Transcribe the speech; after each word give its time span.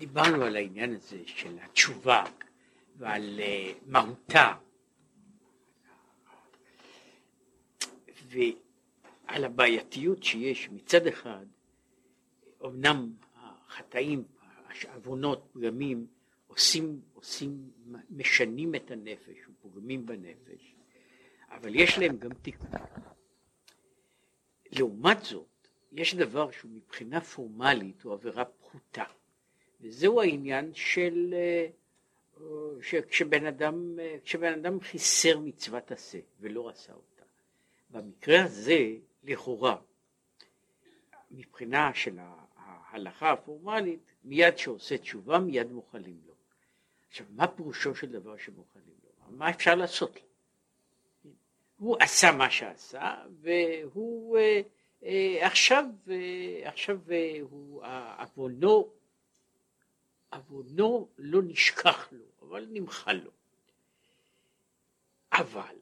דיברנו 0.00 0.44
על 0.44 0.56
העניין 0.56 0.94
הזה 0.94 1.22
של 1.26 1.58
התשובה 1.62 2.24
ועל 2.96 3.40
uh, 3.40 3.74
מהותה 3.86 4.54
ועל 8.26 9.44
הבעייתיות 9.44 10.22
שיש 10.22 10.70
מצד 10.70 11.06
אחד, 11.06 11.46
אמנם 12.64 13.12
החטאים, 13.34 14.24
העוונות, 14.82 15.48
פגמים, 15.52 16.06
עושים, 16.46 17.00
עושים, 17.14 17.70
משנים 18.10 18.74
את 18.74 18.90
הנפש 18.90 19.36
ופוגמים 19.48 20.06
בנפש, 20.06 20.74
אבל 21.50 21.74
יש 21.74 21.98
להם 21.98 22.16
גם 22.16 22.34
תיקון. 22.34 22.70
לעומת 24.72 25.24
זאת, 25.24 25.68
יש 25.92 26.14
דבר 26.14 26.50
שהוא 26.50 26.70
מבחינה 26.70 27.20
פורמלית 27.20 28.02
הוא 28.02 28.12
עבירה 28.12 28.44
פחותה, 28.44 29.04
וזהו 29.80 30.20
העניין 30.20 30.74
של 30.74 31.34
אה, 31.34 31.66
כשבן 33.08 33.46
אדם, 33.46 33.98
כשבן 34.24 34.52
אדם 34.52 34.80
חיסר 34.80 35.38
מצוות 35.38 35.92
עשה 35.92 36.18
ולא 36.40 36.68
עשה 36.68 36.92
אותה. 36.92 37.24
במקרה 37.90 38.44
הזה, 38.44 38.78
לכאורה, 39.24 39.76
מבחינה 41.30 41.94
של 41.94 42.18
ההלכה 42.56 43.32
הפורמלית, 43.32 44.00
מיד 44.24 44.58
שעושה 44.58 44.98
תשובה 44.98 45.38
מיד 45.38 45.72
מוחלים 45.72 46.20
לו. 46.26 46.34
עכשיו, 47.08 47.26
מה 47.30 47.46
פירושו 47.46 47.94
של 47.94 48.06
דבר 48.06 48.36
שמוחלים 48.36 48.94
לו? 49.04 49.36
מה 49.36 49.50
אפשר 49.50 49.74
לעשות 49.74 50.16
לו? 50.16 50.22
הוא 51.78 51.96
עשה 52.00 52.32
מה 52.32 52.50
שעשה, 52.50 53.14
והוא 53.40 54.38
אה, 54.38 54.60
אה, 55.04 55.46
עכשיו, 55.46 55.84
אה, 56.10 56.68
עכשיו 56.68 56.98
הוא, 57.50 57.82
עוונו, 58.36 58.88
עוונו 60.32 61.08
לא 61.18 61.42
נשכח 61.42 62.12
לו, 62.12 62.24
אבל 62.42 62.66
נמחל 62.70 63.12
לו. 63.12 63.30
אבל 65.32 65.76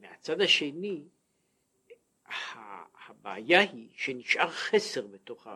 מהצד 0.00 0.40
השני, 0.40 1.02
הבעיה 3.08 3.60
היא 3.60 3.88
שנשאר 3.94 4.50
חסר 4.50 5.06
בתוך, 5.06 5.46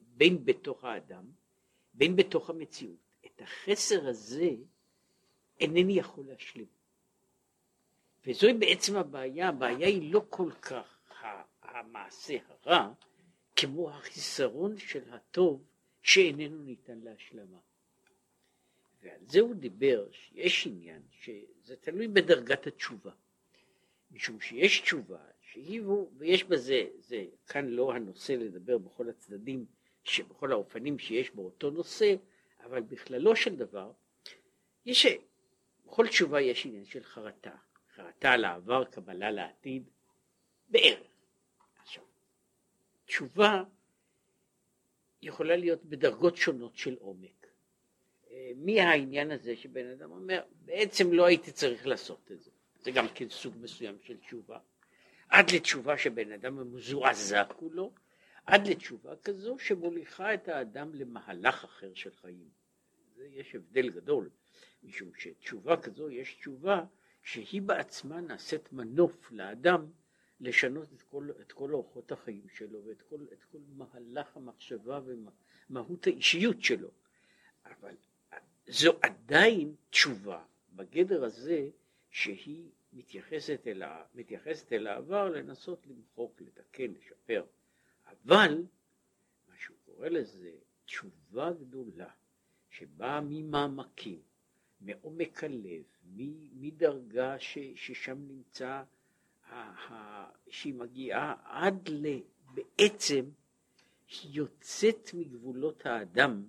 בין 0.00 0.44
בתוך 0.44 0.84
האדם, 0.84 1.24
בין 1.94 2.16
בתוך 2.16 2.50
המציאות. 2.50 2.96
את 3.26 3.40
החסר 3.42 4.08
הזה 4.08 4.50
אינני 5.60 5.92
יכול 5.92 6.24
להשלים. 6.26 6.66
וזוהי 8.26 8.54
בעצם 8.54 8.96
הבעיה, 8.96 9.48
הבעיה 9.48 9.88
היא 9.88 10.12
לא 10.12 10.24
כל 10.30 10.50
כך 10.62 10.98
המעשה 11.62 12.36
הרע, 12.48 12.92
כמו 13.56 13.90
החיסרון 13.90 14.78
של 14.78 15.14
הטוב 15.14 15.64
שאיננו 16.02 16.62
ניתן 16.62 16.98
להשלמה. 16.98 17.58
ועל 19.02 19.20
זה 19.28 19.40
הוא 19.40 19.54
דיבר 19.54 20.06
שיש 20.12 20.66
עניין 20.66 21.02
שזה 21.10 21.76
תלוי 21.80 22.08
בדרגת 22.08 22.66
התשובה. 22.66 23.10
משום 24.10 24.40
שיש 24.40 24.80
תשובה 24.80 25.20
שהיא 25.40 25.82
ויש 26.16 26.44
בזה, 26.44 26.86
זה 26.98 27.24
כאן 27.46 27.66
לא 27.66 27.94
הנושא 27.94 28.32
לדבר 28.32 28.78
בכל 28.78 29.08
הצדדים, 29.08 29.66
בכל 30.28 30.52
האופנים 30.52 30.98
שיש 30.98 31.30
באותו 31.30 31.70
נושא, 31.70 32.14
אבל 32.64 32.80
בכללו 32.80 33.36
של 33.36 33.56
דבר, 33.56 33.92
יש, 34.86 35.06
בכל 35.86 36.08
תשובה 36.08 36.40
יש 36.40 36.66
עניין 36.66 36.84
של 36.84 37.04
חרטה, 37.04 37.56
חרטה 37.94 38.32
על 38.32 38.44
העבר, 38.44 38.84
קבלה 38.84 39.30
לעתיד, 39.30 39.82
בערך. 40.68 41.06
עכשיו, 41.82 42.04
תשובה 43.04 43.62
יכולה 45.22 45.56
להיות 45.56 45.84
בדרגות 45.84 46.36
שונות 46.36 46.76
של 46.76 46.96
עומק. 47.00 47.41
אה, 48.52 48.56
מי 48.56 48.80
העניין 48.80 49.30
הזה 49.30 49.56
שבן 49.56 49.90
אדם 49.90 50.10
אומר, 50.10 50.42
בעצם 50.64 51.12
לא 51.12 51.24
הייתי 51.24 51.52
צריך 51.52 51.86
לעשות 51.86 52.30
את 52.32 52.42
זה. 52.42 52.50
זה 52.82 52.90
גם 52.90 53.06
כן 53.14 53.28
סוג 53.28 53.54
מסוים 53.60 53.98
של 54.02 54.16
תשובה. 54.16 54.58
עד 55.28 55.50
לתשובה 55.50 55.98
שבן 55.98 56.32
אדם 56.32 56.74
מזועזע 56.74 57.44
כולו, 57.44 57.92
עד 58.46 58.66
לתשובה 58.66 59.16
כזו 59.16 59.58
שמוליכה 59.58 60.34
את 60.34 60.48
האדם 60.48 60.94
למהלך 60.94 61.64
אחר 61.64 61.94
של 61.94 62.10
חיים. 62.14 62.48
זה 63.16 63.26
יש 63.26 63.54
הבדל 63.54 63.90
גדול, 63.90 64.30
משום 64.82 65.08
שתשובה 65.18 65.76
כזו 65.76 66.10
יש 66.10 66.34
תשובה 66.34 66.84
שהיא 67.22 67.62
בעצמה 67.62 68.20
נעשית 68.20 68.72
מנוף 68.72 69.32
לאדם 69.32 69.86
לשנות 70.40 70.92
את 70.92 71.02
כל, 71.02 71.28
את 71.40 71.52
כל 71.52 71.72
אורחות 71.72 72.12
החיים 72.12 72.48
שלו 72.54 72.84
ואת 72.84 73.02
כל, 73.02 73.26
כל 73.52 73.58
מהלך 73.76 74.36
המחשבה 74.36 75.00
ומהות 75.04 76.06
האישיות 76.06 76.62
שלו. 76.62 76.90
אבל 77.64 77.94
זו 78.66 78.92
עדיין 79.02 79.74
תשובה 79.90 80.44
בגדר 80.72 81.24
הזה 81.24 81.68
שהיא 82.10 82.70
מתייחסת 82.92 83.60
אל, 83.66 83.82
מתייחסת 84.14 84.72
אל 84.72 84.86
העבר 84.86 85.28
לנסות 85.28 85.86
למחוק, 85.86 86.40
לתקן, 86.40 86.92
לשפר. 86.92 87.44
אבל 88.06 88.62
מה 89.48 89.54
שהוא 89.56 89.76
קורא 89.84 90.08
לזה 90.08 90.50
תשובה 90.84 91.50
גדולה 91.52 92.10
שבאה 92.70 93.20
ממעמקים, 93.20 94.20
מעומק 94.80 95.44
הלב, 95.44 95.82
מדרגה 96.52 97.38
ש, 97.38 97.58
ששם 97.74 98.18
נמצא, 98.28 98.82
שהיא 100.48 100.74
מגיעה 100.74 101.34
עד 101.44 101.88
ל... 101.88 102.06
בעצם 102.54 103.24
היא 104.08 104.30
יוצאת 104.34 105.10
מגבולות 105.14 105.86
האדם 105.86 106.48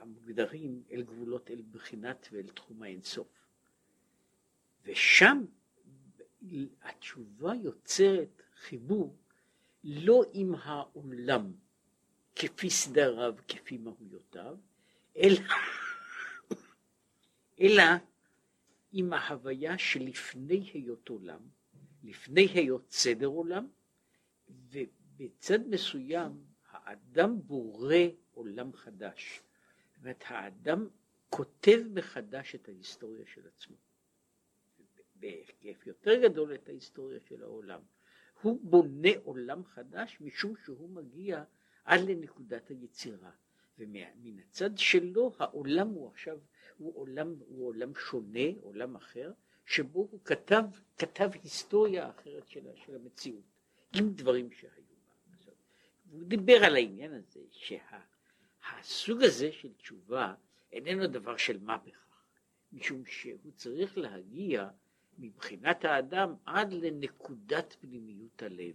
המוגדרים 0.00 0.82
אל 0.90 1.02
גבולות, 1.02 1.50
אל 1.50 1.62
בחינת 1.70 2.28
ואל 2.32 2.48
תחום 2.48 2.82
האינסוף. 2.82 3.28
ושם 4.84 5.44
התשובה 6.82 7.54
יוצרת 7.54 8.42
חיבור 8.54 9.16
לא 9.84 10.22
עם 10.32 10.54
העולם 10.54 11.52
כפי 12.36 12.70
סדריו, 12.70 13.34
כפי 13.48 13.78
מהויותיו, 13.78 14.56
אלא, 15.16 15.40
אלא 17.60 17.82
עם 18.92 19.12
ההוויה 19.12 19.78
שלפני 19.78 20.70
היות 20.74 21.08
עולם, 21.08 21.40
לפני 22.02 22.46
היות 22.46 22.90
סדר 22.90 23.26
עולם, 23.26 23.68
ובצד 24.48 25.68
מסוים 25.68 26.44
האדם 26.70 27.40
בורא 27.42 27.96
עולם 28.34 28.72
חדש. 28.72 29.42
זאת 30.02 30.24
האדם 30.26 30.88
כותב 31.30 31.80
מחדש 31.94 32.54
את 32.54 32.68
ההיסטוריה 32.68 33.26
של 33.34 33.46
עצמו. 33.46 33.76
בהיקף 35.14 35.86
יותר 35.86 36.22
גדול 36.22 36.54
את 36.54 36.68
ההיסטוריה 36.68 37.20
של 37.20 37.42
העולם. 37.42 37.80
הוא 38.42 38.60
בונה 38.62 39.08
עולם 39.24 39.64
חדש 39.64 40.18
משום 40.20 40.54
שהוא 40.64 40.90
מגיע 40.90 41.44
עד 41.84 42.00
לנקודת 42.00 42.68
היצירה. 42.68 43.30
ומן 43.78 44.38
הצד 44.38 44.78
שלו 44.78 45.32
העולם 45.38 45.88
הוא 45.88 46.08
עכשיו, 46.08 46.38
הוא 46.78 46.96
עולם, 46.96 47.34
הוא 47.38 47.66
עולם 47.68 47.94
שונה, 47.94 48.48
עולם 48.60 48.96
אחר, 48.96 49.32
שבו 49.66 50.08
הוא 50.10 50.20
כתב, 50.24 50.64
כתב 50.98 51.30
היסטוריה 51.42 52.10
אחרת 52.10 52.48
של, 52.48 52.66
של 52.74 52.94
המציאות, 52.94 53.44
עם 53.94 54.12
דברים 54.12 54.50
שהיו. 54.52 54.90
הוא 56.10 56.22
דיבר 56.22 56.64
על 56.64 56.76
העניין 56.76 57.12
הזה, 57.12 57.40
שהסוג 57.50 58.09
שה, 58.82 59.12
הזה 59.24 59.52
של 59.52 59.72
תשובה 59.72 60.34
איננו 60.72 61.06
דבר 61.06 61.36
של 61.36 61.58
מה 61.62 61.78
בכך, 61.78 62.24
משום 62.72 63.06
שהוא 63.06 63.52
צריך 63.56 63.98
להגיע 63.98 64.68
מבחינת 65.18 65.84
האדם 65.84 66.34
עד 66.46 66.72
לנקודת 66.72 67.76
פנימיות 67.80 68.42
הלב, 68.42 68.74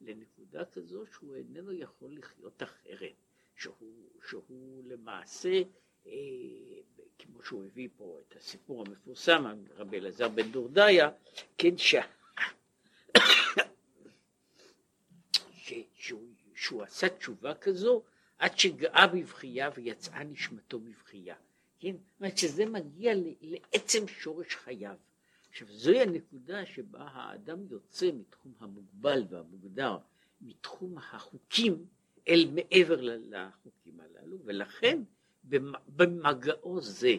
לנקודה 0.00 0.64
כזו 0.64 1.04
שהוא 1.12 1.36
איננו 1.36 1.72
יכול 1.72 2.16
לחיות 2.16 2.62
אחרת, 2.62 3.14
שהוא, 3.56 4.10
שהוא 4.28 4.82
למעשה, 4.84 5.62
אה, 6.06 6.12
כמו 7.18 7.42
שהוא 7.42 7.64
הביא 7.64 7.88
פה 7.96 8.18
את 8.28 8.36
הסיפור 8.36 8.84
המפורסם, 8.86 9.64
רבי 9.76 9.98
אלעזר 9.98 10.28
בן 10.28 10.50
דורדיה, 10.50 11.10
כן, 11.58 11.78
ש... 11.78 11.94
ש... 15.52 15.72
שהוא, 15.94 16.28
שהוא 16.54 16.82
עשה 16.82 17.08
תשובה 17.08 17.54
כזו 17.54 18.02
עד 18.38 18.58
שגאה 18.58 19.06
בבכייה 19.06 19.70
ויצאה 19.74 20.24
נשמתו 20.24 20.78
בבכייה. 20.78 21.36
כן? 21.78 21.92
זאת 21.92 22.20
אומרת 22.20 22.38
שזה 22.38 22.66
מגיע 22.66 23.12
לעצם 23.40 24.08
שורש 24.08 24.54
חייו. 24.54 24.96
עכשיו 25.48 25.68
זוהי 25.70 26.02
הנקודה 26.02 26.66
שבה 26.66 27.02
האדם 27.02 27.66
יוצא 27.70 28.10
מתחום 28.12 28.52
המוגבל 28.60 29.24
והמוגדר, 29.28 29.98
מתחום 30.40 30.98
החוקים 30.98 31.86
אל 32.28 32.50
מעבר 32.54 33.00
לחוקים 33.02 34.00
הללו, 34.00 34.38
ולכן 34.44 35.02
במגעו 35.88 36.80
זה 36.80 37.14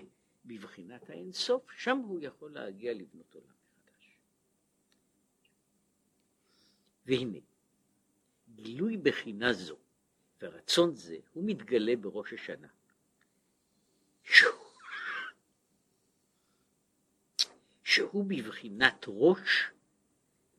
בבחינת 0.45 1.09
האינסוף, 1.09 1.71
שם 1.71 1.97
הוא 1.97 2.19
יכול 2.21 2.51
להגיע 2.51 2.93
לבנות 2.93 3.35
עולם 3.35 3.45
מחדש. 3.47 4.17
והנה, 7.05 7.39
גילוי 8.55 8.97
בחינה 8.97 9.53
זו 9.53 9.77
ורצון 10.41 10.95
זה 10.95 11.17
הוא 11.33 11.43
מתגלה 11.47 11.95
בראש 11.95 12.33
השנה. 12.33 12.67
שהוא, 17.83 18.25
בבחינת 18.27 19.05
ראש 19.07 19.71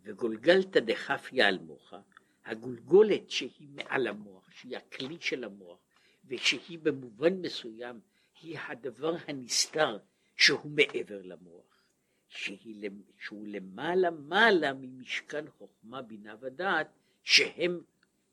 וגולגלתא 0.02 0.80
דחפיא 0.80 1.44
על 1.44 1.58
מוחה, 1.58 2.00
הגולגולת 2.44 3.30
שהיא 3.30 3.69
מעל 3.69 4.06
המוח, 4.06 4.50
שהיא 4.50 4.76
הכלי 4.76 5.16
של 5.20 5.44
המוח, 5.44 5.78
ושהיא 6.25 6.78
במובן 6.78 7.32
מסוים 7.34 8.00
היא 8.42 8.58
הדבר 8.58 9.16
הנסתר 9.28 9.98
שהוא 10.36 10.70
מעבר 10.70 11.20
למוח, 11.22 11.84
שהיא, 12.28 12.90
שהוא 13.19 13.46
למעלה 13.46 14.10
מעלה 14.10 14.72
ממשכן 14.72 15.50
חוכמה 15.50 16.02
בינה 16.02 16.34
ודעת 16.40 16.88
שהם 17.22 17.80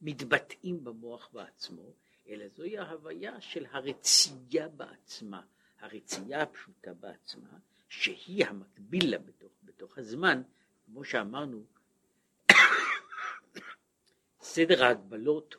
מתבטאים 0.01 0.83
במוח 0.83 1.30
בעצמו, 1.33 1.94
אלא 2.27 2.47
זוהי 2.47 2.77
ההוויה 2.77 3.42
של 3.42 3.65
הרצייה 3.71 4.68
בעצמה, 4.68 5.42
הרצייה 5.80 6.42
הפשוטה 6.42 6.94
בעצמה, 6.94 7.57
שהיא 7.89 8.45
המקביל 8.45 9.12
לה 9.12 9.18
בתוך, 9.18 9.51
בתוך 9.63 9.97
הזמן, 9.97 10.42
כמו 10.86 11.03
שאמרנו, 11.03 11.63
סדר 14.42 14.83
ההגבלות, 14.83 15.56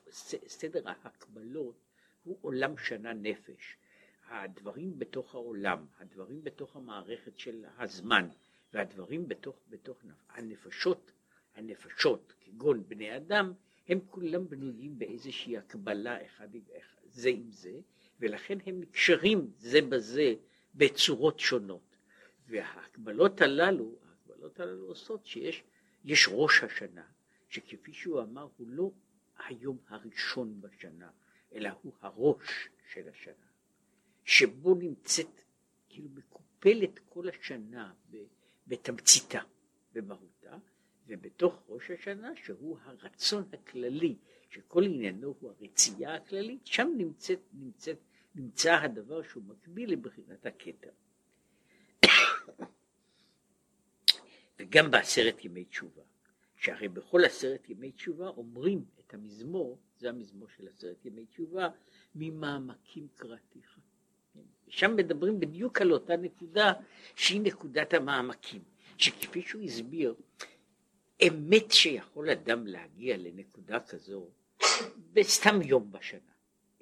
סדר 0.48 0.88
ההקבלות 0.88 1.76
הוא 2.22 2.38
עולם 2.40 2.78
שנה 2.78 3.12
נפש. 3.12 3.76
הדברים 4.28 4.98
בתוך 4.98 5.34
העולם, 5.34 5.86
הדברים 5.98 6.44
בתוך 6.44 6.76
המערכת 6.76 7.38
של 7.38 7.64
הזמן, 7.78 8.28
והדברים 8.72 9.28
בתוך, 9.28 9.56
בתוך 9.68 9.98
הנפשות, 10.28 11.12
הנפשות, 11.54 12.34
כגון 12.40 12.88
בני 12.88 13.16
אדם, 13.16 13.52
הם 13.88 14.00
כולם 14.10 14.48
בנויים 14.48 14.98
באיזושהי 14.98 15.56
הקבלה 15.56 16.26
אחד 16.26 16.48
זה 17.04 17.28
עם 17.28 17.50
זה, 17.50 17.80
ולכן 18.20 18.58
הם 18.66 18.80
נקשרים 18.80 19.50
זה 19.56 19.82
בזה 19.82 20.34
בצורות 20.74 21.40
שונות. 21.40 21.96
וההקבלות 22.48 23.40
הללו, 23.40 23.98
ההקבלות 24.02 24.60
הללו 24.60 24.86
עושות 24.86 25.26
שיש 25.26 25.64
יש 26.04 26.28
ראש 26.32 26.62
השנה, 26.62 27.06
שכפי 27.48 27.92
שהוא 27.92 28.22
אמר, 28.22 28.48
הוא 28.56 28.68
לא 28.68 28.90
היום 29.38 29.78
הראשון 29.88 30.60
בשנה, 30.60 31.10
אלא 31.54 31.70
הוא 31.82 31.92
הראש 32.00 32.68
של 32.92 33.08
השנה, 33.08 33.46
שבו 34.24 34.74
נמצאת, 34.74 35.42
כאילו 35.88 36.08
מקופלת 36.14 36.98
כל 37.08 37.28
השנה 37.28 37.92
בתמציתה, 38.66 39.40
במהותה, 39.92 40.58
ובתוך 41.08 41.62
ראש 41.68 41.90
השנה, 41.90 42.30
שהוא 42.44 42.78
הרצון 42.84 43.44
הכללי, 43.52 44.16
שכל 44.50 44.84
עניינו 44.84 45.34
הוא 45.40 45.50
הרצייה 45.50 46.14
הכללית, 46.14 46.66
שם 46.66 46.88
נמצאת, 46.96 47.40
נמצאת, 47.52 47.98
נמצא 48.34 48.74
הדבר 48.74 49.22
שהוא 49.22 49.42
מקביל 49.46 49.92
לבחינת 49.92 50.46
הקטע. 50.46 50.90
וגם 54.58 54.90
בעשרת 54.90 55.44
ימי 55.44 55.64
תשובה, 55.64 56.02
שהרי 56.56 56.88
בכל 56.88 57.24
עשרת 57.24 57.70
ימי 57.70 57.92
תשובה 57.92 58.28
אומרים 58.28 58.84
את 59.00 59.14
המזמור, 59.14 59.78
זה 59.98 60.08
המזמור 60.08 60.48
של 60.48 60.68
עשרת 60.68 61.04
ימי 61.04 61.26
תשובה, 61.26 61.68
ממעמקים 62.14 63.08
קראתיך. 63.14 63.78
שם 64.68 64.96
מדברים 64.96 65.40
בדיוק 65.40 65.80
על 65.80 65.92
אותה 65.92 66.16
נקודה 66.16 66.72
שהיא 67.16 67.40
נקודת 67.40 67.94
המעמקים, 67.94 68.62
שכפי 68.98 69.42
שהוא 69.42 69.62
הסביר, 69.62 70.14
אמת 71.22 71.72
שיכול 71.72 72.30
אדם 72.30 72.66
להגיע 72.66 73.16
לנקודה 73.16 73.80
כזו 73.80 74.28
בסתם 75.12 75.62
יום 75.62 75.92
בשנה, 75.92 76.32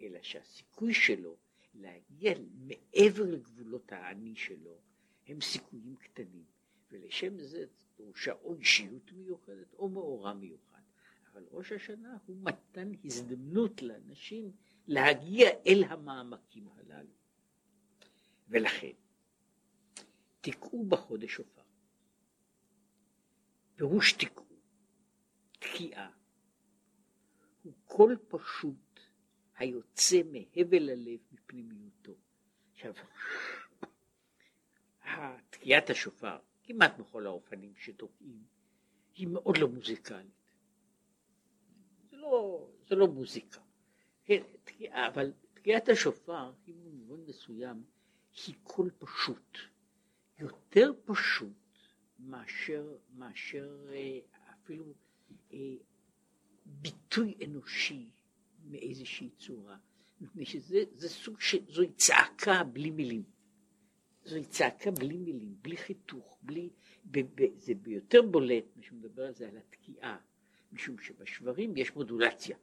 אלא 0.00 0.19
שהסיכוי 0.22 0.94
שלו 0.94 1.36
להגיע 1.75 2.34
מעבר 2.54 3.22
לגבולות 3.22 3.92
האני 3.92 4.36
שלו 4.36 4.78
הם 5.26 5.40
סיכויים 5.40 5.96
קטנים, 5.96 6.44
ולשם 6.90 7.38
זה 7.38 7.64
דרושה 7.96 8.32
או 8.32 8.54
אישיות 8.54 9.12
מיוחדת 9.12 9.75
או 9.75 9.88
מאורע 9.88 10.32
מיוחד. 10.32 10.80
אבל 11.32 11.44
ראש 11.50 11.72
השנה 11.72 12.16
הוא 12.26 12.37
מתן 12.40 12.92
הזדמנות 13.04 13.82
לאנשים 13.82 14.52
להגיע 14.87 15.50
אל 15.66 15.84
המעמקים 15.84 16.69
הללו. 16.69 17.14
ולכן, 18.48 18.92
תקעו 20.40 20.84
בחודש 20.84 21.30
שופר. 21.30 21.53
פירוש 23.76 24.12
תקעו, 24.12 24.44
תקיעה, 25.59 26.11
הוא 27.62 27.73
קול 27.85 28.17
פשוט 28.29 29.00
היוצא 29.56 30.21
מהבל 30.32 30.91
הלב 30.91 31.21
מפנימיותו. 31.32 32.12
עכשיו, 32.73 32.94
תקיעת 35.50 35.91
השופר, 35.91 36.38
כמעט 36.62 36.99
בכל 36.99 37.26
האופנים 37.26 37.73
שתוקעים, 37.76 38.44
היא 39.15 39.26
מאוד 39.26 39.56
לא 39.59 39.69
מוזיקלית. 39.69 40.44
זה 42.11 42.17
לא, 42.17 42.67
זה 42.88 42.94
לא 42.94 43.06
מוזיקה. 43.06 43.61
כן, 44.25 44.43
תקיעה, 44.65 45.09
אבל 45.09 45.32
תקיעת 45.55 45.88
השופר 45.88 46.53
היא 46.67 46.75
במובן 46.75 47.25
מסוים, 47.26 47.85
היא 48.47 48.55
קול 48.62 48.91
פשוט. 48.99 49.59
יותר 50.38 50.93
פשוט 51.05 51.63
מאשר, 52.19 52.96
מאשר 53.16 53.76
אה, 53.93 54.19
אפילו 54.55 54.94
אה, 55.52 55.58
ביטוי 56.66 57.34
אנושי 57.44 58.11
מאיזושהי 58.64 59.31
צורה, 59.31 59.76
מפני 60.20 60.46
שזה 60.46 61.08
סוג 61.08 61.40
של, 61.40 61.58
זוהי 61.69 61.93
צעקה 61.93 62.64
בלי 62.64 62.90
מילים. 62.90 63.22
זוהי 64.25 64.44
צעקה 64.44 64.90
בלי 64.90 65.16
מילים, 65.16 65.56
בלי 65.62 65.76
חיתוך, 65.76 66.38
בלי, 66.43 66.70
ב, 67.05 67.20
ב, 67.34 67.43
זה 67.58 67.75
ביותר 67.75 68.22
בולט, 68.22 68.64
מי 68.76 68.82
שמדבר 68.82 69.22
על 69.22 69.34
זה, 69.34 69.49
על 69.49 69.56
התקיעה, 69.56 70.19
משום 70.72 70.99
שבשברים 70.99 71.76
יש 71.76 71.94
מודולציה. 71.94 72.56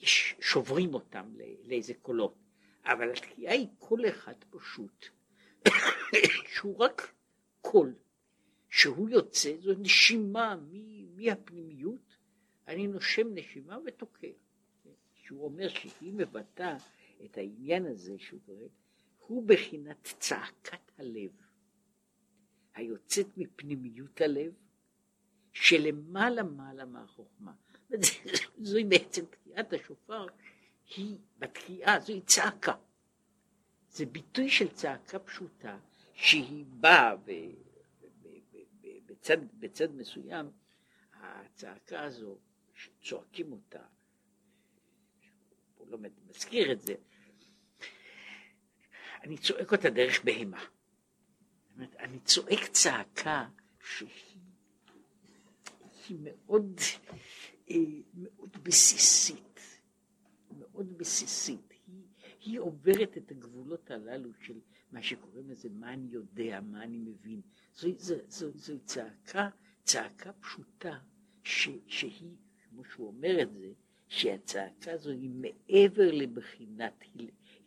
יש, 0.00 0.34
שוברים 0.40 0.94
אותם 0.94 1.34
לאיזה 1.64 1.94
קולות, 1.94 2.34
אבל 2.84 3.10
התקיעה 3.10 3.54
היא 3.54 3.68
קול 3.78 4.08
אחד 4.08 4.34
פשוט, 4.50 5.06
שהוא 6.54 6.78
רק 6.78 7.14
קול. 7.60 7.94
שהוא 8.76 9.08
יוצא 9.08 9.56
זו 9.60 9.72
נשימה 9.78 10.56
מהפנימיות, 11.16 12.16
אני 12.68 12.86
נושם 12.86 13.34
נשימה 13.34 13.78
ותוקע. 13.86 14.26
שהוא 15.14 15.44
אומר 15.44 15.68
שהיא 15.68 16.12
מבטאה 16.12 16.76
את 17.24 17.38
העניין 17.38 17.86
הזה 17.86 18.14
שהוא 18.18 18.40
קורא, 18.46 18.66
הוא 19.26 19.46
בחינת 19.46 20.14
צעקת 20.18 20.90
הלב, 20.98 21.30
היוצאת 22.74 23.26
מפנימיות 23.36 24.20
הלב, 24.20 24.52
שלמעלה 25.52 26.42
מעלה 26.42 26.84
מהחוכמה. 26.84 27.52
זוהי 28.58 28.84
בעצם 28.84 29.24
תקיעת 29.24 29.72
השופר, 29.72 30.26
היא 30.96 31.18
בתקיעה, 31.38 32.00
זוהי 32.00 32.20
צעקה. 32.20 32.74
זה 33.90 34.06
ביטוי 34.06 34.50
של 34.50 34.68
צעקה 34.68 35.18
פשוטה, 35.18 35.78
שהיא 36.14 36.64
באה 36.68 37.16
בצד, 39.24 39.38
בצד 39.58 39.94
מסוים 39.94 40.50
הצעקה 41.12 42.02
הזו 42.02 42.38
שצועקים 42.74 43.52
אותה, 43.52 43.82
הוא 45.76 45.88
לא 45.88 45.98
מזכיר 46.28 46.72
את 46.72 46.82
זה, 46.82 46.94
אני 49.22 49.38
צועק 49.38 49.72
אותה 49.72 49.90
דרך 49.90 50.24
בהמה. 50.24 50.64
אני 51.98 52.20
צועק 52.20 52.66
צעקה 52.72 53.48
שהיא 53.84 54.38
מאוד, 56.22 56.80
אה, 57.70 57.76
מאוד 58.14 58.56
בסיסית, 58.62 59.60
מאוד 60.58 60.98
בסיסית. 60.98 61.72
היא, 61.86 62.04
היא 62.40 62.58
עוברת 62.60 63.16
את 63.16 63.30
הגבולות 63.30 63.90
הללו 63.90 64.30
של 64.40 64.60
מה 64.94 65.02
שקוראים 65.02 65.50
לזה 65.50 65.68
מה 65.70 65.92
אני 65.92 66.06
יודע, 66.10 66.60
מה 66.60 66.84
אני 66.84 66.98
מבין. 66.98 67.40
זוהי 67.74 67.94
זו, 67.98 68.14
זו, 68.28 68.50
זו, 68.50 68.58
זו 68.58 68.78
צעקה, 68.84 69.48
צעקה 69.82 70.32
פשוטה, 70.32 70.98
ש, 71.44 71.68
שהיא, 71.86 72.36
כמו 72.68 72.84
שהוא 72.84 73.06
אומר 73.06 73.42
את 73.42 73.52
זה, 73.52 73.72
שהצעקה 74.08 74.92
הזו 74.92 75.10
היא 75.10 75.30
מעבר 75.30 76.10
לבחינת, 76.12 77.04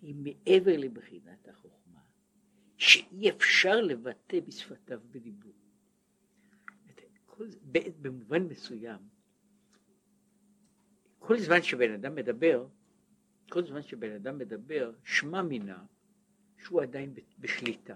היא, 0.01 0.15
מעבר 0.15 0.77
לבחינת 0.77 1.47
החוכמה, 1.47 1.99
שאי 2.77 3.29
אפשר 3.29 3.81
לבטא 3.81 4.39
בשפתיו 4.39 4.99
בדיבור. 5.11 5.53
במובן 8.01 8.43
מסוים, 8.43 8.99
כל 11.19 11.39
זמן 11.39 11.61
שבן 11.61 11.93
אדם 11.93 12.15
מדבר, 12.15 12.67
כל 13.49 13.65
זמן 13.65 13.81
שבן 13.81 14.11
אדם 14.11 14.37
מדבר, 14.37 14.91
שמע 15.03 15.41
מינה 15.41 15.85
שהוא 16.63 16.81
עדיין 16.81 17.13
בשליטה. 17.39 17.95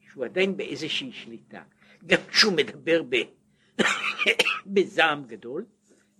שהוא 0.00 0.24
עדיין 0.24 0.56
באיזושהי 0.56 1.12
שליטה. 1.12 1.62
גם 2.06 2.18
כשהוא 2.28 2.52
מדבר 2.52 3.02
ב... 3.08 3.16
בזעם 4.74 5.26
גדול, 5.26 5.64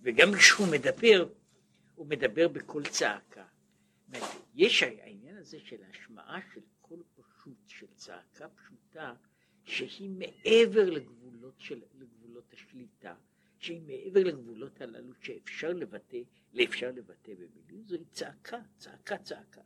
וגם 0.01 0.33
כשהוא 0.33 0.67
מדבר, 0.71 1.29
הוא 1.95 2.07
מדבר 2.07 2.47
בקול 2.47 2.85
צעקה. 2.85 3.45
יש 4.55 4.83
העניין 4.83 5.37
הזה 5.37 5.59
של 5.59 5.83
השמעה 5.89 6.39
של 6.53 6.61
קול 6.81 7.03
פשוט, 7.15 7.57
של 7.67 7.87
צעקה 7.95 8.47
פשוטה, 8.49 9.13
שהיא 9.63 10.09
מעבר 10.09 10.89
לגבולות, 10.89 11.53
של, 11.57 11.81
לגבולות 11.99 12.53
השליטה, 12.53 13.15
שהיא 13.59 13.81
מעבר 13.81 14.23
לגבולות 14.23 14.81
הללו 14.81 15.13
שאפשר 15.21 15.73
לבטא, 15.73 16.17
לאפשר 16.53 16.91
לבטא 16.91 17.31
במילים, 17.33 17.83
זוהי 17.85 18.05
צעקה, 18.11 18.57
צעקה, 18.77 19.17
צעקה. 19.17 19.61
אה, 19.61 19.65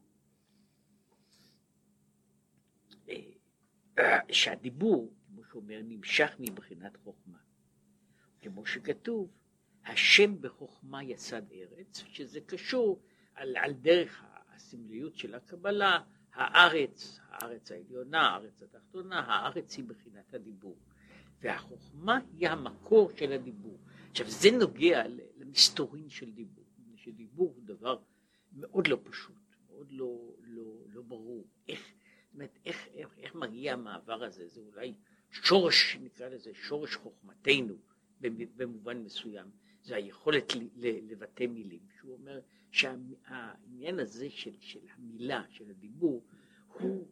שהדיבור, 4.32 5.14
כמו 5.28 5.44
שאומר, 5.44 5.82
נמשך 5.84 6.36
מבחינת 6.40 6.98
חוכמה. 6.98 7.38
כמו 8.42 8.66
שכתוב, 8.66 9.32
השם 9.86 10.42
בחוכמה 10.42 11.04
יסד 11.04 11.52
ארץ, 11.52 12.04
שזה 12.08 12.40
קשור 12.42 13.02
על, 13.36 13.58
על 13.58 13.74
דרך 13.74 14.24
הסמליות 14.50 15.16
של 15.16 15.36
הקבלה, 15.36 16.00
הארץ, 16.34 17.20
הארץ 17.30 17.72
העליונה, 17.72 18.22
הארץ 18.22 18.64
התחתונה, 18.64 19.20
הארץ 19.20 19.78
היא 19.78 19.86
בחינת 19.86 20.34
הדיבור. 20.34 20.78
והחוכמה 21.42 22.20
היא 22.38 22.50
המקור 22.50 23.12
של 23.16 23.32
הדיבור. 23.32 23.80
עכשיו 24.12 24.30
זה 24.30 24.50
נוגע 24.52 25.04
למסתורין 25.38 26.10
של 26.10 26.32
דיבור, 26.32 26.66
שדיבור 26.96 27.54
הוא 27.56 27.64
דבר 27.66 27.98
מאוד 28.54 28.88
לא 28.88 29.00
פשוט, 29.04 29.36
מאוד 29.68 29.92
לא, 29.92 30.36
לא, 30.44 30.64
לא 30.94 31.02
ברור. 31.02 31.48
איך, 31.68 31.94
אומרת, 32.40 32.60
איך, 32.66 32.88
איך, 32.94 33.10
איך 33.18 33.36
מגיע 33.36 33.74
המעבר 33.74 34.24
הזה? 34.24 34.48
זה 34.48 34.62
אולי 34.62 34.94
שורש, 35.32 35.98
נקרא 36.02 36.30
לזה 36.30 36.52
שורש 36.54 36.96
חוכמתנו 36.96 37.76
במובן 38.56 38.98
מסוים. 38.98 39.48
זה 39.84 39.96
היכולת 39.96 40.54
לבטא 40.78 41.44
מילים, 41.44 41.80
שהוא 42.00 42.14
אומר 42.14 42.40
שהעניין 42.72 44.00
הזה 44.00 44.30
של, 44.30 44.52
של 44.60 44.80
המילה, 44.96 45.44
של 45.50 45.70
הדיבור, 45.70 46.24
הוא 46.68 47.08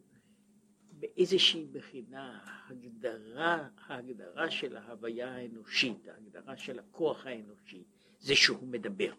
באיזושהי 0.92 1.66
בחינה 1.72 2.40
הגדרה, 2.68 3.68
ההגדרה 3.78 4.50
של 4.50 4.76
ההוויה 4.76 5.34
האנושית, 5.34 6.08
ההגדרה 6.08 6.56
של 6.56 6.78
הכוח 6.78 7.26
האנושי, 7.26 7.84
זה 8.20 8.36
שהוא 8.36 8.68
מדבר. 8.68 9.12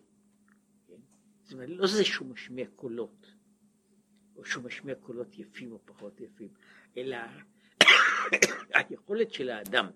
כן? 0.87 0.99
זאת 1.43 1.53
אומרת, 1.53 1.69
לא 1.69 1.87
זה 1.87 2.05
שהוא 2.05 2.27
משמיע 2.27 2.67
קולות, 2.75 3.35
או 4.39 4.45
שהוא 4.45 4.63
משמיע 4.63 4.95
קולות 4.95 5.39
יפים 5.39 5.71
או 5.71 5.79
פחות 5.85 6.21
יפים, 6.21 6.49
אלא 6.97 7.17
היכולת 8.73 9.31
של 9.33 9.49
האדם 9.49 9.89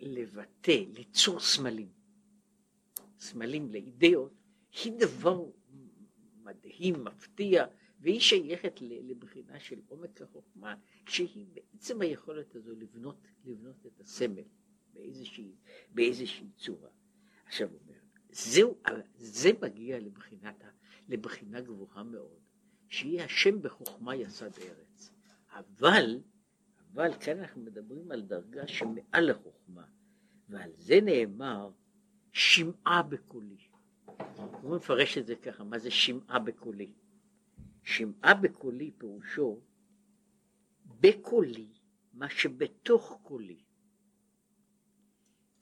לבטא, 0.00 0.84
ליצור 0.94 1.40
סמלים, 1.40 1.88
סמלים 3.18 3.70
לאידאות, 3.70 4.32
היא 4.84 4.92
דבר 4.98 5.44
מדהים, 6.42 7.04
מפתיע, 7.04 7.66
והיא 8.00 8.20
שייכת 8.20 8.80
לבחינה 8.80 9.60
של 9.60 9.80
עומק 9.88 10.22
החוכמה, 10.22 10.74
שהיא 11.08 11.46
בעצם 11.52 12.00
היכולת 12.00 12.54
הזו 12.54 12.74
לבנות, 12.74 13.16
לבנות 13.44 13.86
את 13.86 14.00
הסמל 14.00 14.44
באיזושהי, 14.92 15.54
באיזושהי 15.90 16.50
צורה. 16.56 16.90
עכשיו 17.46 17.68
הוא 17.70 17.78
אומר, 17.86 18.03
זהו, 18.34 18.76
זה 19.16 19.50
מגיע 19.62 20.00
לבחינת, 20.00 20.64
לבחינה 21.08 21.60
גבוהה 21.60 22.02
מאוד, 22.02 22.38
שהיא 22.88 23.22
השם 23.22 23.62
בחוכמה 23.62 24.16
יסד 24.16 24.50
ארץ. 24.58 25.10
אבל, 25.50 26.20
אבל 26.94 27.14
כאן 27.20 27.38
אנחנו 27.38 27.62
מדברים 27.62 28.10
על 28.10 28.22
דרגה 28.22 28.66
שמעל 28.66 29.30
החוכמה, 29.30 29.84
ועל 30.48 30.70
זה 30.76 31.00
נאמר 31.00 31.70
שמעה 32.32 33.02
בקולי. 33.02 33.56
הוא 34.62 34.76
מפרש 34.76 35.18
את 35.18 35.26
זה 35.26 35.36
ככה, 35.36 35.64
מה 35.64 35.78
זה 35.78 35.90
שמעה 35.90 36.38
בקולי? 36.38 36.92
שמעה 37.82 38.34
בקולי 38.34 38.90
פירושו 38.98 39.60
בקולי, 41.00 41.68
מה 42.12 42.28
שבתוך 42.28 43.18
קולי. 43.22 43.63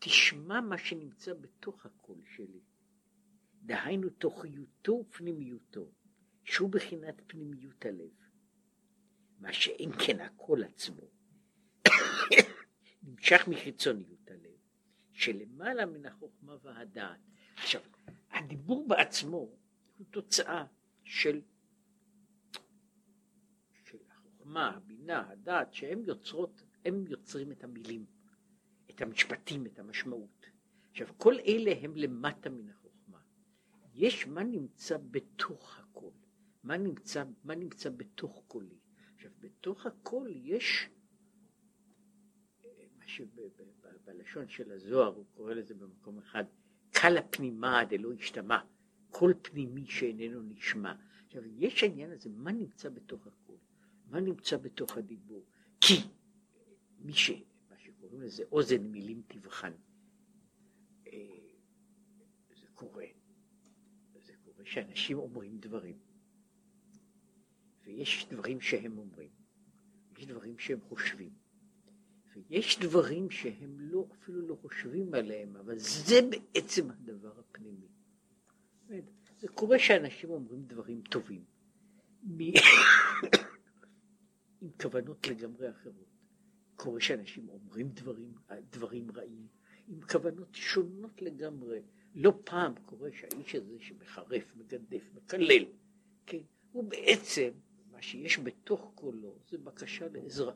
תשמע 0.05 0.61
מה 0.61 0.79
שנמצא 0.79 1.35
בתוך 1.35 1.87
הקול 1.87 2.19
שלי. 2.37 2.61
דהיינו 3.63 4.11
תוכיותו 4.11 4.93
ופנימיותו, 4.93 5.93
שהוא 6.45 6.71
בחינת 6.71 7.15
פנימיות 7.27 7.87
הלב. 7.87 8.11
מה 9.39 9.53
שאין 9.53 9.93
כן 9.93 10.21
הקול 10.21 10.65
עצמו, 10.65 11.03
נמשך 13.03 13.49
מחיצוניות 13.49 14.31
הלב, 14.31 14.59
שלמעלה 15.13 15.87
מן 15.87 16.07
החוכמה 16.07 16.57
והדעת. 16.63 17.21
עכשיו, 17.57 17.81
הדיבור 18.31 18.89
בעצמו 18.89 19.37
הוא 19.99 20.07
תוצאה 20.11 20.65
של, 21.05 21.41
של 23.85 23.99
החוכמה, 24.11 24.69
הבינה, 24.69 25.31
הדעת, 25.31 25.75
שהם 25.75 26.05
יוצרות, 26.05 26.63
הם 26.85 27.05
יוצרים 27.07 27.53
את 27.53 27.65
המילים, 27.65 28.07
המשפטים, 29.03 29.67
את 29.67 29.79
המשמעות. 29.79 30.47
עכשיו, 30.91 31.07
כל 31.17 31.35
אלה 31.47 31.73
הם 31.81 31.97
למטה 31.97 32.51
מן 32.51 32.71
החוכמה. 32.71 33.19
יש 33.95 34.27
מה 34.27 34.45
נמצא 34.45 34.97
בתוך 35.11 35.79
הכל, 35.79 36.11
מה 36.63 36.77
נמצא, 36.77 37.25
מה 37.45 37.55
נמצא 37.55 37.91
בתוך 37.91 38.43
קולי. 38.47 38.79
עכשיו, 39.15 39.31
בתוך 39.41 39.87
הכל 39.87 40.29
יש, 40.35 40.89
מה 42.99 43.05
שבלשון 43.07 44.49
של 44.49 44.73
הזוהר 44.73 45.15
הוא 45.15 45.25
קורא 45.35 45.55
לזה 45.55 45.75
במקום 45.75 46.19
אחד, 46.19 46.45
קל 46.91 47.17
הפנימה 47.19 47.85
דלא 47.85 48.13
השתמע, 48.13 48.59
קול 49.11 49.35
פנימי 49.43 49.87
שאיננו 49.87 50.43
נשמע. 50.43 50.95
עכשיו, 51.27 51.43
יש 51.47 51.83
העניין 51.83 52.11
הזה, 52.11 52.31
מה 52.31 52.53
נמצא 52.53 52.89
בתוך 52.89 53.27
הקול? 53.27 53.57
מה 54.07 54.21
נמצא 54.21 54.57
בתוך 54.57 54.97
הדיבור? 54.97 55.45
כי 55.81 55.95
מי 56.99 57.13
ש... 57.13 57.31
מה 58.13 58.19
שקוראים 58.19 58.23
לזה 58.23 58.45
אוזן 58.53 58.83
מילים 58.83 59.23
תבחן. 59.27 59.73
אה, 61.07 61.13
זה 62.61 62.67
קורה. 62.75 63.07
זה 64.25 64.33
קורה 64.45 64.65
שאנשים 64.65 65.19
אומרים 65.19 65.59
דברים. 65.59 65.99
ויש 67.85 68.27
דברים 68.31 68.61
שהם 68.61 68.99
אומרים. 68.99 69.31
יש 70.19 70.27
דברים 70.27 70.59
שהם 70.59 70.81
חושבים. 70.81 71.33
ויש 72.35 72.79
דברים 72.79 73.31
שהם 73.31 73.81
לא, 73.81 74.09
אפילו 74.13 74.49
לא 74.49 74.55
חושבים 74.55 75.15
עליהם, 75.15 75.57
אבל 75.57 75.79
זה 75.79 76.21
בעצם 76.31 76.91
הדבר 76.91 77.39
הפנימי. 77.39 77.89
זה 79.39 79.49
קורה 79.49 79.79
שאנשים 79.79 80.31
אומרים 80.31 80.63
דברים 80.63 81.03
טובים, 81.03 81.45
עם 84.63 84.71
כוונות 84.81 85.27
לגמרי 85.27 85.71
אחרות. 85.71 86.12
קורה 86.83 87.01
שאנשים 87.01 87.49
אומרים 87.49 87.89
דברים, 87.89 88.33
דברים 88.71 89.11
רעים, 89.17 89.47
עם 89.89 90.01
כוונות 90.01 90.49
שונות 90.53 91.23
לגמרי. 91.23 91.81
לא 92.15 92.33
פעם 92.45 92.73
קורה 92.87 93.11
שהאיש 93.13 93.55
הזה 93.55 93.77
שמחרף, 93.81 94.57
מגדף, 94.57 95.11
מקלל, 95.15 95.65
כן, 96.27 96.39
הוא 96.73 96.85
בעצם, 96.85 97.51
מה 97.93 98.03
שיש 98.03 98.39
בתוך 98.39 98.93
קולו 98.95 99.39
זה 99.51 99.59
בקשה 99.59 100.09
לעזרה. 100.13 100.55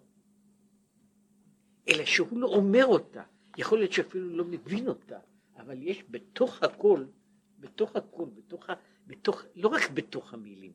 אלא 1.88 2.04
שהוא 2.04 2.38
לא 2.38 2.46
אומר 2.46 2.86
אותה, 2.86 3.22
יכול 3.58 3.78
להיות 3.78 3.92
שאפילו 3.92 4.36
לא 4.36 4.44
מבין 4.44 4.88
אותה, 4.88 5.18
אבל 5.56 5.82
יש 5.82 6.04
בתוך 6.10 6.62
הכל, 6.62 7.04
בתוך 7.60 7.96
הכל, 7.96 8.26
בתוך, 8.34 8.66
בתוך, 9.06 9.42
לא 9.54 9.68
רק 9.68 9.90
בתוך 9.90 10.34
המילים, 10.34 10.72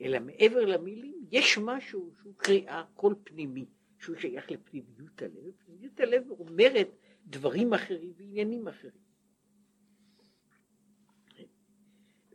אלא 0.00 0.18
מעבר 0.18 0.64
למילים 0.64 1.26
יש 1.30 1.58
משהו 1.58 2.12
שהוא 2.22 2.34
קריאה, 2.36 2.84
קול 2.94 3.14
פנימי, 3.24 3.66
שהוא 4.02 4.16
שייך 4.16 4.50
לפנימיות 4.50 5.22
הלב, 5.22 5.46
ופנימיות 5.46 6.00
הלב 6.00 6.30
אומרת 6.30 6.88
דברים 7.26 7.74
אחרים 7.74 8.12
ועניינים 8.16 8.68
אחרים. 8.68 9.02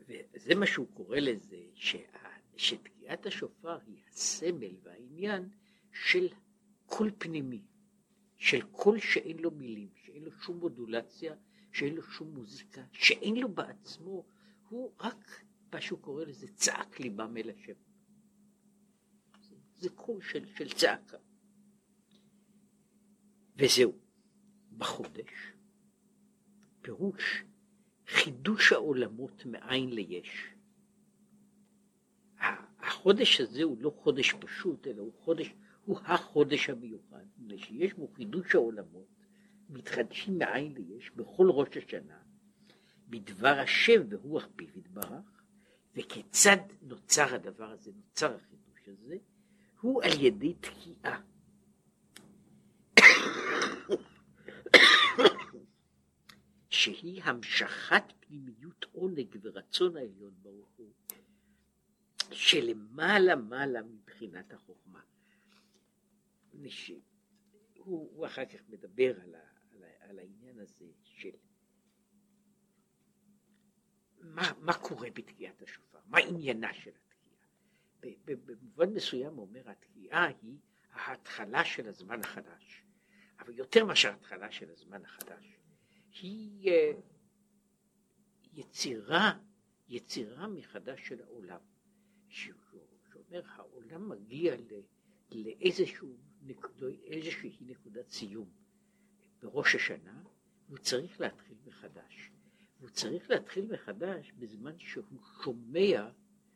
וזה 0.07 0.55
מה 0.55 0.65
שהוא 0.65 0.87
קורא 0.93 1.17
לזה, 1.17 1.57
שה, 1.73 1.97
שתקיעת 2.57 3.25
השופר 3.25 3.77
היא 3.87 3.97
הסמל 4.07 4.75
והעניין 4.83 5.49
של 5.91 6.27
קול 6.85 7.11
פנימי. 7.17 7.61
של 8.37 8.61
קול 8.61 8.99
שאין 8.99 9.39
לו 9.39 9.51
מילים, 9.51 9.89
שאין 9.95 10.23
לו 10.23 10.31
שום 10.31 10.57
מודולציה, 10.57 11.35
שאין 11.71 11.95
לו 11.95 12.03
שום 12.03 12.33
מוזיקה, 12.33 12.81
שאין 12.91 13.35
לו 13.35 13.49
בעצמו, 13.49 14.25
הוא 14.69 14.93
רק 14.99 15.43
מה 15.73 15.81
שהוא 15.81 15.99
קורא 15.99 16.23
לזה 16.25 16.47
צעק 16.47 16.99
ליבם 16.99 17.37
אל 17.37 17.49
השם. 17.49 17.73
זה 19.77 19.89
קול 19.89 20.21
של, 20.21 20.45
של 20.55 20.73
צעקה. 20.73 21.17
וזהו, 23.57 23.93
בחודש, 24.77 25.31
פירוש 26.81 27.43
חידוש 28.07 28.71
העולמות 28.71 29.45
מאין 29.45 29.89
ליש. 29.89 30.53
החודש 32.79 33.41
הזה 33.41 33.63
הוא 33.63 33.77
לא 33.79 33.89
חודש 33.89 34.33
פשוט, 34.33 34.87
אלא 34.87 35.01
הוא 35.01 35.13
חודש 35.19 35.53
הוא 35.87 35.99
החודש 36.03 36.69
המיוחד, 36.69 37.23
מפני 37.37 37.57
שיש 37.57 37.93
בו 37.93 38.07
חידוש 38.07 38.55
העולמות, 38.55 39.07
מתחדשים 39.69 40.37
מאין 40.37 40.73
ליש 40.73 41.11
בכל 41.15 41.49
ראש 41.49 41.77
השנה 41.77 42.17
בדבר 43.09 43.59
השם 43.59 44.01
ורוח 44.09 44.47
פיו 44.55 44.67
יתברך, 44.79 45.41
וכיצד 45.95 46.57
נוצר 46.81 47.35
הדבר 47.35 47.71
הזה, 47.71 47.91
נוצר 47.95 48.35
החידוש 48.35 48.87
הזה, 48.87 49.17
הוא 49.81 50.03
על 50.03 50.21
ידי 50.21 50.53
תקיעה. 50.53 51.21
שהיא 56.77 57.23
המשכת 57.23 58.03
פנימיות 58.19 58.85
עונג 58.91 59.37
ורצון 59.41 59.97
העליון 59.97 60.33
ברוך 60.41 60.69
הוא, 60.77 60.93
שלמעלה 62.31 63.35
מעלה 63.35 63.81
מבחינת 63.81 64.53
החוכמה. 64.53 65.01
הוא, 67.77 68.11
הוא 68.15 68.25
אחר 68.25 68.45
כך 68.45 68.59
מדבר 68.69 69.21
על, 69.21 69.35
ה, 69.35 69.39
על, 69.71 69.83
ה, 69.83 69.87
על 70.09 70.19
העניין 70.19 70.59
הזה 70.59 70.85
של 71.03 71.29
מה, 74.19 74.51
מה 74.59 74.73
קורה 74.73 75.09
בתקיעת 75.11 75.61
השופר, 75.61 75.99
מה 76.05 76.17
עניינה 76.17 76.73
של 76.73 76.91
התקיעה. 76.95 78.17
במובן 78.25 78.93
מסוים 78.93 79.33
הוא 79.33 79.47
אומר 79.47 79.69
התקיעה 79.69 80.25
היא 80.25 80.57
ההתחלה 80.91 81.65
של 81.65 81.87
הזמן 81.87 82.19
החדש, 82.19 82.83
אבל 83.39 83.55
יותר 83.55 83.85
מאשר 83.85 84.13
התחלה 84.13 84.51
של 84.51 84.69
הזמן 84.71 85.05
החדש, 85.05 85.56
היא 86.21 86.71
אה, 86.71 86.91
יצירה, 88.53 89.39
יצירה 89.89 90.47
מחדש 90.47 91.07
של 91.07 91.21
העולם, 91.23 91.59
שאומר 92.29 93.41
העולם 93.45 94.09
מגיע 94.09 94.55
לאיזשהו 95.31 96.17
נקודו, 96.41 96.87
איזושהי 96.87 97.57
נקודת 97.61 98.09
סיום 98.09 98.49
בראש 99.41 99.75
השנה, 99.75 100.23
והוא 100.67 100.77
צריך 100.77 101.21
להתחיל 101.21 101.57
מחדש. 101.65 102.31
והוא 102.79 102.89
צריך 102.89 103.29
להתחיל 103.29 103.65
מחדש 103.73 104.31
בזמן 104.39 104.79
שהוא 104.79 105.03
שומע 105.43 106.09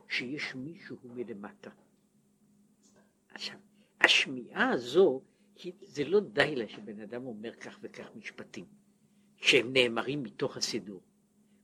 שיש 0.10 0.56
מישהו 0.56 0.98
מלמטה. 1.04 1.70
עכשיו, 3.30 3.60
השמיעה 4.00 4.70
הזו, 4.70 5.22
זה 5.82 6.04
לא 6.06 6.20
די 6.20 6.56
לה 6.56 6.68
שבן 6.68 7.00
אדם 7.00 7.26
אומר 7.26 7.56
כך 7.56 7.80
וכך 7.82 8.10
משפטים, 8.16 8.66
שהם 9.42 9.74
נאמרים 9.74 10.24
מתוך 10.24 10.58
הסידור, 10.58 11.02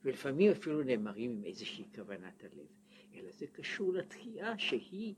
ולפעמים 0.04 0.52
אפילו 0.52 0.84
נאמרים 0.84 1.32
עם 1.32 1.44
איזושהי 1.44 1.86
כוונת 1.96 2.44
הלב, 2.44 2.68
אלא 3.14 3.32
זה 3.32 3.48
קשור 3.48 3.94
לתקיעה 3.94 4.58
שהיא 4.58 5.14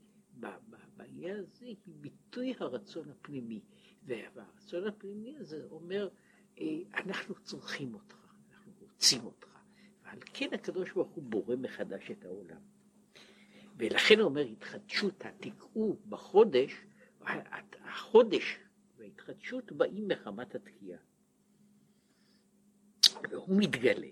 בעניין 0.96 1.36
הזה 1.36 1.66
היא 1.66 1.76
ביטוי 1.86 2.54
הרצון 2.60 3.10
הפנימי, 3.10 3.60
והרצון 4.02 4.86
הפנימי 4.86 5.36
הזה 5.36 5.64
אומר, 5.70 6.08
אה, 6.60 6.66
אנחנו 6.94 7.34
צורכים 7.34 7.94
אותך, 7.94 8.34
אנחנו 8.52 8.72
רוצים 8.80 9.24
אותך, 9.24 9.58
ועל 10.04 10.18
כן 10.34 10.48
הקדוש 10.54 10.92
ברוך 10.92 11.10
הוא 11.10 11.24
בורא 11.24 11.56
מחדש 11.56 12.10
את 12.10 12.24
העולם. 12.24 12.60
ולכן 13.76 14.18
הוא 14.18 14.24
אומר, 14.28 14.40
התחדשות, 14.40 15.24
התקעו 15.26 15.96
בחודש, 16.08 16.72
החודש 17.80 18.58
וההתחדשות 18.96 19.72
באים 19.72 20.08
מחמת 20.08 20.54
התקיעה. 20.54 20.98
והוא 23.30 23.56
מתגלה 23.58 24.08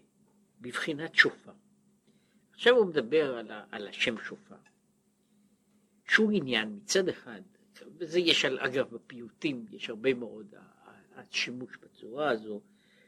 בבחינת 0.61 1.15
שופר. 1.15 1.53
עכשיו 2.53 2.77
הוא 2.77 2.87
מדבר 2.87 3.37
על, 3.37 3.51
ה, 3.51 3.65
על 3.71 3.89
השם 3.89 4.19
שופר. 4.19 4.57
שהוא 6.09 6.31
עניין 6.33 6.77
מצד 6.77 7.09
אחד, 7.09 7.41
וזה 7.99 8.19
יש 8.21 8.45
על 8.45 8.59
אגב 8.59 8.95
בפיוטים, 8.95 9.67
יש 9.71 9.91
הרבה 9.91 10.15
מאוד 10.15 10.55
השימוש 11.15 11.77
בצורה 11.77 12.31
הזו, 12.31 12.61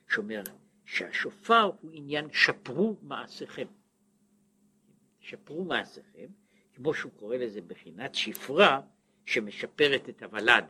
שאומר 0.09 0.43
שהשופר 0.85 1.71
הוא 1.81 1.91
עניין 1.95 2.29
שפרו 2.33 2.97
מעשיכם. 3.03 3.67
שפרו 5.21 5.65
מעשיכם, 5.65 6.27
כמו 6.75 6.95
שהוא 6.95 7.13
קורא 7.13 7.37
לזה 7.37 7.61
בחינת 7.61 8.15
שפרה 8.15 8.81
שמשפרת 9.27 10.09
את 10.09 10.23
הוולד. 10.23 10.65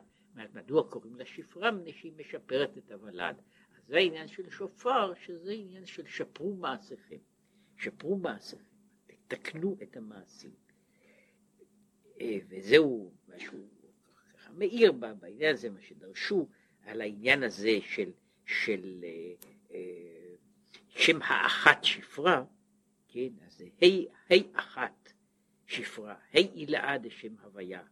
מדוע 0.54 0.90
קוראים 0.90 1.14
לה 1.14 1.24
שפרה? 1.24 1.70
מפני 1.70 1.92
שהיא 1.92 2.12
משפרת 2.16 2.78
את 2.78 2.92
הוולד. 2.92 3.36
זה 3.90 3.96
העניין 3.96 4.28
של 4.28 4.50
שופר, 4.50 5.12
שזה 5.14 5.52
עניין 5.52 5.86
של 5.86 6.06
שפרו 6.06 6.54
מעשיכם. 6.54 7.16
שפרו 7.76 8.18
מעשיכם, 8.18 8.64
תתקנו 9.06 9.76
את 9.82 9.96
המעשים. 9.96 10.50
אה, 12.20 12.38
וזהו 12.48 13.12
מה 13.28 13.38
שהוא 13.38 13.68
מאיר 14.54 14.92
בעניין 14.92 15.54
הזה, 15.54 15.70
מה 15.70 15.80
שדרשו 15.80 16.48
על 16.82 17.00
העניין 17.00 17.42
הזה 17.42 17.78
של, 17.82 18.10
של 18.46 19.04
אה, 19.04 19.48
אה, 19.70 20.34
שם 20.88 21.22
האחת 21.22 21.84
שפרה, 21.84 22.44
כן, 23.08 23.28
אז 23.46 23.58
זה 23.58 23.68
ה' 23.82 24.58
אחת 24.58 25.12
שפרה, 25.66 26.14
ה' 26.14 26.38
הילאה 26.54 26.98
דשם 26.98 27.34
הוויה, 27.42 27.82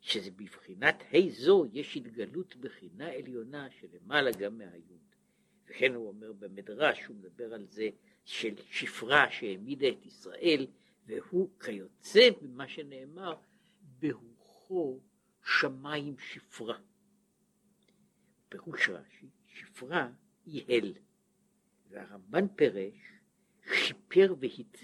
שזה 0.00 0.30
בבחינת 0.30 1.02
ה' 1.12 1.30
זו 1.30 1.66
יש 1.72 1.96
התגלות 1.96 2.56
בחינה 2.56 3.08
עליונה 3.12 3.68
שלמעלה 3.70 4.30
גם 4.32 4.58
מהיוד. 4.58 5.09
וכן 5.70 5.94
הוא 5.94 6.08
אומר 6.08 6.32
במדרש, 6.32 7.04
הוא 7.04 7.16
מדבר 7.16 7.54
על 7.54 7.66
זה 7.66 7.88
של 8.24 8.54
שפרה 8.70 9.30
שהעמידה 9.30 9.88
את 9.88 10.06
ישראל, 10.06 10.66
והוא 11.06 11.50
כיוצא 11.60 12.28
במה 12.42 12.68
שנאמר 12.68 13.34
ברוחו 13.98 15.00
שמיים 15.44 16.18
שפרה. 16.18 16.78
פירוש 18.48 18.88
רש"י, 18.88 19.26
שפרה 19.46 20.08
היא 20.46 20.64
הל, 20.68 20.92
והרמב"ן 21.90 22.48
פירש, 22.48 22.94
שיפר 23.72 24.34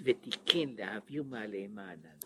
ותיקן 0.05 0.75
להעביר 0.79 1.23
מעליהם 1.23 1.79
הענן. 1.79 2.19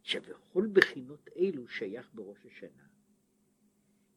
עכשיו, 0.00 0.22
וכל 0.26 0.68
בחינות 0.72 1.28
אלו 1.36 1.68
שייך 1.68 2.10
בראש 2.14 2.46
השנה. 2.46 2.86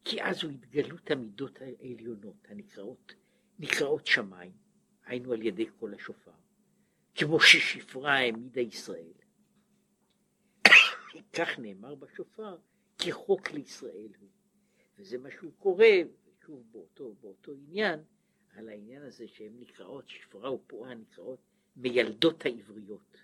כי 0.06 0.24
אז 0.24 0.44
הוא 0.44 0.52
התגלות 0.52 1.12
המידות 1.12 1.62
העליונות 1.62 2.48
הנקראות 2.50 3.14
נקראות 3.64 4.08
שמיים, 4.08 4.52
היינו 5.06 5.34
על 5.34 5.42
ידי 5.42 5.66
כל 5.80 5.94
השופר, 5.94 6.32
כמו 7.16 7.40
ששפרה 7.40 8.14
העמידה 8.14 8.62
ישראל, 8.62 9.14
כך 11.38 11.60
נאמר 11.60 11.96
בשופר, 11.96 12.58
כי 12.98 13.12
חוק 13.12 13.52
לישראל 13.52 14.12
הוא. 14.20 14.30
וזה 14.98 15.18
מה 15.18 15.30
שהוא 15.32 15.52
קורא, 15.58 15.86
שוב 16.46 16.64
באותו, 16.72 17.16
באותו 17.22 17.52
עניין, 17.54 18.00
על 18.50 18.70
העניין 18.70 19.02
הזה 19.02 19.28
שהן 19.28 19.54
נקראות, 19.60 20.10
שפרה 20.10 20.54
ופועה 20.54 20.94
נקראות 20.94 21.40
מילדות 21.76 22.46
העבריות. 22.46 23.18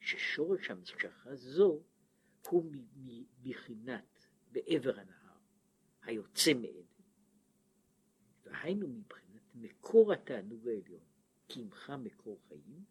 ששורש 0.00 0.70
המשכה 0.70 1.08
זו 1.34 1.80
הוא 2.48 2.72
מבחינת, 3.44 4.26
בעבר 4.52 5.00
הנהר, 5.00 5.38
היוצא 6.02 6.54
מעדן. 6.54 7.02
והיינו 8.44 8.88
מבחינת 8.88 9.23
מקור 9.54 10.12
התענוג 10.12 10.68
העליון, 10.68 11.00
כי 11.48 11.60
עמך 11.60 11.92
מקור 11.98 12.38
חיים, 12.48 12.84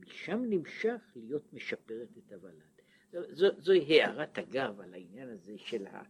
משם 0.00 0.42
נמשך 0.48 1.00
להיות 1.16 1.52
משפרת 1.52 2.08
את 2.18 2.32
הוולד. 2.32 2.78
זו, 3.12 3.46
זוהי 3.58 4.02
הערת 4.02 4.38
אגב 4.38 4.80
על 4.80 4.94
העניין 4.94 5.28
הזה 5.28 5.58
של, 5.58 5.86
ה, 5.86 6.02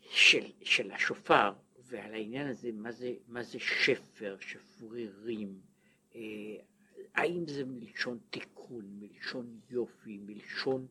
של, 0.00 0.44
של 0.62 0.90
השופר 0.90 1.52
ועל 1.88 2.14
העניין 2.14 2.46
הזה 2.46 2.72
מה 2.72 2.92
זה, 2.92 3.14
מה 3.28 3.42
זה 3.42 3.58
שפר, 3.58 4.36
שפרירים, 4.40 5.60
אה, 6.14 6.20
האם 7.14 7.48
זה 7.48 7.64
מלשון 7.64 8.18
תיקון, 8.30 8.84
מלשון 9.00 9.60
יופי, 9.70 10.18
מלשון 10.18 10.86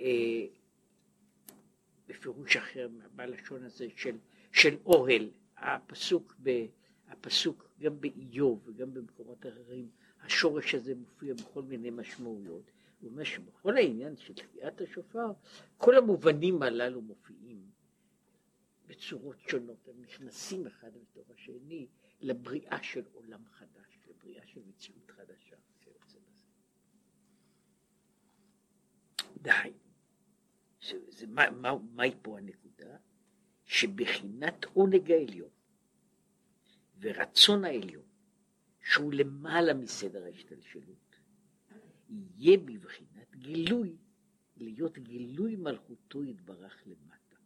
אה, 0.00 0.06
בפירוש 2.06 2.56
אחר 2.56 2.88
בלשון 3.16 3.64
הזה 3.64 3.86
של, 3.96 4.16
של 4.52 4.76
אוהל, 4.86 5.30
הפסוק, 5.60 6.34
ב, 6.42 6.66
הפסוק 7.08 7.70
גם 7.80 8.00
באיוב 8.00 8.68
וגם 8.68 8.94
במקומות 8.94 9.46
אחרים, 9.46 9.90
השורש 10.20 10.74
הזה 10.74 10.94
מופיע 10.94 11.34
בכל 11.34 11.62
מיני 11.62 11.90
משמעויות. 11.90 12.70
הוא 13.00 13.10
אומר 13.10 13.24
שבכל 13.24 13.76
העניין 13.76 14.16
של 14.16 14.34
תקיעת 14.34 14.80
השופר, 14.80 15.32
כל 15.76 15.96
המובנים 15.96 16.62
הללו 16.62 17.00
מופיעים 17.00 17.70
בצורות 18.86 19.36
שונות, 19.48 19.88
הם 19.88 20.02
נכנסים 20.02 20.66
אחד 20.66 20.90
בתוך 21.02 21.30
השני 21.30 21.86
לבריאה 22.20 22.82
של 22.82 23.02
עולם 23.12 23.44
חדש, 23.50 23.98
לבריאה 24.08 24.46
של 24.46 24.60
מציאות 24.66 25.10
חדשה. 25.10 25.56
די. 29.42 29.72
זה, 30.88 30.98
זה, 31.08 31.26
מה, 31.26 31.50
מה, 31.50 31.70
מהי 31.92 32.14
פה 32.22 32.38
הנקודה? 32.38 32.96
שבחינת 33.70 34.64
עונג 34.64 35.12
העליון 35.12 35.50
ורצון 37.00 37.64
העליון, 37.64 38.04
שהוא 38.82 39.12
למעלה 39.12 39.74
מסדר 39.74 40.24
ההשתלשלות, 40.24 41.16
יהיה 42.08 42.58
בבחינת 42.58 43.36
גילוי, 43.36 43.96
להיות 44.56 44.98
גילוי 44.98 45.56
מלכותו 45.56 46.24
יתברך 46.24 46.82
למטה. 46.86 47.36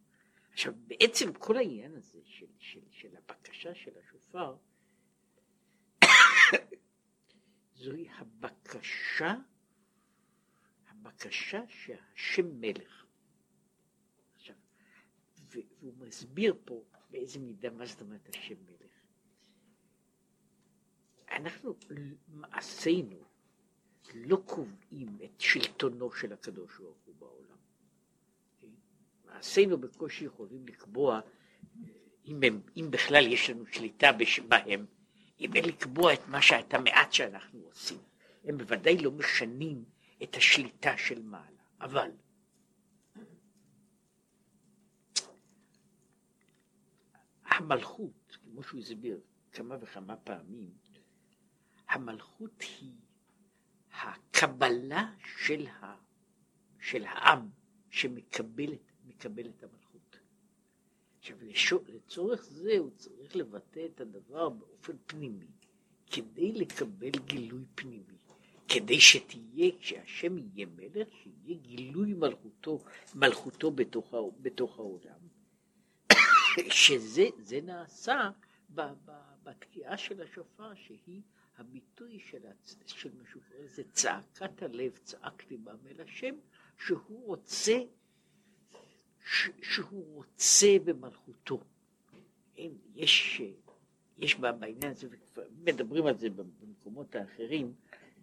עכשיו 0.51 0.73
בעצם 0.87 1.33
כל 1.33 1.57
העניין 1.57 1.95
הזה 1.95 2.19
של, 2.23 2.45
של, 2.59 2.81
של 2.91 3.15
הבקשה 3.15 3.75
של 3.75 3.91
השופר 3.97 4.55
זוהי 7.83 8.09
הבקשה, 8.09 9.35
הבקשה 10.87 11.61
שהשם 11.67 12.61
מלך. 12.61 13.04
והוא 15.81 15.93
מסביר 15.97 16.55
פה 16.65 16.83
באיזה 17.09 17.39
מידה 17.39 17.69
מה 17.69 17.85
זאת 17.85 18.01
אומרת 18.01 18.29
השם 18.29 18.55
מלך. 18.65 18.91
אנחנו, 21.31 21.75
מעשינו, 22.27 23.23
לא 24.13 24.41
קובעים 24.45 25.17
את 25.23 25.41
שלטונו 25.41 26.11
של 26.11 26.33
הקדוש 26.33 26.77
ברוך 26.77 26.97
הוא 27.05 27.15
בעולם. 27.15 27.57
מעשינו 29.25 29.77
בקושי 29.77 30.25
יכולים 30.25 30.67
לקבוע, 30.67 31.21
אם, 32.25 32.39
הם, 32.43 32.61
אם 32.77 32.87
בכלל 32.91 33.27
יש 33.27 33.49
לנו 33.49 33.65
שליטה 33.65 34.11
בהם, 34.47 34.85
אם 35.39 35.51
לקבוע 35.53 36.13
את 36.13 36.27
מה 36.27 36.41
שאת 36.41 36.73
המעט 36.73 37.13
שאנחנו 37.13 37.59
עושים. 37.59 37.99
הם 38.43 38.57
בוודאי 38.57 38.97
לא 38.97 39.11
משנים 39.11 39.83
את 40.23 40.35
השליטה 40.35 40.97
של 40.97 41.21
מעלה, 41.21 41.63
אבל 41.81 42.11
המלכות, 47.55 48.37
כמו 48.43 48.63
שהוא 48.63 48.79
הסביר 48.79 49.19
כמה 49.51 49.75
וכמה 49.81 50.15
פעמים, 50.15 50.69
המלכות 51.89 52.61
היא 52.61 52.93
הקבלה 53.93 55.13
של, 55.37 55.67
ה, 55.67 55.95
של 56.79 57.05
העם 57.05 57.49
שמקבל 57.89 58.73
את 59.09 59.63
המלכות. 59.63 60.17
עכשיו 61.19 61.37
לצורך 61.87 62.43
זה 62.43 62.77
הוא 62.77 62.89
צריך 62.95 63.35
לבטא 63.35 63.85
את 63.85 64.01
הדבר 64.01 64.49
באופן 64.49 64.93
פנימי, 65.05 65.47
כדי 66.11 66.51
לקבל 66.51 67.11
גילוי 67.25 67.63
פנימי, 67.75 68.17
כדי 68.67 68.99
שתהיה, 68.99 69.71
כשהשם 69.79 70.37
יהיה 70.37 70.67
מלך, 70.75 71.07
שיהיה 71.23 71.59
גילוי 71.61 72.13
מלכותו, 72.13 72.79
מלכותו 73.15 73.71
בתוך, 73.71 74.13
בתוך 74.41 74.79
העולם, 74.79 75.19
שזה 76.69 77.61
נעשה 77.63 78.29
בתקיעה 79.43 79.97
של 79.97 80.21
השופר, 80.21 80.73
שהיא 80.75 81.21
הביטוי 81.57 82.19
של, 82.19 82.47
הצ... 82.47 82.75
של 82.85 83.09
קורא 83.33 83.63
לזה 83.63 83.83
צעקת 83.91 84.61
הלב, 84.61 84.97
צעקתי 85.03 85.57
בם 85.57 85.77
אל 85.87 86.01
השם, 86.01 86.35
שהוא 86.77 87.25
רוצה, 87.25 87.77
ש... 89.25 89.49
שהוא 89.61 90.15
רוצה 90.15 90.67
במלכותו. 90.85 91.59
אין, 92.57 92.77
יש, 92.95 93.41
יש 94.17 94.35
בעניין 94.35 94.91
הזה, 94.91 95.07
מדברים 95.63 96.05
על 96.05 96.17
זה 96.17 96.29
במקומות 96.29 97.15
האחרים, 97.15 97.73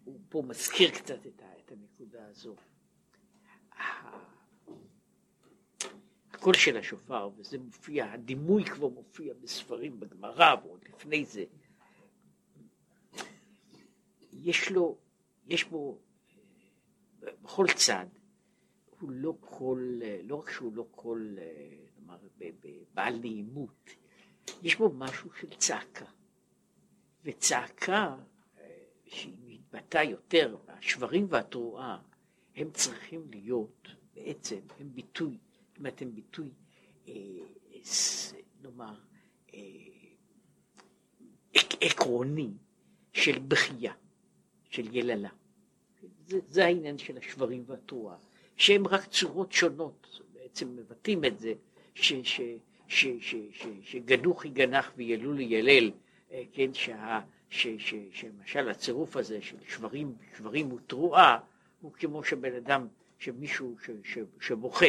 הוא 0.03 0.19
פה 0.29 0.43
מזכיר 0.47 0.89
קצת. 0.91 1.19
את 1.65 1.71
הנקודה 1.71 2.27
הזו. 2.27 2.55
הקול 6.43 6.53
של 6.53 6.77
השופר, 6.77 7.29
וזה 7.37 7.57
מופיע, 7.57 8.11
הדימוי 8.11 8.65
כבר 8.65 8.87
מופיע 8.87 9.33
בספרים 9.41 9.99
בגמרא, 9.99 10.55
ועוד 10.63 10.79
לפני 10.89 11.25
זה, 11.25 11.43
יש 14.31 14.71
לו, 14.71 14.97
יש 15.47 15.63
בו, 15.63 15.99
בכל 17.41 17.65
צד, 17.75 18.05
הוא 18.99 19.11
לא 19.11 19.33
קול, 19.39 20.01
לא 20.23 20.35
רק 20.35 20.49
שהוא 20.49 20.73
לא 20.73 20.85
קול, 20.91 21.37
נאמר, 21.99 22.17
בעל 22.93 23.19
נעימות, 23.19 23.89
יש 24.63 24.75
בו 24.75 24.89
משהו 24.93 25.29
של 25.39 25.49
צעקה. 25.57 26.05
וצעקה 27.23 28.15
שהיא 29.05 29.37
מתבטאה 29.45 30.03
יותר, 30.03 30.57
השברים 30.67 31.27
והתרועה, 31.29 32.01
הם 32.55 32.71
צריכים 32.71 33.27
להיות 33.29 33.87
בעצם, 34.13 34.59
הם 34.79 34.89
ביטוי, 34.93 35.37
אומרת, 35.77 36.01
הם 36.01 36.15
ביטוי, 36.15 36.49
אה, 37.07 37.13
נאמר, 38.63 38.95
אה, 39.53 39.59
עקרוני 41.81 42.49
של 43.13 43.39
בכייה. 43.39 43.93
של 44.73 44.95
יללה. 44.95 45.29
זה, 46.27 46.39
זה 46.47 46.65
העניין 46.65 46.97
של 46.97 47.17
השברים 47.17 47.63
והתרועה, 47.67 48.15
שהם 48.57 48.87
רק 48.87 49.05
צורות 49.05 49.51
שונות, 49.51 50.21
בעצם 50.33 50.75
מבטאים 50.75 51.25
את 51.25 51.39
זה, 51.39 51.53
ש, 51.95 52.13
ש, 52.13 52.41
ש, 52.87 53.07
ש, 53.19 53.35
ש, 53.51 53.65
שגנוך 53.81 54.45
יגנח 54.45 54.91
וילול 54.97 55.39
ילל, 55.39 55.91
אה, 56.31 56.43
כן, 56.53 56.73
שה, 56.73 57.19
ש, 57.49 57.67
ש, 57.77 57.93
שמשל 58.11 58.69
הצירוף 58.69 59.17
הזה 59.17 59.41
של 59.41 59.57
שברים, 59.67 60.15
שברים 60.37 60.73
ותרועה, 60.73 61.39
הוא 61.81 61.93
כמו 61.93 62.23
שבן 62.23 62.55
אדם, 62.55 62.87
שמישהו 63.19 63.75
ש, 63.85 63.89
ש, 64.03 64.17
שבוכה, 64.39 64.85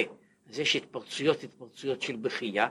אז 0.48 0.58
יש 0.58 0.76
התפרצויות, 0.76 1.42
התפרצויות 1.42 2.02
של 2.02 2.16
בכייה, 2.16 2.68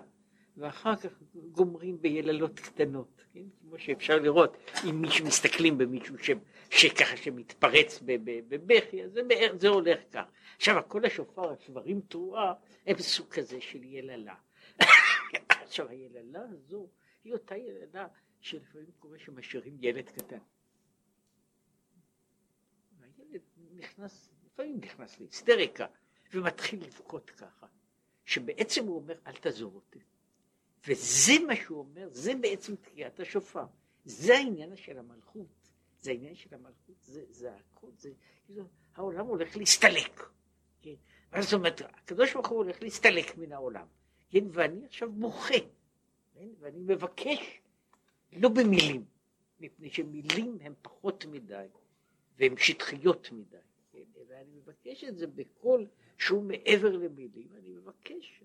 ואחר 0.57 0.95
כך 0.95 1.11
גומרים 1.51 2.01
ביללות 2.01 2.59
קטנות, 2.59 3.23
כן? 3.33 3.43
כמו 3.61 3.79
שאפשר 3.79 4.19
לראות, 4.19 4.57
אם 4.89 5.01
מישהו 5.01 5.25
מסתכלים 5.25 5.77
במישהו 5.77 6.17
ש, 6.17 6.29
שככה 6.69 7.17
שמתפרץ 7.17 7.99
בבכי, 8.47 9.03
אז 9.03 9.11
זה, 9.11 9.21
זה 9.57 9.67
הולך 9.67 9.99
כך. 10.11 10.23
עכשיו, 10.55 10.77
הקול 10.77 11.05
השופר, 11.05 11.51
השברים 11.51 12.01
תרועה, 12.07 12.53
הם 12.85 12.97
סוג 12.97 13.27
כזה 13.27 13.61
של 13.61 13.83
יללה. 13.83 14.35
עכשיו, 15.63 15.89
היללה 15.89 16.41
הזו 16.49 16.87
היא 17.23 17.33
אותה 17.33 17.57
יללה 17.57 18.07
שלפעמים 18.41 18.91
קורה 18.99 19.19
שמשאירים 19.19 19.77
ילד 19.81 20.09
קטן. 20.09 20.37
והילד 22.99 23.41
נכנס, 23.75 24.31
לפעמים 24.45 24.79
נכנס 24.79 25.19
להיסטריקה, 25.19 25.85
ומתחיל 26.33 26.83
לבכות 26.83 27.29
ככה, 27.29 27.67
שבעצם 28.25 28.85
הוא 28.85 28.95
אומר, 28.95 29.15
אל 29.27 29.35
תעזור 29.35 29.71
אותי. 29.75 29.99
וזה 30.87 31.33
מה 31.47 31.55
שהוא 31.55 31.79
אומר, 31.79 32.07
זה 32.11 32.35
בעצם 32.35 32.75
תקיעת 32.75 33.19
השופר. 33.19 33.65
זה 34.05 34.35
העניין 34.35 34.75
של 34.75 34.97
המלכות, 34.97 35.69
זה 35.99 36.11
העניין 36.11 36.35
של 36.35 36.55
המלכות, 36.55 36.95
זה, 37.01 37.23
זה 37.29 37.55
הכל, 37.55 37.87
זה, 37.97 38.11
זה, 38.49 38.61
העולם 38.95 39.25
הולך 39.25 39.57
להסתלק. 39.57 40.23
כן? 40.81 40.93
מה 41.31 41.41
זאת 41.41 41.53
אומרת, 41.53 41.81
הקדוש 41.81 42.33
ברוך 42.33 42.47
הוא 42.47 42.57
הולך 42.57 42.81
להסתלק 42.81 43.37
מן 43.37 43.51
העולם, 43.51 43.87
כן? 44.29 44.43
ואני 44.51 44.85
עכשיו 44.85 45.11
מוחה, 45.11 45.59
כן? 46.33 46.47
ואני 46.59 46.79
מבקש, 46.79 47.61
לא 48.33 48.49
במילים, 48.49 49.05
מפני 49.59 49.89
שמילים 49.89 50.57
הן 50.61 50.73
פחות 50.81 51.25
מדי, 51.25 51.65
והן 52.37 52.57
שטחיות 52.57 53.31
מדי, 53.31 53.57
כן? 53.91 54.03
אלא 54.17 54.35
אני 54.35 54.51
מבקש 54.55 55.03
את 55.03 55.17
זה 55.17 55.27
בקול 55.27 55.87
שהוא 56.25 56.43
מעבר 56.43 56.97
למילים, 56.97 57.47
אני 57.55 57.69
מבקש, 57.69 58.43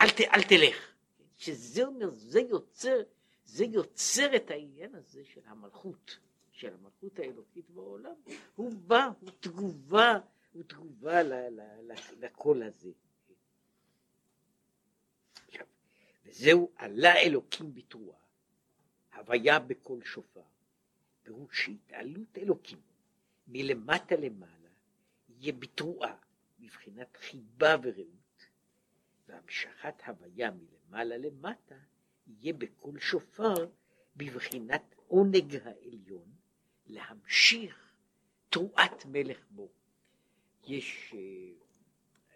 אל, 0.00 0.10
ת, 0.10 0.20
אל 0.20 0.42
תלך. 0.42 0.92
שזה 1.36 1.84
אומר, 1.84 2.10
זה 2.10 2.40
יוצר, 2.40 3.02
זה 3.44 3.64
יוצר 3.64 4.36
את 4.36 4.50
העניין 4.50 4.94
הזה 4.94 5.24
של 5.24 5.40
המלכות, 5.44 6.18
של 6.52 6.74
המלכות 6.74 7.18
האלוקית 7.18 7.70
בעולם. 7.70 8.14
הוא 8.54 8.72
בא, 8.86 9.08
הוא 9.20 9.30
תגובה, 9.40 10.18
הוא 10.52 10.62
תגובה 10.62 11.20
לקול 12.20 12.62
הזה. 12.62 12.90
וזהו 16.26 16.70
עלה 16.76 17.16
אלוקים 17.16 17.74
בתרועה, 17.74 18.18
הוויה 19.14 19.58
בקול 19.58 20.04
שופר, 20.04 20.42
פירוש 21.22 21.64
שהתעלות 21.64 22.38
אלוקים 22.38 22.78
מלמטה 23.48 24.16
למעלה 24.16 24.63
יהיה 25.44 25.52
בתרועה, 25.52 26.16
מבחינת 26.58 27.16
חיבה 27.16 27.76
ורעות. 27.82 28.46
והמשכת 29.28 29.94
הוויה 30.06 30.50
מלמעלה 30.50 31.16
למטה 31.16 31.74
יהיה 32.26 32.52
בקול 32.52 33.00
שופר 33.00 33.54
בבחינת 34.16 34.94
עונג 35.08 35.56
העליון 35.64 36.32
להמשיך 36.86 37.92
תרועת 38.50 39.06
מלך 39.06 39.46
בו. 39.50 39.68
יש, 40.66 41.14
אה, 41.14 41.20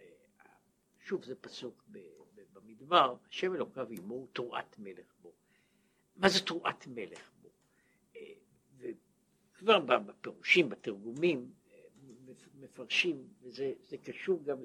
אה, 0.00 0.50
שוב 1.00 1.24
זה 1.24 1.34
פסוק 1.34 1.84
במדבר, 2.52 3.16
השם 3.28 3.54
אלוקיו 3.54 3.86
עמו 3.90 4.26
תרועת 4.32 4.78
מלך 4.78 5.14
בו. 5.22 5.32
מה 6.16 6.28
זה 6.28 6.40
תרועת 6.46 6.86
מלך 6.86 7.30
בו? 7.42 7.48
אה, 8.16 8.32
וכבר 8.78 9.78
בפירושים, 9.80 10.68
בתרגומים, 10.68 11.52
מפרשים, 12.60 13.28
וזה 13.42 13.96
קשור 14.02 14.42
גם 14.44 14.58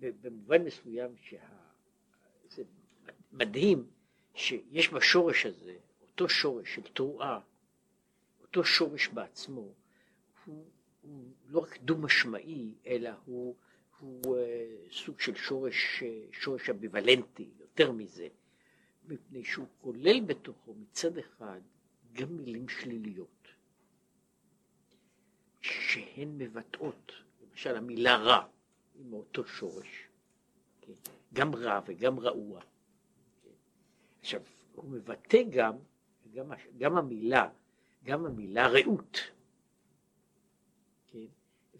במובן 0.00 0.64
מסוים 0.64 1.16
שה... 1.16 1.36
זה 2.50 2.62
מדהים 3.32 3.86
שיש 4.34 4.92
בשורש 4.92 5.46
הזה, 5.46 5.76
אותו 6.02 6.28
שורש 6.28 6.74
של 6.74 6.82
תרועה, 6.82 7.40
אותו 8.40 8.64
שורש 8.64 9.08
בעצמו, 9.08 9.72
הוא, 10.44 10.64
הוא 11.02 11.24
לא 11.48 11.58
רק 11.58 11.78
דו-משמעי, 11.78 12.74
אלא 12.86 13.10
הוא, 13.24 13.54
הוא 14.00 14.36
סוג 14.92 15.20
של 15.20 15.34
שורש, 15.34 16.02
שורש 16.32 16.70
אביוולנטי, 16.70 17.48
יותר 17.60 17.92
מזה, 17.92 18.28
מפני 19.08 19.44
שהוא 19.44 19.66
כולל 19.80 20.20
בתוכו 20.20 20.74
מצד 20.74 21.18
אחד 21.18 21.60
גם 22.12 22.36
מילים 22.36 22.68
שליליות, 22.68 23.37
שהן 25.60 26.38
מבטאות, 26.38 27.12
למשל 27.42 27.76
המילה 27.76 28.16
רע 28.16 28.46
היא 28.94 29.04
מאותו 29.06 29.46
שורש, 29.46 30.08
כן? 30.80 30.92
גם 31.32 31.54
רע 31.54 31.80
וגם 31.86 32.18
רעוע. 32.18 32.60
כן? 33.42 33.50
עכשיו, 34.20 34.40
הוא 34.74 34.90
מבטא 34.90 35.42
גם, 35.50 35.76
גם, 36.32 36.52
גם 36.78 36.98
המילה, 36.98 37.48
גם 38.04 38.26
המילה 38.26 38.68
רעות, 38.68 39.18
כן? 41.06 41.26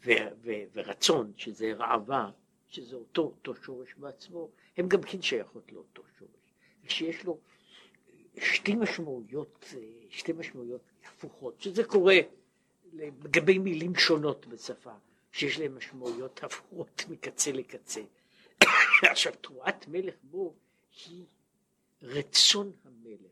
ו, 0.04 0.10
ו, 0.42 0.50
ורצון, 0.72 1.32
שזה 1.36 1.72
רעבה, 1.72 2.30
שזה 2.68 2.96
אותו, 2.96 3.22
אותו 3.22 3.54
שורש 3.54 3.94
בעצמו, 3.94 4.50
הם 4.76 4.88
גם 4.88 5.02
כן 5.02 5.22
שייכות 5.22 5.72
לאותו 5.72 6.02
שורש. 6.18 6.30
שיש 6.88 7.24
לו 7.24 7.38
שתי 8.36 8.74
משמעויות, 8.74 9.74
שתי 10.10 10.32
משמעויות 10.32 10.80
הפוכות, 11.04 11.60
שזה 11.60 11.84
קורה 11.84 12.14
לגבי 12.92 13.58
מילים 13.58 13.94
שונות 13.94 14.46
בשפה, 14.46 14.92
שיש 15.32 15.58
להן 15.58 15.72
משמעויות 15.72 16.44
הפוכות 16.44 17.04
מקצה 17.08 17.52
לקצה. 17.52 18.00
עכשיו, 19.10 19.32
תרועת 19.40 19.88
מלך 19.88 20.14
בו 20.22 20.54
היא 21.06 21.24
רצון 22.02 22.72
המלך, 22.84 23.30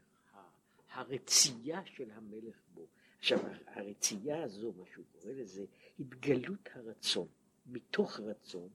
הרצייה 0.92 1.81
של 1.85 2.11
המלך 2.11 2.57
בו. 2.75 2.87
עכשיו, 3.19 3.38
הרצייה 3.66 4.42
הזו, 4.42 4.73
מה 4.77 4.85
שהוא 4.95 5.05
קורא 5.12 5.33
לזה, 5.33 5.64
התגלות 5.99 6.69
הרצון, 6.75 7.29
מתוך 7.66 8.21
רצון, 8.21 8.69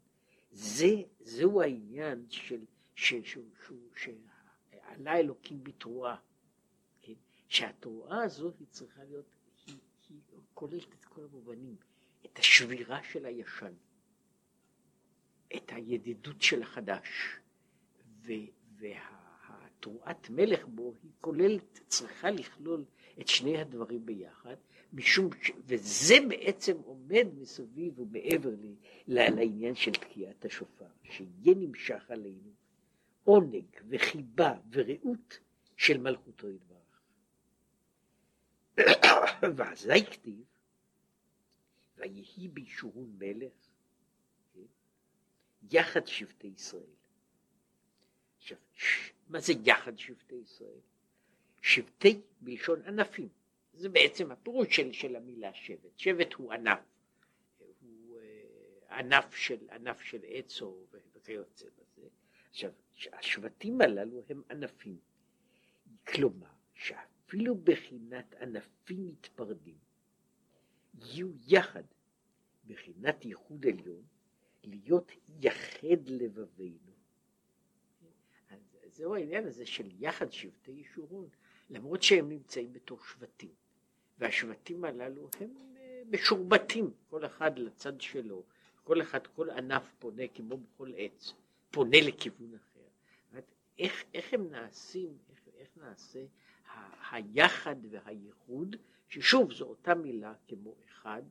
זה, 0.51 0.95
זהו 1.19 1.61
העניין 1.61 2.25
של, 2.29 2.65
של, 2.95 3.23
של, 3.23 3.41
של, 3.67 3.75
של 3.95 4.15
עלה 4.81 5.19
אלוקים 5.19 5.63
בתרועה, 5.63 6.15
כן? 7.01 7.13
שהתרועה 7.47 8.23
הזו 8.23 8.51
היא 8.59 8.67
צריכה 8.69 9.03
להיות, 9.03 9.25
כוללת 10.61 10.93
את 10.99 11.05
כל 11.05 11.21
המובנים, 11.31 11.75
את 12.25 12.39
השבירה 12.39 13.03
של 13.03 13.25
הישן, 13.25 13.73
את 15.55 15.71
הידידות 15.71 16.41
של 16.41 16.61
החדש, 16.61 17.07
והתרועת 18.77 20.29
מלך 20.29 20.65
בו 20.65 20.93
היא 21.03 21.11
כוללת, 21.21 21.79
צריכה 21.87 22.31
לכלול 22.31 22.85
את 23.21 23.27
שני 23.27 23.57
הדברים 23.57 24.05
ביחד, 24.05 24.55
משום 24.93 25.29
ש... 25.41 25.51
וזה 25.65 26.15
בעצם 26.29 26.77
עומד 26.77 27.27
מסביב 27.37 27.99
ומעבר 27.99 28.55
לי, 28.61 28.75
לעניין 29.07 29.75
של 29.75 29.91
תקיעת 29.91 30.45
השופר, 30.45 30.87
שיהיה 31.03 31.55
נמשך 31.55 32.11
עלינו 32.11 32.51
עונג 33.23 33.65
וחיבה 33.89 34.53
ורעות 34.71 35.39
של 35.77 35.97
מלכותו 35.97 36.47
יתברך. 36.49 37.01
ואזי 39.57 40.05
כתיב, 40.11 40.50
ויהי 42.01 42.47
בישורון 42.47 43.15
מלך, 43.19 43.53
כן? 44.53 44.59
יחד 45.71 46.07
שבטי 46.07 46.47
ישראל. 46.47 46.93
עכשיו, 48.37 48.57
מה 49.29 49.39
זה 49.39 49.53
יחד 49.65 49.97
שבטי 49.97 50.35
ישראל? 50.35 50.79
שבטי 51.61 52.21
בלשון 52.41 52.81
ענפים. 52.81 53.29
זה 53.73 53.89
בעצם 53.89 54.31
הפירוש 54.31 54.75
של, 54.75 54.91
של 54.91 55.15
המילה 55.15 55.53
שבט. 55.53 55.99
שבט 55.99 56.33
הוא 56.33 56.53
ענף. 56.53 56.79
הוא 57.81 58.19
uh, 58.19 58.93
ענף 58.93 59.35
של, 59.35 59.69
ענף 59.69 60.01
של 60.01 60.19
עץ 60.27 60.61
או 60.61 60.85
וכיוצא 61.13 61.65
בזה. 61.65 62.07
עכשיו, 62.49 62.71
השבטים 63.13 63.81
הללו 63.81 64.23
הם 64.29 64.41
ענפים. 64.51 64.97
כלומר, 66.07 66.47
שאפילו 66.73 67.55
בחינת 67.55 68.33
ענפים 68.41 69.07
מתפרדים, 69.07 69.77
יהיו 70.93 71.27
יחד, 71.47 71.83
בחינת 72.67 73.25
ייחוד 73.25 73.65
עליון, 73.67 74.03
להיות 74.63 75.11
יחד 75.41 76.07
לבבינו. 76.07 76.91
אז 78.49 78.59
זהו 78.93 79.15
העניין 79.15 79.47
הזה 79.47 79.65
של 79.65 79.89
יחד 79.99 80.31
שבטי 80.31 80.71
ישורון, 80.71 81.29
למרות 81.69 82.03
שהם 82.03 82.29
נמצאים 82.29 82.73
בתור 82.73 82.99
שבטים, 83.05 83.53
והשבטים 84.17 84.85
הללו 84.85 85.29
הם 85.39 85.53
אה, 85.77 86.01
משורבטים, 86.11 86.93
כל 87.09 87.25
אחד 87.25 87.59
לצד 87.59 88.01
שלו, 88.01 88.43
כל 88.83 89.01
אחד, 89.01 89.27
כל 89.27 89.49
ענף 89.49 89.93
פונה 89.99 90.27
כמו 90.27 90.57
בכל 90.57 90.91
עץ, 90.97 91.33
פונה 91.71 91.97
לכיוון 92.01 92.55
אחר. 92.55 92.71
איך, 93.79 94.03
איך 94.13 94.33
הם 94.33 94.51
נעשים, 94.51 95.17
איך, 95.29 95.39
איך 95.57 95.69
נעשה 95.77 96.25
ה, 96.69 97.15
היחד 97.15 97.75
והייחוד, 97.89 98.75
ששוב 99.11 99.53
זו 99.53 99.65
אותה 99.65 99.95
מילה 99.95 100.33
כמו 100.47 100.75
אחד, 100.85 101.21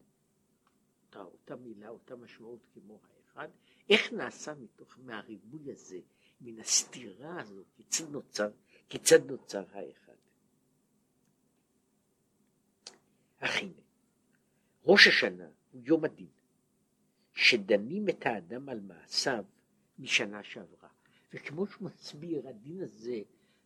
אותה, 1.02 1.22
אותה 1.22 1.56
מילה, 1.56 1.88
אותה 1.88 2.16
משמעות 2.16 2.66
כמו 2.74 3.00
האחד, 3.02 3.48
איך 3.90 4.12
נעשה 4.12 4.54
מתוך, 4.54 4.98
מהריבוי 4.98 5.72
הזה, 5.72 5.98
מן 6.40 6.60
הסתירה 6.60 7.40
הזו, 7.40 7.62
כיצד 7.76 8.10
נוצר, 8.10 8.50
כיצד 8.88 9.30
נוצר 9.30 9.64
האחד. 9.72 10.12
אך 13.38 13.56
הנה, 13.56 13.72
ראש 14.84 15.06
השנה 15.06 15.48
הוא 15.72 15.82
יום 15.84 16.04
הדין, 16.04 16.30
שדנים 17.34 18.08
את 18.08 18.26
האדם 18.26 18.68
על 18.68 18.80
מעשיו 18.80 19.44
משנה 19.98 20.42
שעברה. 20.42 20.88
וכמו 21.32 21.66
שהוא 21.66 21.90
מסביר, 21.90 22.48
הדין 22.48 22.82
הזה, 22.82 23.20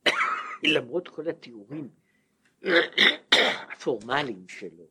למרות 0.75 1.09
כל 1.09 1.29
התיאורים 1.29 1.91
הפורמליים 3.73 4.49
שלו, 4.49 4.85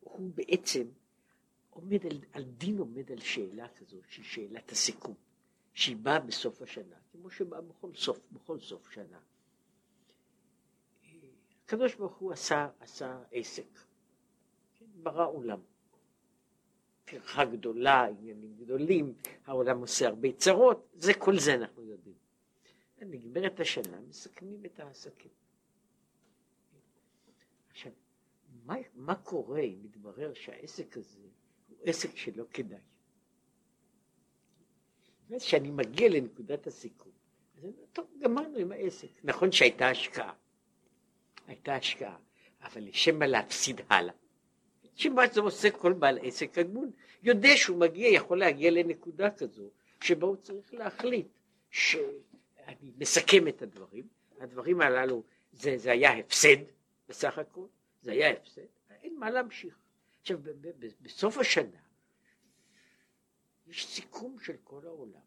הוא 0.00 0.30
בעצם 0.34 0.86
עומד 1.70 2.06
על, 2.06 2.18
על 2.32 2.44
דין 2.44 2.78
עומד 2.78 3.12
על 3.12 3.20
שאלה 3.20 3.68
כזו, 3.68 3.96
שהיא 4.08 4.24
שאלת 4.24 4.72
הסיכום, 4.72 5.14
שהיא 5.74 5.96
באה 5.96 6.20
בסוף 6.20 6.62
השנה, 6.62 6.96
כמו 7.12 7.30
שבאה 7.30 7.60
בכל 7.60 7.94
סוף, 7.94 8.18
בכל 8.32 8.60
סוף 8.60 8.90
שנה. 8.90 9.18
הקדוש 11.64 11.94
ברוך 11.94 12.16
הוא 12.16 12.32
עשה, 12.32 12.68
עשה 12.80 13.18
עסק, 13.32 13.78
כן, 14.78 14.86
ברא 15.02 15.26
עולם. 15.26 15.60
טרחה 17.04 17.44
גדולה, 17.44 18.04
עניינים 18.04 18.56
גדולים, 18.56 19.14
העולם 19.46 19.80
עושה 19.80 20.06
הרבה 20.08 20.32
צרות, 20.32 20.88
זה 20.94 21.14
כל 21.14 21.38
זה 21.38 21.54
אנחנו 21.54 21.82
יודעים. 21.82 22.23
נגמרת 23.04 23.60
השנה, 23.60 24.00
מסכמים 24.08 24.64
את 24.66 24.80
העסקים. 24.80 25.30
עכשיו, 27.70 27.92
מה, 28.64 28.74
מה 28.94 29.14
קורה 29.14 29.60
אם 29.60 29.78
מתברר 29.82 30.34
שהעסק 30.34 30.96
הזה 30.96 31.18
הוא 31.68 31.78
עסק 31.82 32.16
שלא 32.16 32.44
כדאי? 32.52 32.78
כשאני 35.38 35.70
מגיע 35.70 36.08
לנקודת 36.08 36.66
הסיכום, 36.66 37.12
אז 37.56 37.64
אני 37.64 37.72
אומר, 37.72 37.86
טוב, 37.92 38.06
גמרנו 38.20 38.58
עם 38.58 38.72
העסק. 38.72 39.08
נכון 39.24 39.52
שהייתה 39.52 39.88
השקעה, 39.88 40.34
הייתה 41.46 41.74
השקעה, 41.74 42.18
אבל 42.62 42.82
לשם 42.82 43.18
מה 43.18 43.26
להפסיד 43.26 43.80
הלאה? 43.88 44.14
שמה 44.94 45.22
זה 45.32 45.40
עושה 45.40 45.70
כל 45.70 45.92
בעל 45.92 46.18
עסק 46.22 46.58
הגמול, 46.58 46.90
יודע 47.22 47.56
שהוא 47.56 47.78
מגיע, 47.78 48.08
יכול 48.08 48.38
להגיע 48.38 48.70
לנקודה 48.70 49.30
כזו, 49.30 49.70
שבה 50.00 50.26
הוא 50.26 50.36
צריך 50.36 50.74
להחליט 50.74 51.26
שאני 52.66 52.92
מסכם 52.96 53.48
את 53.48 53.62
הדברים, 53.62 54.08
הדברים 54.40 54.80
הללו, 54.80 55.22
זה, 55.52 55.78
זה 55.78 55.92
היה 55.92 56.18
הפסד 56.18 56.56
בסך 57.08 57.38
הכל, 57.38 57.66
זה 58.02 58.12
היה 58.12 58.30
הפסד, 58.30 58.66
אין 58.90 59.18
מה 59.18 59.30
להמשיך. 59.30 59.78
עכשיו, 60.20 60.38
בסוף 61.02 61.38
השנה, 61.38 61.78
יש 63.66 63.86
סיכום 63.86 64.38
של 64.40 64.56
כל 64.64 64.86
העולם, 64.86 65.20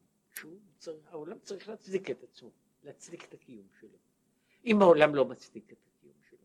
שהעולם 0.80 1.39
צריך 1.39 1.69
להצדיק 1.69 2.12
את 2.12 2.23
עצמו, 2.23 2.52
להצדיק 2.84 3.23
את 3.23 3.34
הקיום 3.34 3.67
שלו. 3.80 3.97
אם 4.65 4.82
העולם 4.82 5.15
לא 5.15 5.26
מצדיק 5.26 5.71
את 5.71 5.78
הקיום 5.88 6.13
שלו, 6.30 6.39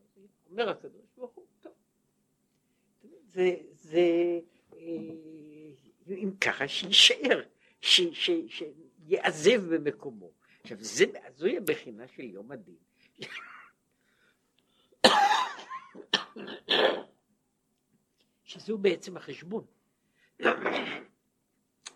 אומר 0.49 0.69
הקדוש 0.69 1.05
ברוך 1.17 1.31
הוא, 1.35 1.45
טוב. 1.61 1.73
זה, 3.27 3.55
זה 3.73 3.99
אה, 4.73 4.77
אם 6.09 6.31
ככה 6.41 6.67
שיישאר, 6.67 7.43
שיעזב 7.81 9.75
במקומו. 9.75 10.31
עכשיו 10.63 10.77
זה, 10.81 11.05
זוהי 11.35 11.57
הבחינה 11.57 12.07
של 12.07 12.23
יום 12.23 12.51
הדין. 12.51 12.75
שזהו 18.43 18.77
בעצם 18.77 19.17
החשבון. 19.17 19.65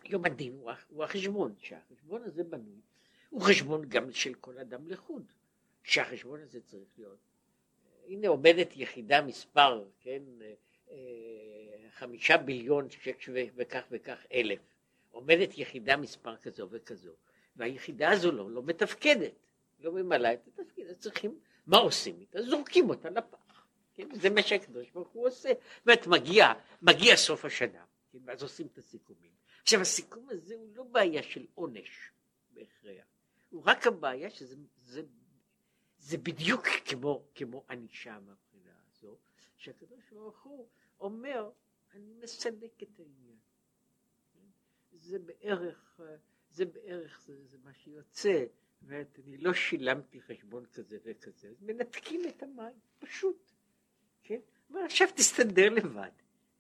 יום 0.06 0.26
הדין 0.26 0.58
הוא, 0.90 1.04
החשבון, 1.04 1.56
שהחשבון 1.60 2.24
הזה 2.24 2.44
בנוי, 2.44 2.82
הוא 3.30 3.42
חשבון 3.42 3.90
גם 3.90 4.12
של 4.12 4.34
כל 4.34 4.58
אדם 4.58 4.88
לחוד, 4.88 5.32
שהחשבון 5.84 6.42
הזה 6.42 6.62
צריך 6.62 6.90
להיות. 6.98 7.20
הנה 8.08 8.28
עומדת 8.28 8.78
יחידה 8.78 9.22
מספר, 9.22 9.86
כן, 10.00 10.24
חמישה 11.92 12.38
ביליון 12.38 12.90
שש 12.90 13.30
וכך 13.56 13.84
וכך 13.92 14.26
אלף, 14.34 14.60
עומדת 15.12 15.58
יחידה 15.58 15.98
מספר 15.98 16.38
כזו 16.38 16.68
וכזו, 16.72 17.14
והיחידה 17.58 18.12
הזו 18.12 18.32
לא, 18.32 18.52
לא 18.52 18.64
מתפקדת, 18.64 19.34
לא 19.80 19.92
ממלאה 19.92 20.34
את 20.34 20.48
התפקיד, 20.48 20.88
אז 20.88 20.98
צריכים, 20.98 21.40
מה 21.68 21.78
עושים 21.78 22.20
איתה? 22.20 22.42
זורקים 22.42 22.90
אותה 22.90 23.10
לפח, 23.10 23.66
כן? 23.94 24.16
זה 24.16 24.30
מה 24.30 24.42
שהקדוש 24.42 24.92
ברוך 24.92 25.10
הוא 25.10 25.28
עושה. 25.28 25.50
זאת 25.50 25.88
אומרת, 25.88 26.08
מגיע, 26.08 26.54
מגיע 26.82 27.16
סוף 27.16 27.46
השנה, 27.46 27.86
כן? 28.12 28.20
ואז 28.26 28.44
עושים 28.44 28.68
את 28.68 28.78
הסיכומים. 28.78 29.32
עכשיו, 29.62 29.82
הסיכום 29.82 30.30
הזה 30.30 30.56
הוא 30.56 30.76
לא 30.76 30.84
בעיה 30.84 31.24
של 31.24 31.46
עונש 31.56 32.12
בהכרח, 32.54 33.06
הוא 33.50 33.64
רק 33.66 33.88
הבעיה 33.88 34.30
שזה 34.30 34.56
זה, 34.84 35.02
זה 35.98 36.18
בדיוק 36.18 36.68
כמו, 36.86 37.24
כמו 37.36 37.64
ענישה 37.70 38.20
מהבחינה 38.20 38.72
הזו, 38.92 39.18
שהקדוש 39.58 40.12
ברוך 40.12 40.44
הוא 40.44 40.68
אומר, 41.00 41.50
אני 41.94 42.14
מסלק 42.14 42.84
את 42.84 43.00
העניין. 43.00 43.38
זה 44.92 45.20
בערך, 45.20 46.00
זה 46.52 46.66
בערך, 46.66 47.22
זה, 47.26 47.46
זה 47.46 47.58
מה 47.64 47.74
שיוצא, 47.74 48.46
זאת 48.82 49.20
אני 49.24 49.38
לא 49.38 49.54
שילמתי 49.54 50.22
חשבון 50.22 50.66
כזה 50.66 50.98
וכזה, 51.04 51.50
אז 51.50 51.62
מנתקים 51.62 52.22
את 52.28 52.44
המים, 52.44 52.74
פשוט, 53.00 53.52
כן? 54.24 54.40
ועכשיו 54.70 55.08
תסתדר 55.16 55.70
לבד, 55.70 56.12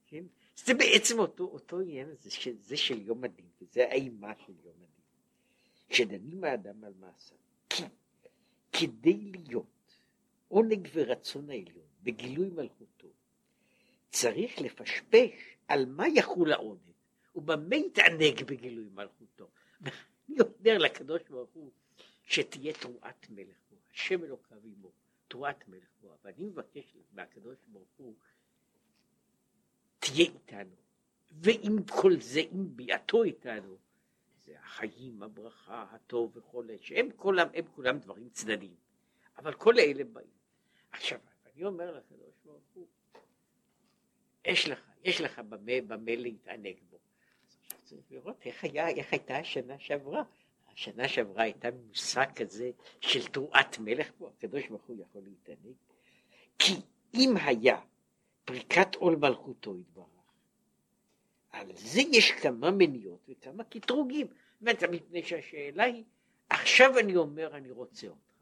כן? 0.07 0.23
זה 0.55 0.73
בעצם 0.73 1.19
אותו, 1.19 1.43
אותו 1.43 1.79
עניין 1.79 2.09
הזה, 2.09 2.29
זה 2.61 2.77
של 2.77 3.01
יום 3.01 3.23
הדין, 3.23 3.45
וזה 3.61 3.87
האימה 3.89 4.33
של 4.45 4.53
יום 4.63 4.75
הדין. 4.75 4.87
כשדנים 5.89 6.43
האדם 6.43 6.83
על 6.83 6.93
מעשה, 6.99 7.35
כי 7.69 7.83
כדי 8.71 9.31
להיות 9.31 9.99
עונג 10.47 10.87
ורצון 10.93 11.49
העליון 11.49 11.87
בגילוי 12.03 12.49
מלכותו, 12.49 13.07
צריך 14.09 14.61
לפשפש 14.61 15.57
על 15.67 15.85
מה 15.85 16.07
יחול 16.07 16.53
העונג, 16.53 16.79
ובמה 17.35 17.75
יתענג 17.75 18.43
בגילוי 18.43 18.87
מלכותו. 18.93 19.49
אני 19.81 20.39
אומר 20.39 20.77
לקדוש 20.77 21.21
ברוך 21.29 21.49
הוא 21.53 21.71
שתהיה 22.23 22.73
תרועת 22.73 23.29
מלך 23.29 23.57
בו, 23.71 23.77
השם 23.93 24.23
אלוקיו 24.23 24.57
עמו, 24.63 24.91
תרועת 25.27 25.67
מלך 25.67 25.89
בו, 26.01 26.17
ואני 26.23 26.45
מבקש 26.45 26.97
מהקדוש 27.13 27.57
ברוך 27.67 27.89
הוא 27.97 28.15
תהיה 29.99 30.25
איתנו, 30.25 30.75
ועם 31.31 31.83
כל 31.83 32.13
זה, 32.19 32.41
עם 32.51 32.75
ביאתו 32.75 33.23
איתנו, 33.23 33.77
זה 34.45 34.59
החיים, 34.59 35.23
הברכה, 35.23 35.85
הטוב 35.91 36.37
וכל 36.37 36.65
אלה, 36.69 36.77
שהם 36.81 37.09
כולם, 37.15 37.47
הם 37.53 37.65
כולם 37.75 37.99
דברים 37.99 38.29
צדדיים, 38.29 38.75
אבל 39.37 39.53
כל 39.53 39.79
אלה 39.79 40.03
באים. 40.03 40.27
עכשיו, 40.91 41.19
אני 41.45 41.65
אומר 41.65 41.97
לקדוש 41.97 42.35
ברוך 42.45 42.63
הוא, 42.73 42.87
יש 44.45 44.67
לך, 44.67 44.91
יש 45.03 45.21
לך 45.21 45.39
במה, 45.39 45.81
במה 45.87 46.15
להתענג 46.15 46.75
בו. 46.89 46.96
צריך 47.87 48.11
לראות 48.11 48.45
איך, 48.45 48.63
היה, 48.63 48.89
איך 48.89 49.13
הייתה 49.13 49.37
השנה 49.37 49.79
שעברה. 49.79 50.23
השנה 50.73 51.07
שעברה 51.07 51.43
הייתה 51.43 51.67
מושג 51.87 52.25
כזה 52.35 52.71
של 53.01 53.27
תרועת 53.27 53.79
מלך 53.79 54.11
בו, 54.17 54.29
הקדוש 54.29 54.67
ברוך 54.67 54.83
הוא 54.83 54.97
יכול 55.01 55.21
להתענג. 55.25 55.75
כי 56.59 56.73
אם 57.13 57.35
היה 57.45 57.79
פריקת 58.45 58.95
עול 58.95 59.15
מלכותו 59.15 59.77
יתברך, 59.77 60.05
על 61.49 61.67
זה 61.75 62.01
יש 62.11 62.31
כמה 62.31 62.71
מניות 62.71 63.29
וכמה 63.29 63.63
קטרוגים. 63.63 64.27
באמת, 64.61 64.83
מפני 64.83 65.23
שהשאלה 65.23 65.83
היא, 65.83 66.03
עכשיו 66.49 66.99
אני 66.99 67.15
אומר 67.15 67.57
אני 67.57 67.71
רוצה 67.71 68.07
אותך. 68.07 68.33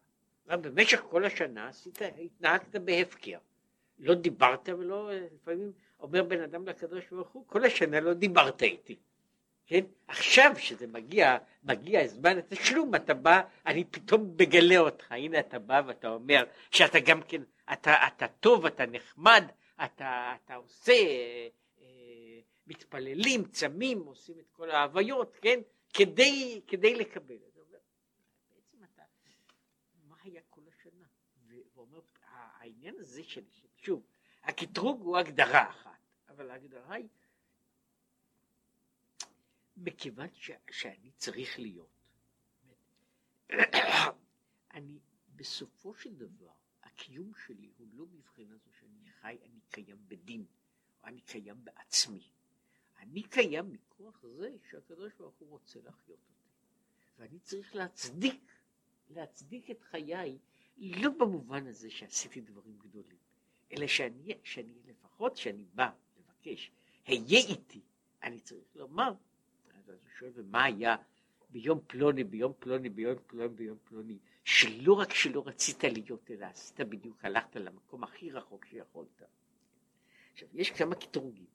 במשך 0.47 1.01
כל 1.09 1.25
השנה 1.25 1.67
עשית, 1.67 2.01
התנהגת 2.01 2.75
בהפקר. 2.75 3.37
לא 3.99 4.13
דיברת 4.13 4.69
ולא, 4.69 5.11
לפעמים 5.13 5.71
אומר 5.99 6.23
בן 6.23 6.41
אדם 6.41 6.67
לקדוש 6.67 7.03
ברוך 7.11 7.29
הוא, 7.29 7.43
כל 7.47 7.65
השנה 7.65 7.99
לא 7.99 8.13
דיברת 8.13 8.63
איתי. 8.63 8.95
כן? 9.65 9.85
עכשיו 10.07 10.51
שזה 10.57 10.87
מגיע, 10.87 11.37
מגיע 11.63 12.07
זמן 12.07 12.37
התשלום, 12.37 12.95
אתה 12.95 13.13
בא, 13.13 13.41
אני 13.65 13.83
פתאום 13.83 14.35
מגלה 14.39 14.77
אותך, 14.77 15.11
הנה 15.11 15.39
אתה 15.39 15.59
בא 15.59 15.81
ואתה 15.87 16.09
אומר 16.09 16.43
שאתה 16.71 16.99
גם 16.99 17.21
כן, 17.21 17.41
אתה, 17.73 18.07
אתה 18.07 18.27
טוב, 18.27 18.65
אתה 18.65 18.85
נחמד, 18.85 19.43
אתה, 19.85 20.35
אתה 20.35 20.55
עושה, 20.55 20.93
אה, 21.81 22.39
מתפללים, 22.67 23.43
צמים, 23.45 23.99
עושים 23.99 24.39
את 24.39 24.49
כל 24.51 24.71
ההוויות, 24.71 25.37
כן? 25.41 25.59
כדי, 25.93 26.61
כדי 26.67 26.95
לקבל. 26.95 27.35
בעצם 28.51 28.77
אתה, 28.93 29.03
מה 30.07 30.15
היה 30.23 30.41
כל 30.49 30.61
השנה? 30.67 31.05
והוא 31.47 31.85
אומר, 31.85 31.99
העניין 32.23 32.95
הזה 32.99 33.23
של, 33.23 33.41
שוב, 33.77 34.05
הקטרוג 34.43 35.01
הוא 35.01 35.17
הגדרה 35.17 35.69
אחת, 35.69 35.99
אבל 36.29 36.51
ההגדרה 36.51 36.95
היא 36.95 37.07
מכיוון 39.77 40.27
ש, 40.33 40.51
שאני 40.71 41.11
צריך 41.11 41.59
להיות. 41.59 42.09
אני, 44.73 44.99
בסופו 45.35 45.95
של 45.95 46.15
דבר, 46.15 46.51
הקיום 46.83 47.31
שלי 47.45 47.71
הוא 47.77 47.87
לא 47.93 48.05
מבחינה 48.05 48.57
זו 48.57 48.71
שאני 48.79 49.11
חי, 49.21 49.37
אני 49.43 49.59
קיים 49.69 49.97
בדין, 50.07 50.45
או 51.03 51.07
אני 51.07 51.21
קיים 51.21 51.63
בעצמי. 51.63 52.29
אני 52.97 53.23
קיים 53.23 53.73
מכוח 53.73 54.25
זה 54.25 54.55
שהקדוש 54.69 55.13
ברוך 55.13 55.35
הוא 55.39 55.49
רוצה 55.49 55.79
להחיות 55.81 56.19
אותי. 56.29 56.49
ואני 57.17 57.39
צריך 57.39 57.75
להצדיק, 57.75 58.51
להצדיק 59.09 59.71
את 59.71 59.83
חיי, 59.83 60.37
לא 60.77 61.09
במובן 61.09 61.67
הזה 61.67 61.89
שעשיתי 61.89 62.41
דברים 62.41 62.77
גדולים, 62.77 63.17
אלא 63.71 63.87
שאני, 63.87 64.33
שאני 64.43 64.73
לפחות 64.85 65.37
שאני 65.37 65.65
בא 65.73 65.91
לבקש, 66.17 66.71
היה 67.05 67.39
איתי, 67.39 67.81
אני 68.23 68.39
צריך 68.39 68.75
לומר, 68.75 69.13
אז 69.89 69.99
הוא 70.01 70.09
שואל, 70.19 70.31
ומה 70.35 70.63
היה 70.63 70.95
ביום 71.49 71.79
פלוני, 71.87 72.23
ביום 72.23 72.53
פלוני, 72.59 72.89
ביום 72.89 73.15
פלוני, 73.27 73.55
ביום 73.55 73.77
פלוני, 73.83 74.17
שלא 74.43 74.93
רק 74.93 75.13
שלא 75.13 75.43
רצית 75.47 75.83
להיות, 75.83 76.31
אלא 76.31 76.45
עשית 76.45 76.79
בדיוק, 76.79 77.25
הלכת 77.25 77.55
למקום 77.55 78.03
הכי 78.03 78.31
רחוק 78.31 78.65
שיכולת. 78.65 79.21
עכשיו, 80.33 80.49
יש 80.53 80.71
כמה 80.71 80.95
קטרוגים, 80.95 81.45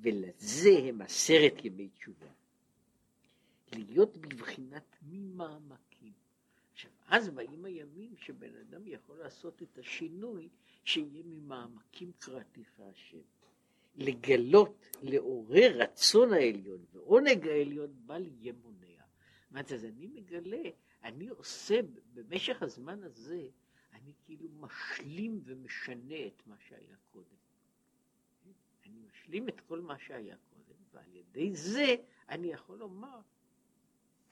ולזה 0.00 0.70
הם 0.88 1.02
עשרת 1.02 1.64
ימי 1.64 1.88
תשובה. 1.88 2.26
להיות 3.72 4.16
בבחינת 4.16 4.96
ממעמקים. 5.02 6.12
עכשיו, 6.72 6.90
אז 7.08 7.28
באים 7.28 7.64
הימים 7.64 8.16
שבן 8.16 8.56
אדם 8.56 8.86
יכול 8.86 9.18
לעשות 9.18 9.62
את 9.62 9.78
השינוי 9.78 10.48
שיהיה 10.84 11.22
ממעמקים 11.24 12.12
קראתיך 12.18 12.80
השם. 12.80 13.18
לגלות, 13.96 14.86
לעורר 15.02 15.72
רצון 15.74 16.32
העליון 16.32 16.84
ועונג 16.92 17.48
העליון 17.48 17.94
בל 18.06 18.26
יהיה 18.26 18.52
מונע. 18.62 18.86
זאת 19.50 19.72
אז 19.72 19.84
אני 19.84 20.06
מגלה, 20.06 20.62
אני 21.04 21.28
עושה 21.28 21.80
במשך 22.14 22.62
הזמן 22.62 23.02
הזה, 23.02 23.48
אני 23.92 24.12
כאילו 24.24 24.48
משלים 24.48 25.40
ומשנה 25.44 26.26
את 26.26 26.46
מה 26.46 26.56
שהיה 26.68 26.96
קודם. 27.10 27.36
אני 28.86 28.98
משלים 29.10 29.48
את 29.48 29.60
כל 29.60 29.80
מה 29.80 29.98
שהיה 29.98 30.36
קודם, 30.36 30.78
ועל 30.92 31.16
ידי 31.16 31.56
זה 31.56 31.96
אני 32.28 32.46
יכול 32.46 32.78
לומר, 32.78 33.20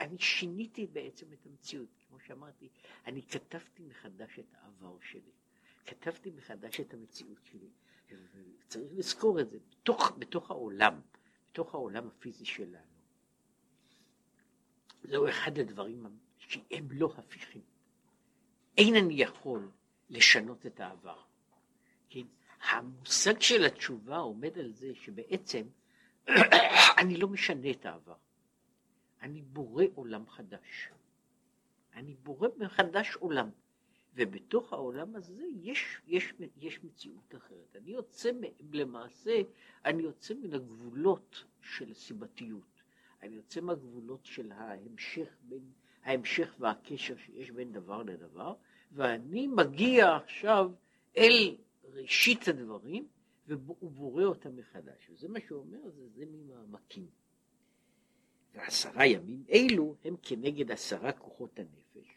אני 0.01 0.19
שיניתי 0.19 0.87
בעצם 0.87 1.33
את 1.33 1.47
המציאות. 1.47 1.89
כמו 2.09 2.21
שאמרתי, 2.21 2.69
אני 3.07 3.23
כתבתי 3.23 3.83
מחדש 3.83 4.39
את 4.39 4.55
העבר 4.55 4.97
שלי. 5.01 5.33
כתבתי 5.87 6.31
מחדש 6.31 6.81
את 6.81 6.95
המציאות 6.95 7.45
שלי. 7.45 7.71
וצריך 8.67 8.93
לזכור 8.97 9.41
את 9.41 9.51
זה, 9.51 9.59
בתוך, 9.71 10.13
בתוך 10.19 10.51
העולם, 10.51 11.01
בתוך 11.51 11.75
העולם 11.75 12.07
הפיזי 12.07 12.45
שלנו. 12.45 12.95
זהו 15.03 15.29
אחד 15.29 15.59
הדברים 15.59 16.07
שהם 16.39 16.89
לא 16.91 17.15
הפיכים. 17.17 17.63
אין 18.79 18.97
אני 18.97 19.15
יכול 19.15 19.71
לשנות 20.11 20.67
את 20.67 20.81
העבר. 20.81 21.23
כן? 22.11 22.27
המושג 22.61 23.41
של 23.41 23.65
התשובה 23.65 24.17
עומד 24.17 24.59
על 24.59 24.73
זה 24.73 24.95
שבעצם 24.95 25.67
אני 27.01 27.17
לא 27.17 27.29
משנה 27.29 27.71
את 27.71 27.87
העבר. 27.87 28.17
אני 29.23 29.43
בורא 29.43 29.85
עולם 29.95 30.29
חדש. 30.29 30.89
אני 31.95 32.15
בורא 32.15 32.49
מחדש 32.57 33.17
עולם. 33.17 33.51
ובתוך 34.15 34.73
העולם 34.73 35.17
הזה 35.17 35.45
יש, 35.63 36.01
יש, 36.07 36.35
יש 36.57 36.85
מציאות 36.85 37.35
אחרת. 37.35 37.77
אני 37.77 37.91
יוצא 37.91 38.31
למעשה, 38.73 39.41
אני 39.85 40.03
יוצא 40.03 40.35
מן 40.35 40.55
הגבולות 40.55 41.45
של 41.61 41.91
הסיבתיות. 41.91 42.83
אני 43.23 43.37
יוצא 43.37 43.61
מהגבולות 43.61 44.25
של 44.25 44.53
ההמשך, 44.53 45.37
בין, 45.43 45.63
ההמשך 46.03 46.55
והקשר 46.59 47.17
שיש 47.17 47.51
בין 47.51 47.73
דבר 47.73 48.03
לדבר, 48.03 48.55
ואני 48.93 49.47
מגיע 49.47 50.17
עכשיו 50.17 50.71
אל 51.17 51.57
ראשית 51.85 52.49
הדברים 52.49 53.09
ובורא 53.49 54.25
אותם 54.25 54.57
מחדש. 54.57 55.11
וזה 55.11 55.29
מה 55.29 55.39
שהוא 55.47 55.61
אומר, 55.61 55.91
זה, 55.91 56.09
זה 56.09 56.25
ממעמקים. 56.27 57.07
ועשרה 58.55 59.07
ימים 59.07 59.45
אלו 59.51 59.97
הם 60.05 60.17
כנגד 60.23 60.71
עשרה 60.71 61.13
כוחות 61.13 61.59
הנפש. 61.59 62.14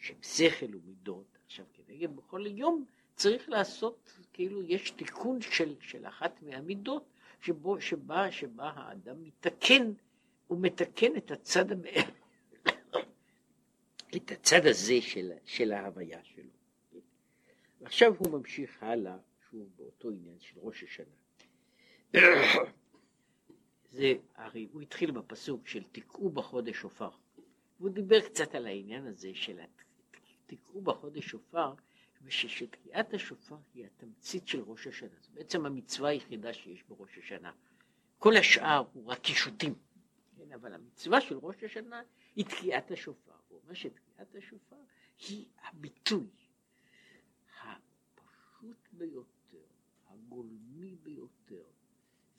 שהם 0.00 0.22
שכל 0.22 0.74
ומידות, 0.74 1.38
עכשיו 1.46 1.64
כנגד 1.72 2.16
בכל 2.16 2.46
יום 2.46 2.84
צריך 3.14 3.48
לעשות, 3.48 4.12
כאילו 4.32 4.62
יש 4.62 4.90
תיקון 4.90 5.40
של, 5.40 5.74
של 5.80 6.06
אחת 6.06 6.42
מהמידות, 6.42 7.04
שבו, 7.40 7.80
שבה, 7.80 8.32
שבה 8.32 8.70
האדם 8.74 9.24
מתקן, 9.24 9.92
הוא 10.46 10.58
מתקן 10.60 11.16
את 11.16 11.30
הצד, 11.30 11.64
את 14.16 14.30
הצד 14.30 14.66
הזה 14.66 15.00
של, 15.00 15.32
של 15.44 15.72
ההוויה 15.72 16.24
שלו. 16.24 16.50
ועכשיו 17.80 18.14
הוא 18.18 18.38
ממשיך 18.38 18.82
הלאה, 18.82 19.16
שוב 19.50 19.68
באותו 19.76 20.10
עניין 20.10 20.38
של 20.38 20.60
ראש 20.60 20.82
השנה. 20.82 21.14
זה, 23.92 24.14
הרי 24.34 24.68
הוא 24.72 24.82
התחיל 24.82 25.10
בפסוק 25.10 25.68
של 25.68 25.82
תקעו 25.92 26.30
בחודש 26.30 26.76
שופר. 26.76 27.10
והוא 27.80 27.90
דיבר 27.90 28.20
קצת 28.20 28.54
על 28.54 28.66
העניין 28.66 29.06
הזה 29.06 29.30
של 29.34 29.60
תקעו 30.50 30.80
בחודש 30.80 31.26
שופר, 31.26 31.74
ושתקיעת 32.22 33.14
השופר 33.14 33.56
היא 33.74 33.86
התמצית 33.86 34.48
של 34.48 34.60
ראש 34.60 34.86
השנה. 34.86 35.20
זו 35.22 35.28
בעצם 35.34 35.66
המצווה 35.66 36.10
היחידה 36.10 36.52
שיש 36.52 36.82
בראש 36.82 37.18
השנה. 37.18 37.52
כל 38.18 38.36
השאר 38.36 38.84
הוא 38.92 39.06
רק 39.06 39.18
קישוטים. 39.18 39.74
כן, 40.36 40.52
אבל 40.52 40.74
המצווה 40.74 41.20
של 41.20 41.36
ראש 41.36 41.62
השנה 41.64 42.02
היא 42.36 42.44
תקיעת 42.44 42.90
השופר. 42.90 43.32
הוא 43.48 43.60
אומר 43.62 43.74
שתקיעת 43.74 44.34
השופר 44.34 44.76
היא 45.28 45.46
הביטוי 45.62 46.26
הפשוט 47.62 48.88
ביותר, 48.92 49.66
הגולמי 50.08 50.96
ביותר, 51.02 51.64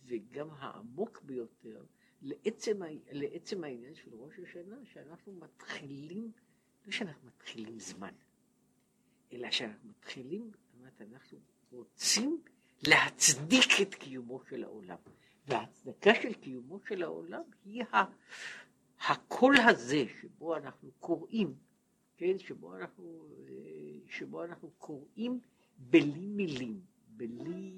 וגם 0.03 0.49
העמוק 0.51 1.21
ביותר 1.21 1.85
לעצם, 2.21 2.81
לעצם 3.11 3.63
העניין 3.63 3.95
של 3.95 4.11
ראש 4.13 4.39
השנה, 4.39 4.75
שאנחנו 4.85 5.33
מתחילים, 5.33 6.31
לא 6.85 6.91
שאנחנו 6.91 7.27
מתחילים 7.27 7.79
זמן, 7.79 8.13
אלא 9.33 9.51
שאנחנו 9.51 9.89
מתחילים, 9.89 10.51
זאת 10.79 11.01
אנחנו 11.01 11.37
רוצים 11.71 12.41
להצדיק 12.87 13.81
את 13.81 13.95
קיומו 13.95 14.41
של 14.49 14.63
העולם. 14.63 14.97
וההצדקה 15.47 16.11
של 16.21 16.33
קיומו 16.33 16.79
של 16.87 17.03
העולם 17.03 17.41
היא 17.65 17.83
הקול 19.09 19.55
הזה 19.57 20.03
שבו 20.21 20.55
אנחנו 20.55 20.91
קוראים, 20.99 21.55
כן, 22.17 22.39
שבו 22.39 22.75
אנחנו, 22.75 23.27
שבו 24.09 24.43
אנחנו 24.43 24.71
קוראים 24.77 25.39
בלי 25.77 26.27
מילים, 26.27 26.81
בלי, 27.07 27.71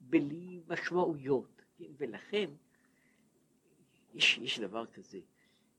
בלי 0.00 0.60
משמעויות, 0.68 1.62
כן, 1.78 1.84
ולכן 1.96 2.50
יש, 4.14 4.38
יש 4.38 4.58
דבר 4.58 4.86
כזה, 4.86 5.18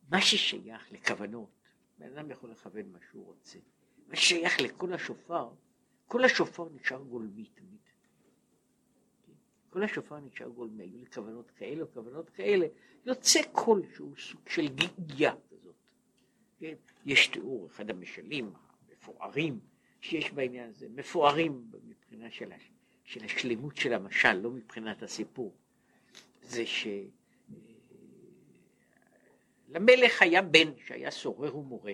מה 0.10 0.22
ששייך 0.22 0.92
לכוונות, 0.92 1.61
בן 2.02 2.18
אדם 2.18 2.32
יכול 2.32 2.52
לכוון 2.52 2.92
מה 2.92 3.00
שהוא 3.10 3.26
רוצה, 3.26 3.60
מה 4.08 4.16
ששייך 4.16 4.62
לכל 4.62 4.94
השופר, 4.94 5.50
כל 6.08 6.24
השופר 6.26 6.68
נשאר 6.74 7.02
גולמי 7.02 7.46
תמיד. 7.46 7.80
כל 9.70 9.84
השופר 9.84 10.20
נשאר 10.20 10.48
גולמי, 10.48 10.84
היו 10.84 10.98
לי 10.98 11.06
כוונות 11.06 11.52
כאלה 11.52 11.86
כוונות 11.86 12.30
כאלה, 12.30 12.68
יוצא 13.06 13.40
קול 13.52 13.82
שהוא 13.96 14.16
סוג 14.18 14.42
של 14.50 14.68
גיגיה 14.68 15.34
כזאת. 15.50 15.76
כן? 16.60 16.74
יש 17.06 17.28
תיאור, 17.28 17.68
אחד 17.68 17.90
המשלים 17.90 18.54
המפוארים 18.90 19.60
שיש 20.02 20.32
בעניין 20.32 20.70
הזה, 20.70 20.88
מפוארים 20.90 21.72
מבחינה 21.84 22.32
של, 22.32 22.52
של 23.04 23.24
השלמות 23.26 23.78
של 23.78 23.94
המשל, 23.94 24.34
לא 24.34 24.52
מבחינת 24.52 25.04
הסיפור. 25.04 25.56
זה 26.42 26.66
ש... 26.66 26.88
למלך 29.72 30.22
היה 30.22 30.42
בן 30.42 30.78
שהיה 30.86 31.12
סורר 31.12 31.58
ומורה, 31.58 31.94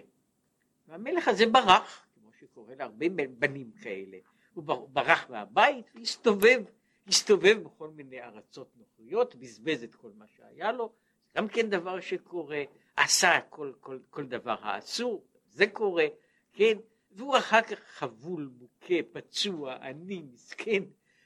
והמלך 0.87 1.27
הזה 1.27 1.45
ברח, 1.45 2.07
כמו 2.15 2.29
שקורה 2.39 2.75
להרבה 2.75 3.05
בנים 3.39 3.71
כאלה, 3.81 4.17
הוא 4.53 4.63
ברח 4.89 5.29
מהבית 5.29 5.85
והסתובב, 5.95 6.63
הסתובב 7.07 7.57
בכל 7.63 7.89
מיני 7.89 8.21
ארצות 8.21 8.71
נוחיות, 8.75 9.35
בזבז 9.35 9.83
את 9.83 9.95
כל 9.95 10.11
מה 10.17 10.25
שהיה 10.27 10.71
לו, 10.71 10.93
גם 11.35 11.47
כן 11.47 11.69
דבר 11.69 11.99
שקורה, 11.99 12.63
עשה 12.95 13.39
כל, 13.49 13.73
כל, 13.79 13.99
כל 14.09 14.25
דבר 14.25 14.55
האסור, 14.61 15.25
זה 15.49 15.67
קורה, 15.67 16.05
כן, 16.53 16.77
והוא 17.11 17.37
אחר 17.37 17.61
כך 17.61 17.79
חבול, 17.79 18.49
מוכה, 18.59 18.95
פצוע, 19.11 19.73
עני, 19.73 20.23
מסכן, 20.33 20.83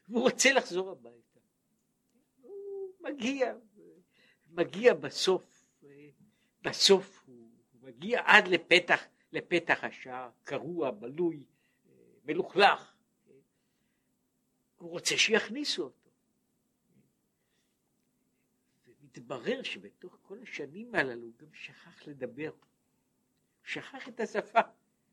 והוא 0.09 0.21
רוצה 0.21 0.53
לחזור 0.53 0.91
הביתה. 0.91 1.39
הוא 2.41 2.89
מגיע, 2.99 3.53
מגיע 4.51 4.93
בסוף 4.93 5.50
בסוף 6.61 7.23
הוא, 7.25 7.49
מגיע 7.81 8.21
עד 8.25 8.47
לפתח, 8.47 9.03
לפתח 9.31 9.83
השער, 9.83 10.29
קרוע, 10.43 10.91
בלוי, 10.91 11.43
מלוכלך. 12.25 12.93
הוא 14.77 14.89
רוצה 14.89 15.17
שיכניסו 15.17 15.83
אותו. 15.83 16.09
ומתברר 18.87 19.63
שבתוך 19.63 20.17
כל 20.21 20.37
השנים 20.41 20.95
הללו 20.95 21.23
הוא 21.23 21.33
גם 21.37 21.53
שכח 21.53 22.07
לדבר. 22.07 22.49
הוא 22.49 22.59
שכח 23.63 24.07
את 24.07 24.19
השפה, 24.19 24.59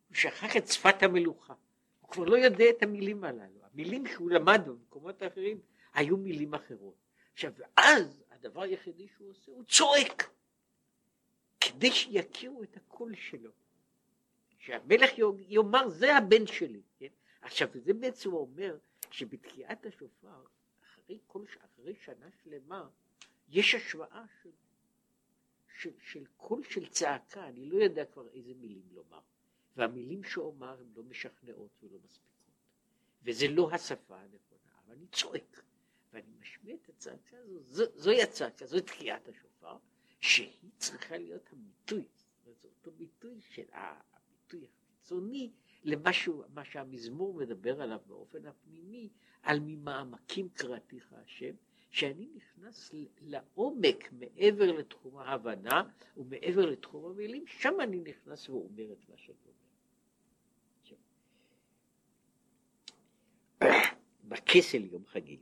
הוא 0.07 0.15
שכח 0.15 0.57
את 0.57 0.67
שפת 0.67 1.03
המלוכה. 1.03 1.53
הוא 1.99 2.09
כבר 2.09 2.25
לא 2.25 2.37
יודע 2.37 2.65
את 2.77 2.83
המילים 2.83 3.23
הללו. 3.23 3.59
המילים 3.73 4.07
שהוא 4.07 4.31
למד 4.31 4.61
במקומות 4.65 5.21
האחרים 5.21 5.61
היו 5.93 6.17
מילים 6.17 6.53
אחרות. 6.53 6.95
עכשיו, 7.33 7.53
ואז 7.57 8.23
הדבר 8.31 8.61
היחידי 8.61 9.07
שהוא 9.07 9.29
עושה, 9.29 9.51
הוא 9.51 9.63
צועק. 9.63 10.29
כדי 11.71 11.91
שיכירו 11.91 12.63
את 12.63 12.77
הקול 12.77 13.15
שלו. 13.15 13.51
שהמלך 14.57 15.09
יאמר 15.47 15.89
זה 15.89 16.17
הבן 16.17 16.47
שלי. 16.47 16.81
כן? 16.97 17.07
עכשיו 17.41 17.67
זה 17.73 17.93
בעצם 17.93 18.33
אומר 18.33 18.77
שבתקיעת 19.11 19.85
השופר 19.85 20.45
אחרי, 20.83 21.19
כל, 21.27 21.45
אחרי 21.65 21.95
שנה 21.95 22.29
שלמה 22.43 22.89
יש 23.49 23.75
השוואה 23.75 24.25
של, 24.41 24.49
של, 25.79 25.91
של 25.99 26.23
קול 26.37 26.63
של 26.63 26.87
צעקה, 26.87 27.47
אני 27.47 27.65
לא 27.65 27.83
יודע 27.83 28.05
כבר 28.05 28.27
איזה 28.27 28.53
מילים 28.53 28.89
לומר. 28.91 29.19
והמילים 29.75 30.23
שאומר 30.23 30.79
הן 30.79 30.91
לא 30.95 31.03
משכנעות 31.03 31.71
ולא 31.83 31.97
מספיקות. 32.05 32.29
וזה 33.23 33.47
לא 33.47 33.69
השפה 33.71 34.17
הנכונה, 34.17 34.71
אבל 34.85 34.93
אני 34.93 35.07
צועק. 35.07 35.63
ואני 36.13 36.31
משמיע 36.39 36.75
את 36.75 36.89
הצעקה 36.89 37.37
הזו, 37.37 37.59
זו, 37.63 37.83
זוהי 37.95 38.23
הצעקה, 38.23 38.65
זו 38.65 38.81
תקיעת 38.81 39.27
השופר, 39.27 39.77
שהיא 40.19 40.71
צריכה 40.77 41.17
להיות 41.17 41.49
הביטוי, 41.53 42.03
זה 42.45 42.67
אותו 42.67 42.91
ביטוי 42.91 43.41
של 43.41 43.65
הביטוי 43.71 44.65
החיצוני 44.65 45.51
למה 45.83 46.11
מה 46.53 46.65
שהמזמור 46.65 47.33
מדבר 47.33 47.81
עליו 47.81 47.99
באופן 48.07 48.45
הפנימי, 48.45 49.09
על 49.43 49.59
ממעמקים 49.59 50.49
קראתיך 50.49 51.13
השם, 51.13 51.53
שאני 51.91 52.29
נכנס 52.35 52.91
לעומק 53.21 54.11
מעבר 54.11 54.71
לתחום 54.71 55.17
ההבנה 55.17 55.83
ומעבר 56.17 56.65
לתחום 56.65 57.05
המילים, 57.05 57.43
שם 57.47 57.73
אני 57.81 57.99
נכנס 57.99 58.49
ואומר 58.49 58.91
את 58.91 59.09
מה 59.09 59.17
שאני 59.17 59.37
אומר. 59.45 59.59
בכסל 64.29 64.83
יום 64.83 65.05
חגים 65.05 65.39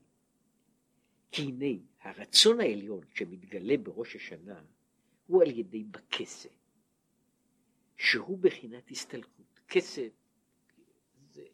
כי 1.31 1.41
הנה 1.41 1.79
הרצון 2.07 2.59
העליון 2.59 3.01
שמתגלה 3.13 3.77
בראש 3.77 4.15
השנה 4.15 4.61
הוא 5.27 5.43
על 5.43 5.59
ידי 5.59 5.83
בכסה, 5.83 6.49
שהוא 7.97 8.37
בחינת 8.37 8.91
הסתלקות. 8.91 9.59
כסה, 9.67 10.07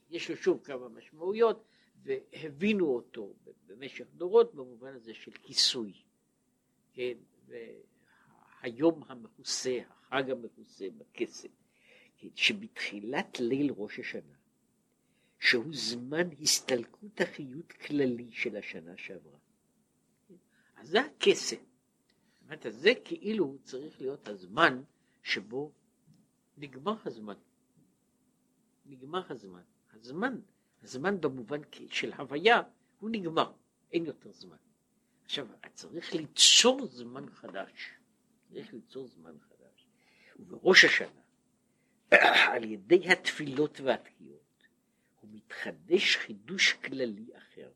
יש 0.09 0.29
לו 0.29 0.37
שוב 0.37 0.63
כמה 0.63 0.89
משמעויות, 0.89 1.63
והבינו 2.03 2.85
אותו 2.85 3.33
במשך 3.65 4.05
דורות 4.15 4.55
במובן 4.55 4.95
הזה 4.95 5.13
של 5.13 5.31
כיסוי. 5.31 5.93
כן, 6.93 7.17
והיום 7.47 9.03
המכוסה, 9.07 9.79
החג 9.89 10.29
המכוסה 10.29 10.85
בכסה, 10.97 11.47
כן, 12.17 12.29
שבתחילת 12.35 13.39
ליל 13.39 13.71
ראש 13.77 13.99
השנה, 13.99 14.35
שהוא 15.39 15.69
זמן 15.71 16.29
הסתלקות 16.41 17.21
החיות 17.21 17.71
כללי 17.71 18.29
של 18.31 18.55
השנה 18.55 18.97
שעברה. 18.97 19.42
אז 20.83 20.89
זה 20.89 21.01
הכסף. 21.01 21.57
זאת 21.57 22.43
אומרת, 22.43 22.65
זה 22.69 22.91
כאילו 23.05 23.57
צריך 23.63 24.01
להיות 24.01 24.27
הזמן 24.27 24.83
שבו 25.23 25.71
נגמר 26.57 26.95
הזמן. 27.05 27.35
נגמר 28.85 29.23
הזמן. 29.29 29.61
הזמן, 29.93 30.39
הזמן 30.83 31.21
במובן 31.21 31.61
של 31.89 32.13
הוויה, 32.13 32.61
הוא 32.99 33.09
נגמר, 33.09 33.51
אין 33.91 34.05
יותר 34.05 34.31
זמן. 34.31 34.57
עכשיו, 35.25 35.47
צריך 35.73 36.13
ליצור 36.13 36.85
זמן 36.85 37.29
חדש. 37.29 37.93
צריך 38.49 38.73
ליצור 38.73 39.07
זמן 39.07 39.35
חדש. 39.39 39.87
ובראש 40.39 40.85
השנה, 40.85 41.21
על 42.53 42.63
ידי 42.63 43.11
התפילות 43.11 43.79
והתקיעות, 43.79 44.63
הוא 45.21 45.29
מתחדש 45.33 46.17
חידוש 46.17 46.73
כללי 46.73 47.37
אחר. 47.37 47.71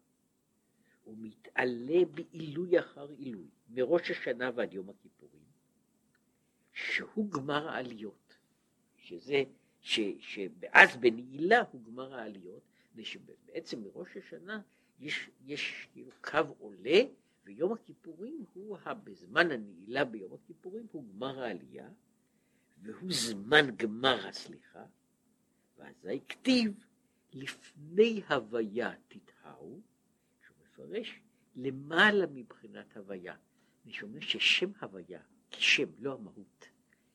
הוא 1.03 1.17
מתעלה 1.57 2.05
בעילוי 2.05 2.79
אחר 2.79 3.09
עילוי, 3.09 3.47
מראש 3.69 4.11
השנה 4.11 4.51
ועד 4.55 4.73
יום 4.73 4.89
הכיפורים, 4.89 5.43
שהוא 6.73 7.31
גמר 7.31 7.69
העליות, 7.69 8.37
שזה, 8.97 9.43
ש, 9.81 9.99
שאז 10.19 10.97
בנעילה 10.97 11.63
הוא 11.71 11.81
גמר 11.83 12.15
העליות, 12.15 12.61
מפני 12.91 13.05
שבעצם 13.05 13.83
מראש 13.83 14.17
השנה 14.17 14.61
יש, 14.99 15.29
יש 15.45 15.89
קו 16.21 16.55
עולה, 16.59 16.99
ויום 17.45 17.73
הכיפורים 17.73 18.45
הוא, 18.53 18.77
בזמן 19.03 19.51
הנעילה 19.51 20.05
ביום 20.05 20.33
הכיפורים 20.33 20.87
הוא 20.91 21.03
גמר 21.13 21.43
העלייה, 21.43 21.89
והוא 22.81 23.11
זמן 23.11 23.75
גמר 23.75 24.27
הסליחה, 24.27 24.85
ואזי 25.77 26.19
כתיב 26.29 26.85
לפני 27.33 28.21
הוויה 28.29 28.91
תתההו, 29.07 29.81
שהוא 30.41 30.55
מפרש 30.65 31.21
למעלה 31.57 32.25
מבחינת 32.33 32.97
הוויה. 32.97 33.35
אני 33.85 33.93
שומע 33.93 34.21
ששם 34.21 34.71
הוויה, 34.81 35.19
כשם, 35.51 35.87
לא 35.99 36.13
המהות, 36.13 36.67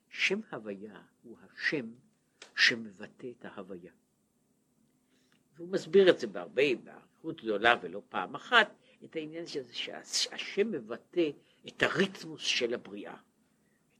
שם 0.08 0.40
הוויה 0.50 1.02
הוא 1.22 1.36
השם 1.42 1.86
שמבטא 2.56 3.26
את 3.38 3.44
ההוויה. 3.44 3.92
והוא 5.56 5.68
מסביר 5.68 6.10
את 6.10 6.18
זה 6.18 6.26
בהרבה, 6.26 6.62
באריכות 6.84 7.42
גדולה 7.42 7.74
ולא 7.82 8.02
פעם 8.08 8.34
אחת, 8.34 8.74
את 9.04 9.16
העניין 9.16 9.46
של 9.46 9.62
זה 9.62 9.74
שהשם 9.74 10.70
מבטא 10.70 11.30
את 11.68 11.82
הריתמוס 11.82 12.42
של 12.42 12.74
הבריאה, 12.74 13.16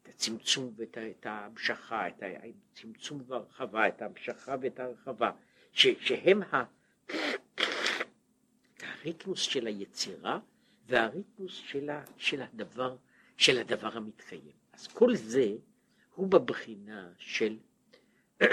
את 0.03 0.09
הצמצום 0.09 0.72
ואת 0.76 0.99
את 0.99 1.26
ההמשכה, 1.26 2.09
את 2.09 2.22
הצמצום 2.22 3.22
והרחבה, 3.26 3.88
את 3.88 4.03
ההמשכה 4.03 4.57
ואת 4.61 4.80
ההרחבה, 4.80 5.30
ש, 5.72 5.86
שהם 6.01 6.43
ה, 6.43 6.64
הריתמוס 9.03 9.40
של 9.40 9.66
היצירה 9.66 10.38
והריתמוס 10.86 11.53
של, 11.53 11.90
ה, 11.90 12.05
של, 12.16 12.42
הדבר, 12.42 12.96
של 13.36 13.59
הדבר 13.59 13.96
המתקיים. 13.96 14.53
אז 14.72 14.86
כל 14.86 15.16
זה 15.16 15.57
הוא 16.14 16.28
בבחינה 16.28 17.12
של, 17.18 17.59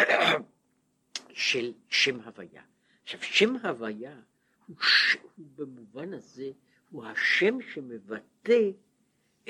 של 1.34 1.74
שם 1.90 2.20
הוויה. 2.20 2.64
עכשיו, 3.04 3.22
שם 3.24 3.56
הוויה 3.56 4.20
הוא, 4.68 4.76
ש... 4.82 5.18
הוא 5.36 5.46
במובן 5.56 6.14
הזה, 6.14 6.52
הוא 6.90 7.06
השם 7.06 7.58
שמבטא 7.74 8.70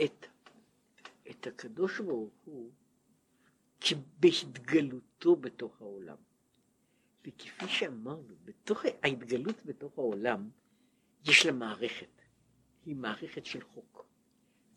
את, 0.03 0.25
את 1.29 1.47
הקדוש 1.47 1.99
ברוך 1.99 2.33
הוא 2.45 2.71
בהתגלותו 4.19 5.35
בתוך 5.35 5.81
העולם. 5.81 6.15
וכפי 7.25 7.67
שאמרנו, 7.67 8.35
בתוך 8.45 8.85
ההתגלות 9.03 9.65
בתוך 9.65 9.97
העולם 9.97 10.49
יש 11.25 11.45
לה 11.45 11.51
מערכת, 11.51 12.21
היא 12.85 12.95
מערכת 12.95 13.45
של 13.45 13.63
חוק. 13.63 14.05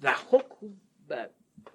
והחוק 0.00 0.56
הוא, 0.60 0.76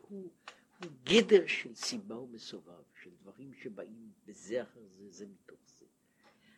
הוא, 0.01 0.31
הוא 0.77 0.91
גדר 1.03 1.47
של 1.47 1.75
סיבה 1.75 2.19
ומסובב, 2.19 2.83
של 3.01 3.09
דברים 3.21 3.53
שבאים 3.53 4.11
בזה 4.25 4.63
אחר 4.63 4.87
זה, 4.97 5.09
זה 5.09 5.25
מתוך 5.25 5.59
זה. 5.65 5.85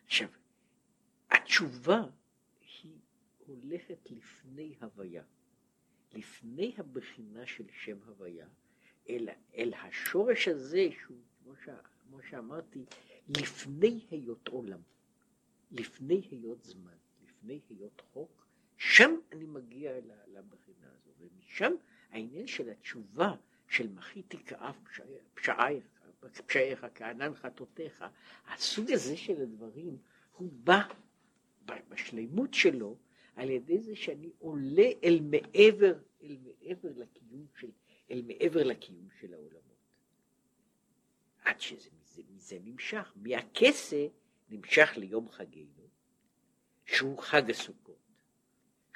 עכשיו, 0.06 0.28
התשובה 1.30 2.02
היא 2.82 2.98
הולכת 3.38 4.10
לפני 4.10 4.74
הוויה, 4.80 5.24
לפני 6.12 6.74
הבחינה 6.78 7.46
של 7.46 7.64
שם 7.72 7.98
הוויה, 8.06 8.48
אל, 9.08 9.28
אל 9.54 9.74
השורש 9.74 10.48
הזה 10.48 10.88
שהוא, 11.00 11.22
כמו, 11.42 11.56
ש, 11.56 11.68
כמו 12.00 12.22
שאמרתי, 12.22 12.84
לפני 13.28 14.06
היות 14.10 14.48
עולם, 14.48 14.80
לפני 15.70 16.28
היות 16.30 16.64
זמן, 16.64 16.96
לפני 17.42 17.60
היות 17.68 18.02
חוק, 18.12 18.46
שם 18.76 19.10
אני 19.32 19.44
מגיע 19.44 19.92
לבחינה 20.26 20.86
הזו, 20.92 21.10
ומשם 21.18 21.72
העניין 22.10 22.46
של 22.46 22.70
התשובה 22.70 23.34
של 23.68 23.88
מחיתי 23.88 24.36
פשעייך, 25.34 25.84
פשעיך 26.46 26.86
כענן 26.94 27.34
חטאותיך, 27.34 28.04
הסוג 28.46 28.90
הזה 28.90 29.16
של 29.16 29.42
הדברים 29.42 29.98
הוא 30.36 30.48
בא 30.52 30.82
בשלימות 31.64 32.54
שלו 32.54 32.96
על 33.36 33.50
ידי 33.50 33.80
זה 33.80 33.96
שאני 33.96 34.30
עולה 34.38 34.88
אל 35.04 35.20
מעבר, 35.22 35.98
אל 36.22 36.36
מעבר 36.42 36.88
לקיום 36.96 37.46
של, 37.56 37.70
אל 38.10 38.22
מעבר 38.26 38.62
לקיום 38.62 39.08
של 39.20 39.34
העולמות. 39.34 39.60
עד 41.44 41.60
שזה 41.60 41.90
מזה, 42.00 42.22
מזה 42.30 42.58
נמשך, 42.64 43.12
מהכסה 43.16 44.06
נמשך 44.48 44.92
ליום 44.96 45.28
חגינו, 45.28 45.79
שהוא 46.94 47.18
חג 47.18 47.50
הסוכות, 47.50 47.98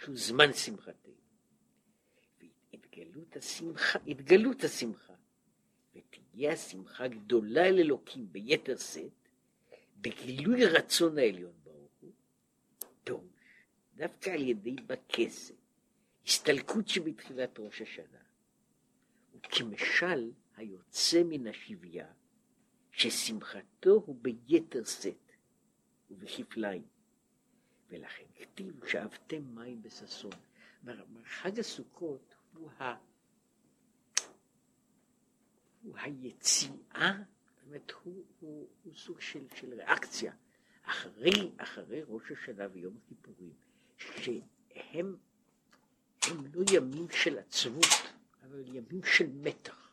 שהוא 0.01 0.17
זמן 0.17 0.53
שמחתנו. 0.53 1.15
והתגלות 2.73 3.37
השמחה, 3.37 3.99
התגלות 4.07 4.65
השמחה, 4.65 5.15
ותהיה 5.95 6.53
השמחה 6.53 7.09
גדולה 7.09 7.67
אל 7.67 7.79
אלוקים 7.79 8.33
ביתר 8.33 8.77
שאת, 8.77 9.29
בגילוי 10.01 10.67
רצון 10.67 11.19
העליון 11.19 11.53
ברוך 11.65 11.93
הוא, 12.01 12.13
פירוש, 13.05 13.23
דווקא 13.95 14.31
על 14.31 14.43
ידי 14.43 14.77
בכסף, 14.87 15.55
הסתלקות 16.27 16.89
שבתחילת 16.89 17.59
ראש 17.59 17.83
השנה, 17.83 18.23
וכמשל 19.35 20.31
היוצא 20.57 21.23
מן 21.25 21.47
השביה, 21.47 22.07
ששמחתו 22.91 23.91
הוא 24.07 24.17
ביתר 24.23 24.85
שאת 24.85 25.33
ובכפליים. 26.11 26.94
ולכן 27.91 28.25
כתיב 28.35 28.87
שאבתם 28.87 29.55
מים 29.55 29.83
בששון. 29.83 30.33
חג 31.25 31.59
הסוכות 31.59 32.35
הוא, 32.55 32.71
ה... 32.71 32.95
הוא 35.83 35.99
היציאה 35.99 37.13
אומרת, 37.67 37.93
הוא, 38.03 38.25
הוא, 38.41 38.69
הוא 38.85 38.95
סוג 38.95 39.21
של, 39.21 39.47
של 39.55 39.75
ריאקציה 39.75 40.33
אחרי, 40.83 41.51
אחרי 41.57 42.03
ראש 42.09 42.23
השנה 42.31 42.67
ויום 42.73 42.97
הכיפורים, 43.05 43.53
שהם 43.99 45.17
הם 46.27 46.47
לא 46.55 46.65
ימים 46.73 47.07
של 47.11 47.39
עצבות, 47.39 48.13
אבל 48.43 48.63
ימים 48.67 49.01
של 49.05 49.27
מתח, 49.33 49.91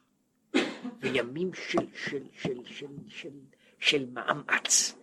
וימים 1.00 1.54
של, 1.54 1.96
של, 1.96 2.24
של, 2.34 2.66
של, 2.66 2.88
של, 3.08 3.40
של 3.80 4.10
מאמץ. 4.10 4.96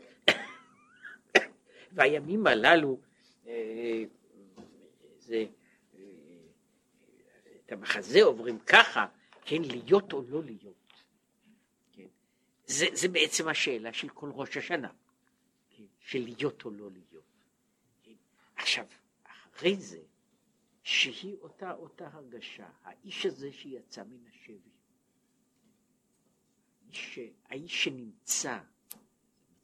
והימים 1.93 2.47
הללו, 2.47 3.01
אה, 3.47 4.05
זה, 5.19 5.45
אה, 5.95 6.01
את 7.65 7.73
המחזה 7.73 8.23
עוברים 8.23 8.59
ככה, 8.59 9.07
כן, 9.45 9.63
להיות 9.63 10.13
או 10.13 10.23
לא 10.29 10.45
להיות. 10.45 10.75
זה, 12.69 12.87
זה 12.93 13.09
בעצם 13.09 13.49
השאלה 13.49 13.93
של 13.93 14.09
כל 14.09 14.31
ראש 14.35 14.57
השנה, 14.57 14.93
כן? 15.71 15.85
של 16.01 16.19
להיות 16.19 16.65
או 16.65 16.71
לא 16.71 16.91
להיות. 16.91 17.25
כן? 18.03 18.13
עכשיו, 18.57 18.87
אחרי 19.25 19.77
זה, 19.77 20.01
שהיא 20.83 21.37
אותה 21.41 21.73
אותה 21.73 22.09
הרגשה, 22.13 22.69
האיש 22.83 23.27
הזה 23.27 23.53
שיצא 23.53 24.03
מן 24.05 24.27
השבי, 24.29 24.71
האיש, 26.87 27.19
האיש 27.45 27.85
שנמצא 27.85 28.59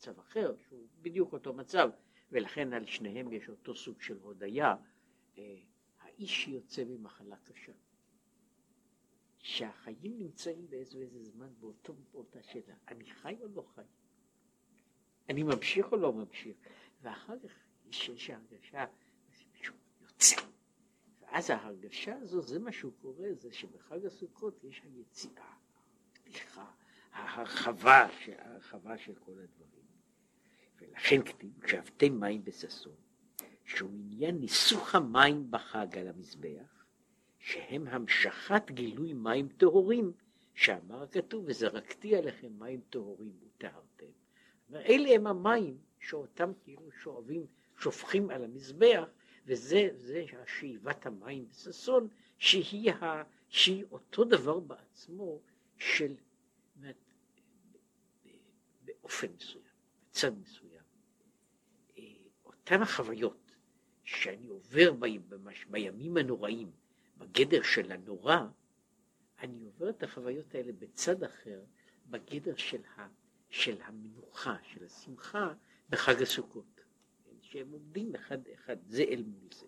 במצב 0.05 0.18
אחר, 0.18 0.55
שהוא 0.68 0.87
בדיוק 1.03 1.33
אותו 1.33 1.53
מצב, 1.53 1.91
ולכן 2.33 2.72
על 2.72 2.87
שניהם 2.87 3.33
יש 3.33 3.49
אותו 3.49 3.75
סוג 3.75 4.01
של 4.01 4.18
הודיה, 4.22 4.75
אה, 5.39 5.59
האיש 6.01 6.45
שיוצא 6.45 6.85
ממחלה 6.85 7.37
קשה. 7.37 7.72
שהחיים 9.39 10.18
נמצאים 10.18 10.66
באיזה 10.70 10.99
איזה 10.99 11.25
זמן 11.25 11.53
באותו, 11.61 11.95
באותה 12.12 12.43
שאלה, 12.43 12.75
אני 12.89 13.11
חי 13.11 13.37
או 13.41 13.49
לא 13.49 13.64
חי? 13.75 13.83
אני 15.29 15.43
ממשיך 15.43 15.93
או 15.93 15.97
לא 15.97 16.12
ממשיך? 16.12 16.57
ואחר 17.03 17.39
כך 17.39 17.53
יש, 17.85 18.31
הרגשה 18.31 18.85
יוצא. 20.01 20.37
ואז 21.20 21.51
ההרגשה 21.51 22.16
הזו, 22.16 22.43
זה 22.43 22.59
מה 22.59 22.72
שהוא 22.72 22.93
קורא, 23.01 23.29
זה 23.33 23.53
שבחג 23.53 24.07
הסוכות 24.07 24.64
יש 24.64 24.83
היציאה, 24.85 25.55
הפתיחה, 26.12 26.70
ההרחבה, 27.12 28.09
ההרחבה 28.39 28.99
של 28.99 29.14
כל 29.14 29.39
הדברים. 29.39 29.84
ולכן 30.91 31.22
כתיב, 31.22 31.51
שאבתם 31.66 32.20
מים 32.20 32.45
בששון, 32.45 32.95
שהוא 33.64 33.91
עניין 33.91 34.37
ניסוך 34.39 34.95
המים 34.95 35.51
בחג 35.51 35.99
על 35.99 36.09
המזבח, 36.09 36.85
שהם 37.39 37.87
המשכת 37.89 38.70
גילוי 38.70 39.12
מים 39.12 39.49
טהורים, 39.49 40.12
שאמר 40.55 41.03
הכתוב, 41.03 41.45
וזרקתי 41.47 42.16
עליכם 42.16 42.59
מים 42.59 42.80
טהורים 42.91 43.32
וטהרתם. 43.43 44.07
אלה 44.74 45.14
הם 45.14 45.26
המים 45.26 45.78
שאותם 46.01 46.53
כאילו 46.64 46.91
שואבים, 47.03 47.47
שופכים 47.78 48.30
על 48.30 48.45
המזבח, 48.45 49.05
וזה 49.47 49.89
זה 49.95 50.24
השאיבת 50.43 51.07
המים 51.07 51.49
בששון, 51.49 52.09
שהיא, 52.39 52.93
ה, 52.93 53.22
שהיא 53.49 53.85
אותו 53.91 54.24
דבר 54.24 54.61
בעצמו 54.61 55.41
של, 55.78 56.14
באופן 58.85 59.26
מסוים, 59.37 59.64
בצד 60.11 60.39
מסוים. 60.39 60.74
אותן 62.65 62.83
החוויות 62.83 63.57
שאני 64.05 64.47
עובר 64.47 64.93
בימים 65.71 66.17
הנוראים, 66.17 66.71
בגדר 67.19 67.62
של 67.62 67.93
הנורא, 67.93 68.39
אני 69.41 69.65
עובר 69.65 69.91
את 69.91 70.03
החוויות 70.03 70.55
האלה 70.55 70.73
בצד 70.73 71.23
אחר, 71.23 71.61
בגדר 72.07 72.57
של, 72.57 72.81
ה, 72.97 73.09
של 73.51 73.77
המנוחה, 73.83 74.57
של 74.62 74.85
השמחה, 74.85 75.53
בחג 75.91 76.23
הסוכות. 76.23 76.81
שהם 77.41 77.73
עומדים 77.73 78.15
אחד 78.15 78.39
אחד, 78.55 78.77
זה 78.87 79.03
אל 79.03 79.23
מול 79.23 79.49
זה. 79.53 79.67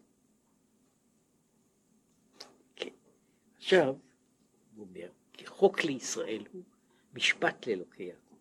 כן. 2.76 2.94
עכשיו, 3.56 3.94
הוא 4.74 4.86
אומר, 4.86 5.08
כי 5.32 5.46
חוק 5.46 5.84
לישראל 5.84 6.44
הוא 6.52 6.62
משפט 7.14 7.66
לאלוקי 7.66 8.02
יעקב. 8.02 8.36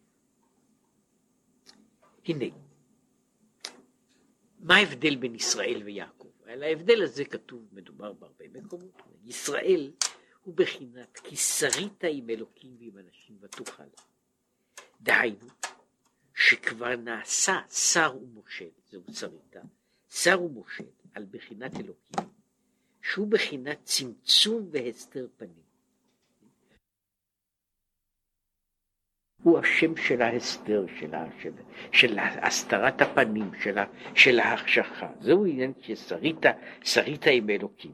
הנה, 2.25 2.45
מה 4.59 4.75
ההבדל 4.75 5.15
בין 5.15 5.35
ישראל 5.35 5.81
ויעקב? 5.85 6.27
על 6.45 6.63
ההבדל 6.63 7.03
הזה 7.03 7.25
כתוב, 7.25 7.67
מדובר 7.71 8.13
בהרבה 8.13 8.45
מקומות. 8.53 9.01
ישראל 9.23 9.91
הוא 10.43 10.55
בחינת 10.55 11.19
כי 11.23 11.35
שרית 11.35 12.03
עם 12.03 12.29
אלוקים 12.29 12.75
ועם 12.79 12.97
אנשים 12.97 13.37
ותוכל. 13.41 13.83
דהיינו, 15.01 15.47
שכבר 16.35 16.95
נעשה 16.95 17.59
שר 17.69 18.17
ומושל, 18.21 18.69
זהו 18.89 19.03
שריתה, 19.13 19.61
שר 20.09 20.41
ומושל 20.41 20.83
על 21.13 21.25
בחינת 21.31 21.75
אלוקים, 21.75 22.29
שהוא 23.01 23.27
בחינת 23.27 23.79
צמצום 23.83 24.69
והסתר 24.71 25.27
פנים. 25.37 25.64
הוא 29.45 29.59
השם 29.59 29.97
של 29.97 30.21
ההסתר, 30.21 30.85
של, 30.99 31.11
של, 31.41 31.51
של 31.91 32.19
הסתרת 32.19 33.01
הפנים, 33.01 33.51
של, 33.63 33.77
של 34.15 34.39
ההחשכה. 34.39 35.09
זהו 35.19 35.45
עניין 35.45 35.73
ששרית, 35.81 36.45
שרית 36.83 37.27
עם 37.31 37.49
אלוקים. 37.49 37.93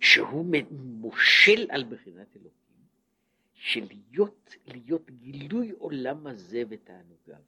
שהוא 0.00 0.46
מושל 0.70 1.66
על 1.70 1.84
בחינת 1.84 2.36
אלוקים. 2.36 2.76
של 3.54 3.86
להיות, 4.66 5.10
גילוי 5.10 5.70
עולם 5.70 6.26
הזה 6.26 6.62
ותענוגיו, 6.68 7.42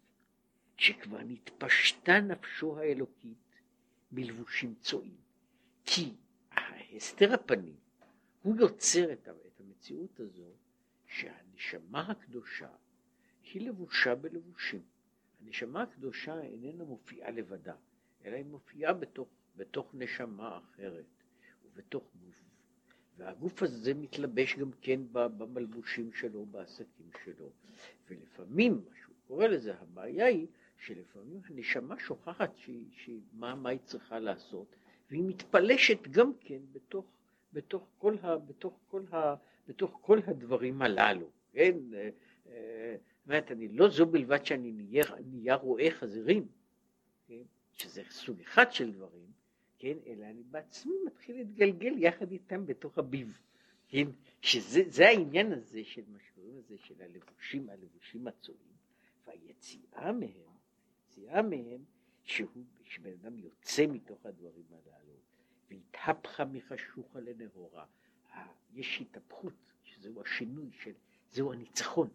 שכבר 0.77 1.19
נתפשטה 1.27 2.21
נפשו 2.21 2.79
האלוקית 2.79 3.61
מלבושים 4.13 4.75
צועים. 4.81 5.17
כי 5.85 6.13
הסתר 6.97 7.35
הפנים, 7.35 7.77
הוא 8.43 8.57
יוצר 8.57 9.13
את, 9.13 9.29
המציאות 9.79 10.21
הזו 10.21 10.53
שהנשמה 11.07 12.01
הקדושה 12.01 12.69
היא 13.53 13.69
לבושה 13.69 14.15
בלבושים. 14.15 14.83
הנשמה 15.41 15.83
הקדושה 15.83 16.41
איננה 16.41 16.85
מופיעה 16.85 17.31
לבדה, 17.31 17.75
אלא 18.25 18.37
היא 18.37 18.45
מופיעה 18.45 18.93
בתוך, 18.93 19.29
בתוך 19.57 19.95
נשמה 19.95 20.59
אחרת 20.59 21.05
ובתוך 21.65 22.05
גוף 22.25 22.35
והגוף 23.17 23.63
הזה 23.63 23.95
מתלבש 23.95 24.57
גם 24.57 24.71
כן 24.81 25.01
במלבושים 25.13 26.13
שלו, 26.13 26.47
בעסקים 26.47 27.11
שלו. 27.25 27.51
ולפעמים, 28.09 28.73
מה 28.73 28.97
שהוא 29.03 29.15
קורא 29.27 29.47
לזה, 29.47 29.75
הבעיה 29.75 30.27
היא 30.27 30.47
שלפעמים 30.79 31.41
הנשמה 31.45 31.99
שוכחת 31.99 32.57
שהיא, 32.57 32.87
שהיא, 32.93 33.21
מה, 33.33 33.55
מה 33.55 33.71
היא 33.71 33.81
צריכה 33.85 34.19
לעשות, 34.19 34.77
והיא 35.11 35.25
מתפלשת 35.25 36.09
גם 36.11 36.33
כן 36.41 36.61
בתוך, 36.73 37.07
בתוך, 37.53 37.87
כל, 37.99 38.15
ה, 38.23 38.39
בתוך, 38.39 38.79
כל, 38.89 39.03
ה, 39.13 39.35
בתוך 39.69 39.99
כל 40.03 40.19
הדברים 40.27 40.83
הללו. 40.83 41.31
כן? 41.53 41.77
אה, 41.95 42.11
אה, 42.47 42.97
זאת 42.97 43.27
אומרת, 43.27 43.51
אני 43.51 43.69
לא 43.69 43.89
זו 43.89 44.07
בלבד 44.07 44.47
שאני 44.47 44.73
נהיה 45.25 45.55
רואה 45.55 45.91
חזירים, 45.91 46.49
כן? 47.27 47.43
שזה 47.73 48.03
סוג 48.11 48.41
אחד 48.41 48.73
של 48.73 48.93
דברים, 48.93 49.33
כן, 49.79 49.97
אלא 50.07 50.25
אני 50.25 50.43
בעצמי 50.43 50.95
מתחיל 51.07 51.37
להתגלגל 51.37 51.93
יחד 51.99 52.33
איתם 52.33 52.67
בתוך 52.67 52.99
הביב, 52.99 53.41
כן, 53.89 54.05
שזה 54.43 55.09
העניין 55.09 55.53
הזה 55.53 55.85
של 55.85 56.03
מה 56.09 56.19
שקוראים 56.19 56.59
לזה 56.59 56.79
של 56.79 57.03
הלבושים, 57.03 57.71
הלבושים 57.71 58.27
הצועים, 58.27 58.73
והיציאה 59.27 60.13
מהם, 60.13 60.49
היציאה 61.09 61.43
מהם, 61.43 61.85
שהוא, 62.25 62.65
שבן 62.85 63.13
אדם 63.23 63.39
יוצא 63.39 63.87
מתוך 63.87 64.27
הדברים 64.27 64.65
הללו, 64.71 65.15
והתהפכה 65.71 66.45
מחשוכה 66.45 67.21
לנהורה, 67.21 67.87
יש 68.75 69.01
התהפכות, 69.01 69.53
שזהו 69.85 70.23
השינוי, 70.23 70.71
של, 70.73 70.93
זהו 71.31 71.53
הניצחון, 71.53 72.09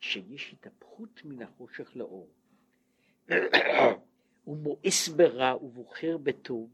שיש 0.00 0.52
התהפכות 0.52 1.24
מן 1.24 1.42
החושך 1.42 1.96
לאור. 1.96 2.28
הוא 4.44 4.56
מואס 4.56 5.08
ברע 5.08 5.64
ובוחר 5.64 6.16
בטוב, 6.16 6.70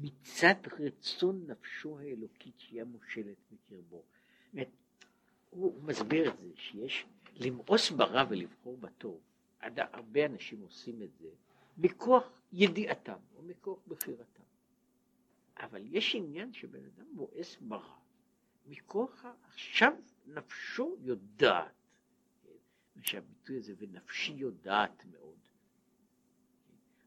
מצד 0.00 0.54
רצון 0.78 1.44
נפשו 1.46 1.98
האלוקית 1.98 2.54
שהיא 2.58 2.82
המושלת 2.82 3.36
מקרבו. 3.52 4.02
הוא, 5.50 5.82
מסביר 5.82 6.32
את 6.32 6.38
זה, 6.38 6.48
שיש 6.56 7.06
למאוס 7.34 7.90
ברע 7.90 8.24
ולבחור 8.28 8.76
בטוב, 8.76 9.20
הרבה 9.60 10.26
אנשים 10.26 10.60
עושים 10.60 11.02
את 11.02 11.16
זה 11.20 11.28
מכוח 11.78 12.24
ידיעתם 12.52 13.18
או 13.36 13.42
מכוח 13.42 13.78
בחירתם. 13.88 14.42
אבל 15.56 15.82
יש 15.86 16.14
עניין 16.14 16.52
שבן 16.52 16.84
אדם 16.84 17.06
מואס 17.12 17.56
ברע 17.60 17.96
מכוח 18.66 19.24
עכשיו 19.46 19.92
נפשו 20.26 20.96
יודעת, 21.00 21.72
שהביטוי 23.02 23.58
הזה 23.58 23.74
ונפשי 23.78 24.32
יודעת 24.32 25.04
מאוד, 25.04 25.38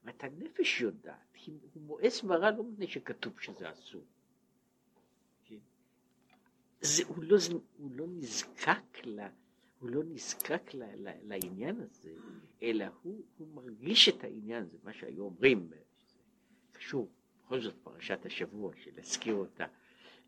אומרת, 0.01 0.23
הנפש 0.23 0.81
יודעת, 0.81 1.37
הוא 1.73 1.83
מואס 1.83 2.21
ברע 2.21 2.51
לא 2.51 2.63
מפני 2.63 2.87
שכתוב 2.87 3.39
שזה 3.39 3.71
אסור. 3.71 4.05
כן? 5.45 5.57
זה, 6.81 7.03
הוא, 7.07 7.23
לא, 7.23 7.37
הוא 7.77 7.91
לא 7.91 8.05
נזקק 8.07 9.05
ל... 9.05 9.19
הוא 9.79 9.89
לא 9.89 10.03
נזקק 10.03 10.73
ל, 10.73 10.83
ל, 10.83 11.09
לעניין 11.23 11.81
הזה, 11.81 12.13
אלא 12.63 12.85
הוא, 13.01 13.23
הוא 13.37 13.47
מרגיש 13.47 14.09
את 14.09 14.23
העניין 14.23 14.63
הזה, 14.63 14.77
מה 14.83 14.93
שהיו 14.93 15.23
אומרים, 15.23 15.69
קשור, 16.71 17.09
בכל 17.45 17.61
זאת 17.61 17.75
פרשת 17.83 18.25
השבוע, 18.25 18.73
שלהזכיר 18.75 19.35
אותה, 19.35 19.65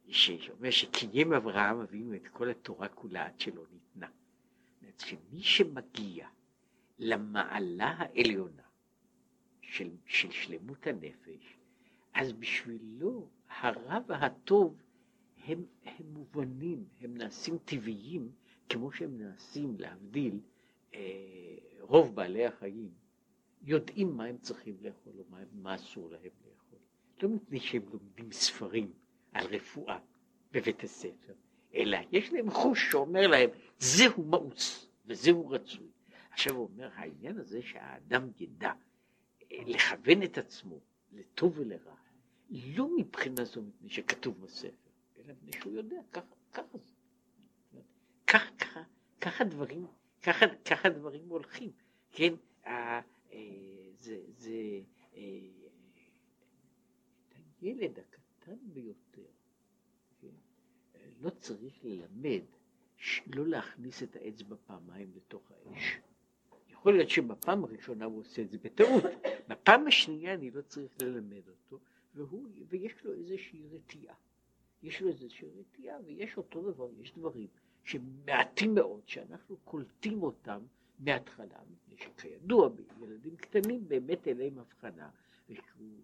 שאומר 0.09 0.69
שקיים 0.69 1.33
אברהם 1.33 1.79
אבינו 1.79 2.15
את 2.15 2.27
כל 2.27 2.49
התורה 2.49 2.87
כולה 2.87 3.25
עד 3.25 3.39
שלא 3.39 3.63
ניתנה. 3.71 4.07
זאת 4.81 4.99
שמי 4.99 5.41
שמגיע 5.41 6.27
למעלה 6.99 7.93
העליונה, 7.97 8.61
של, 9.61 9.89
של 10.05 10.31
שלמות 10.31 10.87
הנפש, 10.87 11.57
אז 12.13 12.33
בשבילו 12.33 13.29
הרע 13.49 13.99
והטוב 14.07 14.81
הם, 15.37 15.65
הם 15.83 16.13
מובנים, 16.13 16.85
הם 17.01 17.17
נעשים 17.17 17.57
טבעיים 17.57 18.31
כמו 18.69 18.91
שהם 18.91 19.17
נעשים, 19.17 19.75
להבדיל, 19.79 20.39
אה, 20.93 20.99
רוב 21.79 22.15
בעלי 22.15 22.45
החיים 22.45 22.91
יודעים 23.61 24.17
מה 24.17 24.25
הם 24.25 24.37
צריכים 24.37 24.77
לאכול 24.81 25.13
או 25.17 25.23
מה, 25.29 25.37
מה 25.53 25.75
אסור 25.75 26.09
להם 26.09 26.21
לאכול. 26.21 26.79
לא 27.21 27.29
מפני 27.29 27.59
שהם 27.59 27.81
לומדים 27.93 28.31
ספרים 28.31 28.93
על 29.31 29.45
רפואה 29.45 29.99
בבית 30.51 30.83
הספר, 30.83 31.33
אלא 31.75 31.97
יש 32.11 32.33
להם 32.33 32.51
חוש 32.51 32.91
שאומר 32.91 33.27
להם, 33.27 33.49
זהו 33.79 34.23
מאוס 34.23 34.87
וזהו 35.05 35.49
רצוי. 35.49 35.87
עכשיו 36.31 36.55
הוא 36.55 36.69
אומר, 36.73 36.89
העניין 36.93 37.37
הזה 37.37 37.61
שהאדם 37.61 38.29
ידע 38.39 38.71
לכוון 39.51 40.23
את 40.23 40.37
עצמו 40.37 40.79
לטוב 41.11 41.59
ולרע, 41.59 41.95
לא 42.49 42.97
מבחינה 42.97 43.43
זו 43.43 43.61
מפני 43.61 43.89
שכתוב 43.89 44.41
בספר, 44.41 44.89
אלא 45.17 45.33
מפני 45.33 45.51
שהוא 45.61 45.73
יודע, 45.73 46.01
ככה, 46.11 46.35
ככה 46.53 46.77
זה. 46.77 46.93
ככה, 48.27 48.51
ככה, 48.59 48.83
ככה 49.21 49.43
דברים, 49.43 49.87
ככה, 50.21 50.45
ככה 50.65 50.89
דברים 50.89 51.29
הולכים, 51.29 51.71
כן? 52.11 52.33
אה, 52.65 53.01
זה, 53.99 54.17
זה, 54.37 54.79
אה, 55.15 55.21
הילד 57.61 57.99
הקטן 57.99 58.20
ביותר, 58.61 59.31
כן? 60.19 60.27
לא 61.21 61.29
צריך 61.29 61.73
ללמד 61.83 62.41
לא 63.27 63.47
להכניס 63.47 64.03
את 64.03 64.15
האצבע 64.15 64.55
פעמיים 64.65 65.11
לתוך 65.15 65.51
האש. 65.51 65.97
יכול 66.69 66.93
להיות 66.93 67.09
שבפעם 67.09 67.63
הראשונה 67.63 68.05
הוא 68.05 68.19
עושה 68.19 68.41
את 68.41 68.49
זה 68.49 68.57
בטעות, 68.63 69.03
בפעם 69.47 69.87
השנייה 69.87 70.33
אני 70.33 70.51
לא 70.51 70.61
צריך 70.61 70.91
ללמד 71.01 71.47
אותו, 71.47 71.79
והוא, 72.15 72.47
ויש 72.67 73.03
לו 73.03 73.13
איזושהי 73.13 73.67
רתיעה. 73.71 74.15
יש 74.83 75.01
לו 75.01 75.09
איזושהי 75.09 75.47
רתיעה, 75.59 75.97
ויש 76.05 76.37
אותו 76.37 76.71
דבר, 76.71 76.89
יש 76.99 77.13
דברים 77.13 77.47
שמעטים 77.83 78.75
מאוד, 78.75 79.01
שאנחנו 79.05 79.57
קולטים 79.57 80.23
אותם 80.23 80.61
מההתחלה, 80.99 81.59
מפני 81.71 81.97
שכידוע 81.97 82.69
בילדים 82.99 83.35
קטנים 83.35 83.87
באמת 83.87 84.27
אין 84.27 84.37
להם 84.37 84.59
הבחנה, 84.59 85.09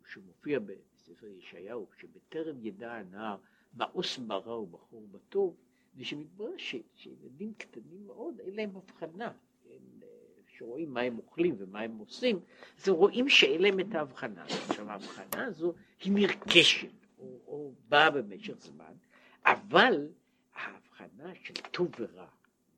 שמופיע 0.05 0.59
בספר 1.07 1.27
ישעיהו, 1.27 1.87
שבטרם 1.99 2.65
ידע 2.65 2.93
הנער 2.93 3.37
מאוס 3.77 4.17
ברע 4.17 4.59
ובחור 4.59 5.07
בטוב, 5.11 5.55
ושמתברר 5.95 6.57
שילדים 6.95 7.53
קטנים 7.53 8.07
מאוד 8.07 8.39
אין 8.39 8.55
להם 8.55 8.69
הבחנה. 8.75 9.31
שרואים 10.57 10.93
מה 10.93 11.01
הם 11.01 11.17
אוכלים 11.17 11.55
ומה 11.57 11.79
הם 11.81 11.97
עושים, 11.97 12.39
אז 12.77 12.89
רואים 12.89 13.29
שאין 13.29 13.61
להם 13.61 13.79
את 13.79 13.95
ההבחנה. 13.95 14.43
עכשיו 14.43 14.89
ההבחנה 14.89 15.45
הזו 15.45 15.73
היא 16.03 16.13
נרכשת, 16.13 16.91
או, 17.19 17.39
או 17.47 17.73
באה 17.89 18.11
במשך 18.11 18.53
זמן, 18.59 18.93
אבל 19.45 20.07
ההבחנה 20.53 21.35
של 21.43 21.53
טוב 21.71 21.91
ורע 21.99 22.27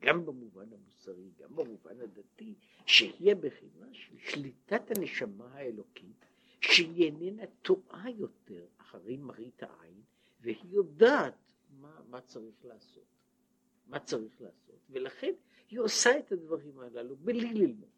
גם 0.02 0.26
במובן 0.26 0.66
המוסרי, 0.74 1.30
גם 1.40 1.56
במובן 1.56 2.02
הדתי, 2.02 2.54
שיהיה 2.86 3.36
בחינה 3.36 3.88
של 3.92 4.18
שליטת 4.18 4.98
הנשמה 4.98 5.48
האלוקית, 5.54 6.26
שהיא 6.62 7.06
איננה 7.06 7.44
טועה 7.62 8.10
יותר 8.10 8.66
אחרי 8.78 9.18
מראית 9.18 9.64
העין, 9.64 10.02
והיא 10.42 10.66
יודעת 10.70 11.54
מה, 11.82 12.02
מה 12.10 12.22
צריך 12.22 12.66
לעשות. 12.66 13.04
מה 13.88 14.00
צריך 14.00 14.42
לעשות, 14.42 14.80
ולכן 14.90 15.34
היא 15.70 15.80
עושה 15.80 16.20
את 16.20 16.32
הדברים 16.32 16.80
הללו 16.80 17.16
בלי 17.16 17.54
ללמוד. 17.54 17.90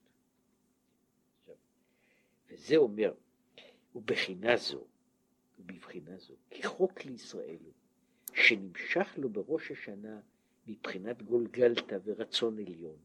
וזה 2.49 2.75
אומר, 2.75 3.13
ובחינה 3.95 4.57
זו, 4.57 4.85
ובבחינה 5.59 6.17
זו, 6.17 6.33
כי 6.49 6.63
חוק 6.63 7.05
לישראל 7.05 7.57
הוא, 7.63 7.73
שנמשך 8.33 9.13
לו 9.17 9.29
בראש 9.29 9.71
השנה 9.71 10.19
מבחינת 10.67 11.21
גולגלתא 11.21 11.97
ורצון 12.03 12.59
עליון, 12.59 12.97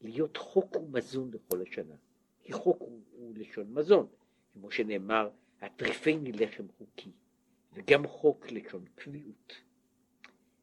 להיות 0.00 0.36
חוק 0.36 0.76
ומזון 0.76 1.30
לכל 1.32 1.62
השנה. 1.62 1.94
כי 2.42 2.52
חוק 2.52 2.80
הוא, 2.80 3.00
הוא 3.12 3.34
לשון 3.36 3.74
מזון, 3.74 4.06
כמו 4.52 4.70
שנאמר, 4.70 5.30
הטריפני 5.60 6.32
לחם 6.32 6.64
חוקי, 6.78 7.10
וגם 7.72 8.06
חוק 8.06 8.46
לשון 8.50 8.84
קביעות, 8.94 9.62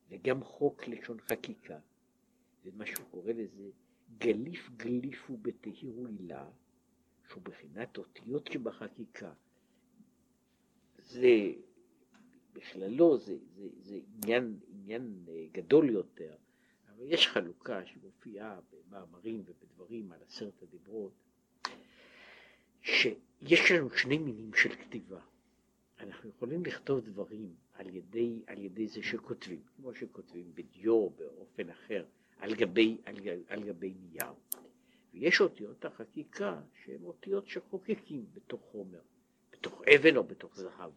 וגם 0.09 0.43
חוק 0.43 0.87
לשון 0.87 1.17
חקיקה, 1.19 1.79
ומה 2.65 2.85
שהוא 2.85 3.05
קורא 3.11 3.31
לזה 3.31 3.69
גליף 4.17 4.69
גליפו 4.77 5.37
בתהירו 5.37 6.07
הילה, 6.07 6.49
שהוא 7.29 7.43
בחינת 7.43 7.97
אותיות 7.97 8.49
שבחקיקה. 8.53 9.33
זה 10.97 11.53
בכללו 12.53 13.17
זה, 13.17 13.37
זה, 13.55 13.67
זה 13.79 13.99
עניין, 14.07 14.59
עניין 14.67 15.25
אה, 15.27 15.45
גדול 15.51 15.89
יותר, 15.89 16.35
אבל 16.89 17.11
יש 17.11 17.27
חלוקה 17.27 17.85
שמופיעה 17.85 18.59
במאמרים 18.71 19.43
ובדברים 19.45 20.11
על 20.11 20.19
עשרת 20.27 20.63
הדיברות, 20.63 21.13
שיש 22.87 23.71
לנו 23.71 23.89
שני 23.89 24.17
מינים 24.17 24.53
של 24.53 24.75
כתיבה. 24.75 25.19
אנחנו 25.99 26.29
יכולים 26.29 26.65
לכתוב 26.65 26.99
דברים 26.99 27.55
על 27.73 27.95
ידי, 27.95 28.41
על 28.47 28.57
ידי 28.59 28.87
זה 28.87 29.03
שכותבים, 29.03 29.61
כמו 29.75 29.95
שכותבים 29.95 30.51
בדיו 30.53 31.09
באופן 31.09 31.69
אחר, 31.69 32.05
על 32.39 32.55
גבי, 32.55 32.97
על, 33.05 33.15
על 33.47 33.63
גבי 33.63 33.93
נייר. 33.93 34.33
ויש 35.13 35.41
אותיות 35.41 35.85
החקיקה 35.85 36.61
שהן 36.83 37.03
אותיות 37.03 37.47
שחוקקים 37.47 38.25
בתוך 38.33 38.61
חומר, 38.71 39.01
בתוך 39.51 39.81
אבן 39.95 40.17
או 40.17 40.23
בתוך 40.23 40.55
זהב. 40.55 40.91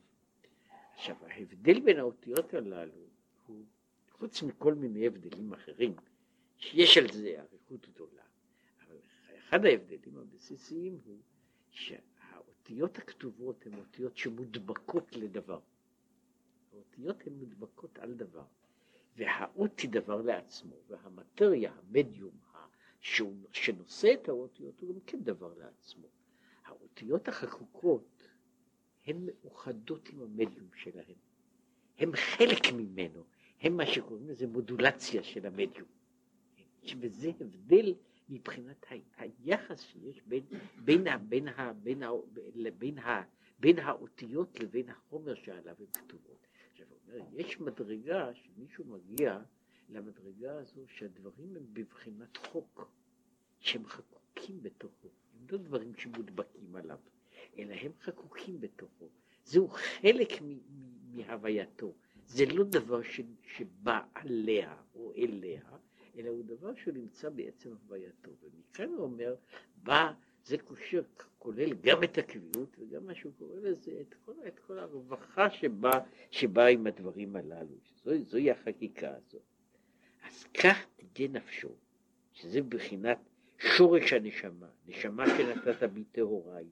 עכשיו 0.94 1.16
ההבדל 1.26 1.80
בין 1.80 1.98
האותיות 1.98 2.54
הללו 2.54 3.06
הוא, 3.46 3.64
חוץ 4.12 4.42
מכל 4.42 4.74
מיני 4.74 5.06
הבדלים 5.06 5.52
אחרים, 5.52 5.94
שיש 6.58 6.98
על 6.98 7.12
זה 7.12 7.40
אריכות 7.40 7.88
גדולה, 7.88 8.22
אבל 8.86 8.96
אחד 9.38 9.64
ההבדלים 9.64 10.16
הבסיסיים 10.16 10.98
הוא 11.04 11.18
שהאותיות 11.70 12.98
הכתובות 12.98 13.66
הן 13.66 13.74
אותיות 13.74 14.16
שמודבקות 14.16 15.16
לדבר. 15.16 15.60
האותיות 16.72 17.26
הן 17.26 17.32
מודבקות 17.32 17.98
על 17.98 18.14
דבר, 18.14 18.44
והאות 19.16 19.80
היא 19.80 19.90
דבר 19.90 20.22
לעצמו, 20.22 20.76
והמטריה, 20.88 21.72
המדיום, 21.72 22.34
שהוא, 23.00 23.36
שנושא 23.52 24.14
את 24.14 24.28
האותיות 24.28 24.80
הוא 24.80 24.94
גם 24.94 25.00
כן 25.06 25.22
דבר 25.22 25.54
לעצמו. 25.58 26.06
האותיות 26.64 27.28
החקוקות 27.28 28.28
הן 29.06 29.26
מאוחדות 29.26 30.08
עם 30.08 30.22
המדיום 30.22 30.68
שלהן. 30.74 31.14
הן 31.98 32.16
חלק 32.16 32.72
ממנו, 32.72 33.24
הן 33.60 33.72
מה 33.72 33.86
שקוראים 33.86 34.28
לזה 34.28 34.46
מודולציה 34.46 35.22
של 35.22 35.46
המדיום. 35.46 35.88
וזה 37.00 37.30
הבדל 37.40 37.94
מבחינת 38.30 38.86
היחס 39.16 39.80
שיש 39.80 40.22
בין, 40.26 40.44
בין, 40.84 41.04
בין, 41.28 41.48
בין, 41.82 42.02
בין, 42.78 42.98
בין 43.60 43.78
האותיות 43.78 44.60
לבין 44.60 44.88
החומר 44.88 45.34
שעליו 45.34 45.74
הן 45.78 45.86
כתובות. 45.92 46.46
עכשיו, 46.70 46.86
יש 47.32 47.60
מדרגה 47.60 48.34
שמישהו 48.34 48.84
מגיע 48.84 49.38
למדרגה 49.88 50.58
הזו 50.58 50.84
שהדברים 50.88 51.56
הם 51.56 51.66
בבחינת 51.72 52.36
חוק, 52.36 52.90
שהם 53.58 53.86
חקוקים 53.86 54.62
בתוכו, 54.62 55.08
הם 55.34 55.46
לא 55.50 55.58
דברים 55.58 55.94
שמודבקים 55.94 56.76
עליו. 56.76 56.98
אלא 57.58 57.74
הם 57.74 57.92
חקוקים 58.00 58.60
בתוכו. 58.60 59.08
זהו 59.44 59.68
חלק 59.68 60.28
מהווייתו. 61.12 61.94
זה 62.26 62.46
לא 62.46 62.64
דבר 62.64 63.02
ש, 63.02 63.20
שבא 63.46 64.00
עליה 64.14 64.76
או 64.94 65.12
אליה, 65.16 65.62
אלא 66.20 66.28
הוא 66.28 66.44
דבר 66.44 66.74
שנמצא 66.74 67.28
בעצם 67.28 67.70
הווייתו. 67.70 68.30
ומכאן 68.42 68.88
הוא 68.88 69.02
אומר, 69.02 69.34
בא, 69.82 70.12
זה 70.44 70.58
קושר, 70.58 71.02
כולל 71.38 71.74
גם 71.74 72.04
את 72.04 72.18
הקביעות 72.18 72.76
וגם 72.78 73.06
מה 73.06 73.14
שהוא 73.14 73.32
קורא 73.38 73.56
לזה, 73.56 74.00
את 74.00 74.14
כל, 74.24 74.32
את 74.46 74.58
כל 74.58 74.78
הרווחה 74.78 75.50
שבאה 75.50 76.00
שבא 76.30 76.66
עם 76.66 76.86
הדברים 76.86 77.36
הללו. 77.36 77.76
זו, 78.04 78.10
זוהי 78.24 78.50
החקיקה 78.50 79.10
הזאת. 79.10 79.42
אז 80.22 80.44
כך 80.44 80.86
תהיה 81.14 81.28
נפשו, 81.28 81.74
שזה 82.32 82.62
בחינת 82.62 83.18
שורש 83.58 84.12
הנשמה, 84.12 84.68
נשמה 84.86 85.24
שנתת 85.26 85.82
בי 85.82 86.04
טהוריי, 86.04 86.66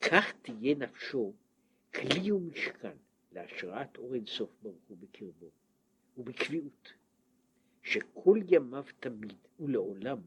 כך 0.00 0.32
תהיה 0.42 0.74
נפשו 0.74 1.34
כלי 1.94 2.32
ומשכן 2.32 2.96
להשראת 3.32 3.96
אור 3.96 4.14
אינסוף 4.14 4.50
ברוך 4.62 4.84
הוא 4.88 4.96
בקרבו 5.00 5.50
ובקביעות, 6.16 6.92
שכל 7.82 8.38
ימיו 8.48 8.84
תמיד 9.00 9.36
ולעולם 9.60 10.18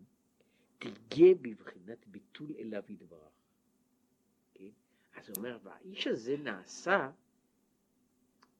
תהיה 0.78 1.36
בבחינת 1.42 2.08
ביטול 2.08 2.52
אליו 2.60 2.84
יתברך. 2.90 3.32
כן? 4.54 4.70
אז 5.16 5.30
הוא 5.30 5.38
אומר, 5.38 5.58
והאיש 5.64 6.08
הזה 6.08 6.38
נעשה 6.38 7.12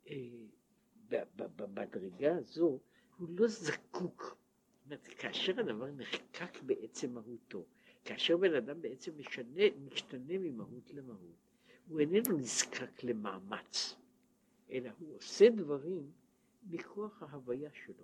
אה, 0.08 0.16
במדרגה 1.36 2.38
הזו, 2.38 2.80
הוא 3.18 3.28
לא 3.30 3.48
זקוק. 3.48 4.38
אומרת, 4.86 5.08
כאשר 5.08 5.60
הדבר 5.60 5.92
נחקק 5.92 6.62
בעצם 6.62 7.14
מהותו, 7.14 7.66
כאשר 8.06 8.38
בן 8.38 8.56
אדם 8.56 8.82
בעצם 8.82 9.12
משנה, 9.18 9.64
משתנה 9.86 10.38
ממהות 10.38 10.94
למהות, 10.94 11.38
הוא 11.88 12.00
איננו 12.00 12.38
נזקק 12.38 13.04
למאמץ, 13.04 13.96
אלא 14.72 14.90
הוא 15.00 15.16
עושה 15.16 15.50
דברים 15.50 16.12
מכוח 16.64 17.24
ההוויה 17.24 17.70
שלו. 17.74 18.04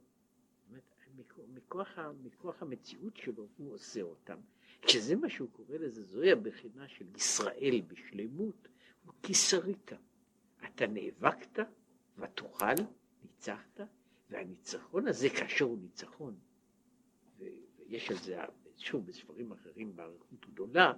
מכוח, 1.53 1.99
מכוח 2.23 2.61
המציאות 2.61 3.17
שלו 3.17 3.47
הוא 3.57 3.73
עושה 3.73 4.01
אותם. 4.01 4.37
כשזה 4.81 5.15
מה 5.15 5.29
שהוא 5.29 5.49
קורא 5.51 5.77
לזה, 5.77 6.03
זוהי 6.03 6.31
הבחינה 6.31 6.87
של 6.87 7.05
ישראל 7.15 7.81
בשלמות, 7.87 8.67
הוא 9.05 9.13
כיסרית. 9.23 9.91
אתה 10.65 10.87
נאבקת 10.87 11.59
ותוכל, 12.17 12.73
ניצחת, 13.23 13.79
והניצחון 14.29 15.07
הזה, 15.07 15.29
כאשר 15.29 15.65
הוא 15.65 15.77
ניצחון, 15.77 16.35
ויש 17.37 18.11
על 18.11 18.17
זה 18.17 18.37
שוב 18.77 19.05
בספרים 19.05 19.51
אחרים 19.51 19.95
באריכות 19.95 20.45
גדולה, 20.45 20.93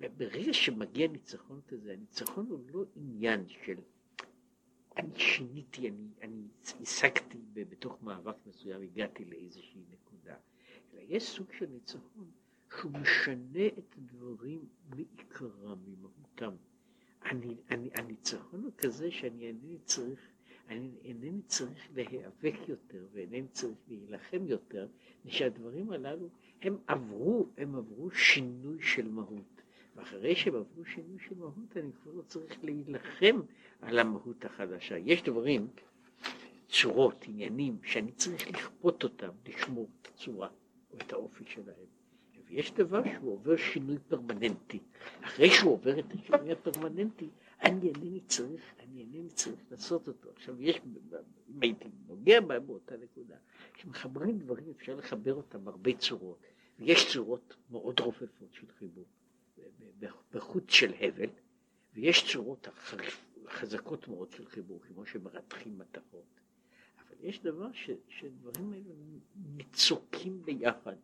וברגע 0.00 0.52
שמגיע 0.52 1.08
ניצחון 1.08 1.60
כזה, 1.68 1.92
הניצחון 1.92 2.46
הוא 2.50 2.60
לא 2.72 2.84
עניין 2.96 3.48
של 3.48 3.76
אני 5.00 5.18
שיניתי, 5.18 5.88
אני, 5.88 6.08
אני 6.22 6.42
השגתי 6.80 7.38
בתוך 7.54 8.02
מאבק 8.02 8.36
מסוים, 8.46 8.82
הגעתי 8.82 9.24
לאיזושהי 9.24 9.80
נקודה, 9.90 10.36
אלא 10.94 11.00
יש 11.08 11.22
סוג 11.22 11.46
של 11.58 11.66
ניצחון 11.66 12.30
שהוא 12.78 12.92
משנה 12.92 13.66
את 13.66 13.94
הדברים 13.98 14.64
מעיקרם, 14.90 15.78
ממהותם. 15.86 16.54
הניצחון 17.94 18.64
הוא 18.64 18.72
כזה 18.78 19.10
שאני 19.10 19.46
אינני 19.46 19.78
צריך, 19.84 20.20
אני 20.68 20.90
אינני 21.04 21.42
צריך 21.42 21.88
להיאבק 21.94 22.68
יותר 22.68 23.06
ואינני 23.12 23.48
צריך 23.48 23.78
להילחם 23.88 24.46
יותר, 24.46 24.88
שהדברים 25.26 25.92
הללו 25.92 26.28
הם 26.62 26.76
עברו, 26.86 27.48
הם 27.56 27.74
עברו 27.74 28.10
שינוי 28.10 28.82
של 28.82 29.08
מהות. 29.08 29.59
ואחרי 29.96 30.36
שהם 30.36 30.54
עברו 30.54 30.84
שינוי 30.84 31.18
של 31.28 31.34
מהות, 31.34 31.76
אני 31.76 31.92
כבר 32.02 32.12
לא 32.12 32.22
צריך 32.22 32.64
להילחם 32.64 33.40
על 33.80 33.98
המהות 33.98 34.44
החדשה. 34.44 34.98
יש 34.98 35.22
דברים, 35.22 35.68
צורות, 36.68 37.24
עניינים, 37.28 37.78
שאני 37.82 38.12
צריך 38.12 38.48
לכפות 38.48 39.04
אותם, 39.04 39.30
לשמור 39.48 39.88
את 40.02 40.08
הצורה 40.14 40.48
או 40.92 40.96
את 40.98 41.12
האופי 41.12 41.44
שלהם. 41.46 41.86
ויש 42.48 42.72
דבר 42.72 43.02
שהוא 43.14 43.32
עובר 43.32 43.56
שינוי 43.56 43.98
פרמננטי. 44.08 44.78
אחרי 45.20 45.50
שהוא 45.50 45.72
עובר 45.72 45.98
את 45.98 46.04
השינוי 46.14 46.52
הפרמננטי, 46.52 47.28
אני 47.62 47.88
אינני 47.88 48.20
צריך, 48.20 48.62
אני 48.78 49.00
אינני 49.00 49.28
צריך 49.28 49.60
לעשות 49.70 50.08
אותו. 50.08 50.30
עכשיו 50.36 50.62
יש, 50.62 50.80
אם 51.48 51.62
הייתי 51.62 51.88
נוגע 52.08 52.40
באותה 52.40 52.96
נקודה, 52.96 53.36
כשמחברים 53.74 54.38
דברים 54.38 54.64
אפשר 54.76 54.96
לחבר 54.96 55.34
אותם 55.34 55.64
בהרבה 55.64 55.90
צורות. 55.98 56.38
ויש 56.78 57.12
צורות 57.12 57.56
מאוד 57.70 58.00
רופפות 58.00 58.52
של 58.52 58.66
חיבור, 58.78 59.04
בחוט 60.32 60.70
של 60.70 60.92
הבל, 61.00 61.28
ויש 61.94 62.32
צורות 62.32 62.68
חזקות 63.48 64.08
מאוד 64.08 64.30
של 64.30 64.46
חיבור, 64.46 64.80
כמו 64.88 65.06
שמרתחים 65.06 65.78
מתכות. 65.78 66.40
אבל 66.98 67.16
יש 67.20 67.42
דבר 67.42 67.72
ש, 67.72 67.90
שדברים 68.08 68.72
האלה 68.72 68.94
מצוקים 69.56 70.42
ביחד, 70.44 70.96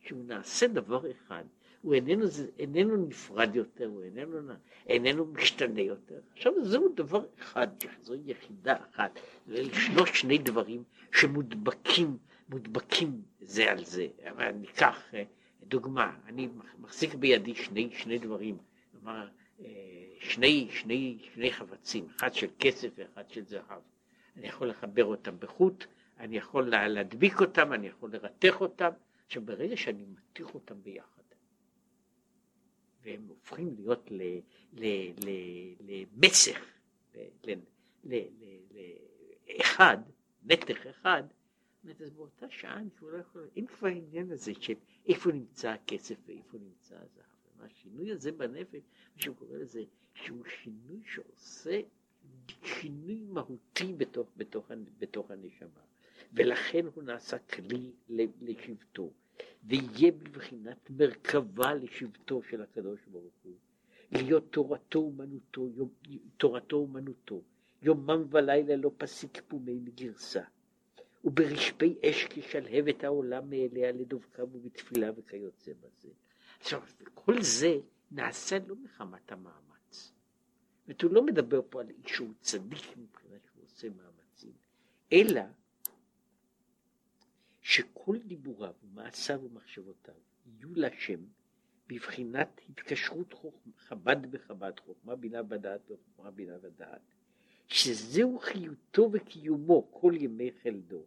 שהוא 0.00 0.24
נעשה 0.24 0.68
דבר 0.68 1.10
אחד, 1.10 1.44
הוא 1.82 1.94
איננו, 1.94 2.26
איננו 2.58 3.06
נפרד 3.06 3.56
יותר, 3.56 3.86
הוא 3.86 4.02
איננו, 4.02 4.38
איננו 4.86 5.26
משתנה 5.26 5.80
יותר. 5.80 6.20
עכשיו 6.32 6.52
זהו 6.64 6.94
דבר 6.94 7.26
אחד, 7.38 7.68
זו 8.02 8.14
יחידה 8.14 8.76
אחת, 8.90 9.18
לשלוש 9.46 10.20
שני 10.20 10.38
דברים 10.38 10.82
שמודבקים, 11.12 12.18
מודבקים 12.48 13.22
זה 13.40 13.70
על 13.70 13.84
זה. 13.84 14.06
אבל 14.30 14.50
ניקח 14.50 15.14
אה, 15.14 15.22
דוגמה, 15.68 16.16
אני 16.26 16.48
מחזיק 16.78 17.14
בידי 17.14 17.54
שני, 17.54 17.90
שני 17.92 18.18
דברים, 18.18 18.58
כלומר 18.90 19.28
אה, 19.60 19.66
שני, 20.20 20.68
שני, 20.70 21.18
שני 21.34 21.52
חבצים, 21.52 22.08
אחד 22.16 22.34
של 22.34 22.46
כסף 22.58 22.88
ואחד 22.94 23.30
של 23.30 23.44
זהב. 23.44 23.82
אני 24.36 24.46
יכול 24.46 24.68
לחבר 24.68 25.04
אותם 25.04 25.40
בחוט, 25.40 25.84
אני 26.18 26.36
יכול 26.36 26.68
להדביק 26.68 27.40
אותם, 27.40 27.72
אני 27.72 27.86
יכול 27.86 28.12
לרתך 28.12 28.60
אותם. 28.60 28.90
עכשיו 29.26 29.42
ברגע 29.42 29.76
שאני 29.76 30.04
מתיך 30.04 30.54
אותם 30.54 30.82
ביחד, 30.82 31.22
והם 33.02 33.26
הופכים 33.28 33.74
להיות 33.76 34.10
למסך, 35.80 36.60
לאחד, 39.48 39.98
נתח 40.42 40.86
אחד, 40.90 41.22
אז 41.84 42.10
באותה 42.10 42.46
שעה 42.50 42.78
אני 42.78 42.90
כבר 42.90 43.10
לא 43.10 43.18
יכול, 43.18 43.48
אין 43.56 43.66
כבר 43.66 43.88
העניין 43.88 44.30
הזה 44.30 44.52
של 44.60 44.74
איפה 45.08 45.32
נמצא 45.32 45.70
הכסף 45.70 46.16
ואיפה 46.26 46.58
נמצא 46.58 46.94
הזהב. 46.94 47.28
השינוי 47.60 48.12
הזה 48.12 48.32
בנפש, 48.32 48.82
מה 49.16 49.22
שהוא 49.22 49.36
קורא 49.36 49.58
לזה, 49.58 49.82
שהוא 50.14 50.44
שינוי 50.44 51.02
שעושה 51.06 51.80
שינוי 52.62 53.24
מהותי 53.28 53.94
בתוך, 53.96 54.28
בתוך, 54.36 54.70
בתוך 54.98 55.30
הנשמה, 55.30 55.80
ולכן 56.32 56.86
הוא 56.94 57.02
נעשה 57.02 57.38
כלי 57.38 57.92
לשבטו. 58.40 59.10
ויהיה 59.64 60.12
בבחינת 60.12 60.90
מרכבה 60.90 61.74
לשבטו 61.74 62.42
של 62.42 62.62
הקדוש 62.62 63.00
ברוך 63.10 63.34
הוא, 63.42 63.56
להיות 64.12 64.44
תורתו 64.50 64.98
אומנותו, 64.98 65.68
תורתו 66.36 66.76
אומנותו, 66.76 67.42
יומם 67.82 68.24
ולילה 68.30 68.76
לא 68.76 68.90
פסיק 68.98 69.42
פומי 69.48 69.74
מגרסה, 69.74 70.42
וברשפי 71.24 71.94
אש 72.04 72.24
כשלהבת 72.24 73.04
העולם 73.04 73.50
מאליה 73.50 73.92
לדבקם 73.92 74.42
ובתפילה 74.42 75.10
וכיוצא 75.16 75.72
בזה. 75.72 76.08
עכשיו, 76.60 76.82
כל 77.14 77.42
זה 77.42 77.78
נעשה 78.10 78.58
לא 78.66 78.76
מחמת 78.76 79.32
המאמץ. 79.32 80.12
זאת 80.86 81.02
הוא 81.02 81.12
לא 81.12 81.26
מדבר 81.26 81.60
פה 81.70 81.80
על 81.80 81.90
איש 81.90 82.12
שהוא 82.12 82.34
צדיק 82.40 82.96
מבחינת 82.96 83.40
שהוא 83.46 83.64
עושה 83.64 83.88
מאמצים, 83.88 84.52
אלא 85.12 85.42
שכל 87.62 88.18
דיבוריו 88.18 88.74
ומעשיו 88.82 89.40
ומחשבותיו 89.42 90.14
יהיו 90.46 90.74
לשם 90.74 91.20
בבחינת 91.88 92.60
התקשרות 92.68 93.32
חוכמה, 93.32 93.72
חב"ד 93.78 94.30
בחב"ד, 94.30 94.80
חוכמה 94.80 95.16
בינה 95.16 95.40
ודעת 95.48 95.90
וחוכמה 95.90 96.30
בינה 96.30 96.56
ודעת, 96.62 97.00
שזהו 97.68 98.38
חיותו 98.38 99.10
וקיומו 99.12 99.88
כל 99.90 100.12
ימי 100.16 100.50
חלדו, 100.62 101.04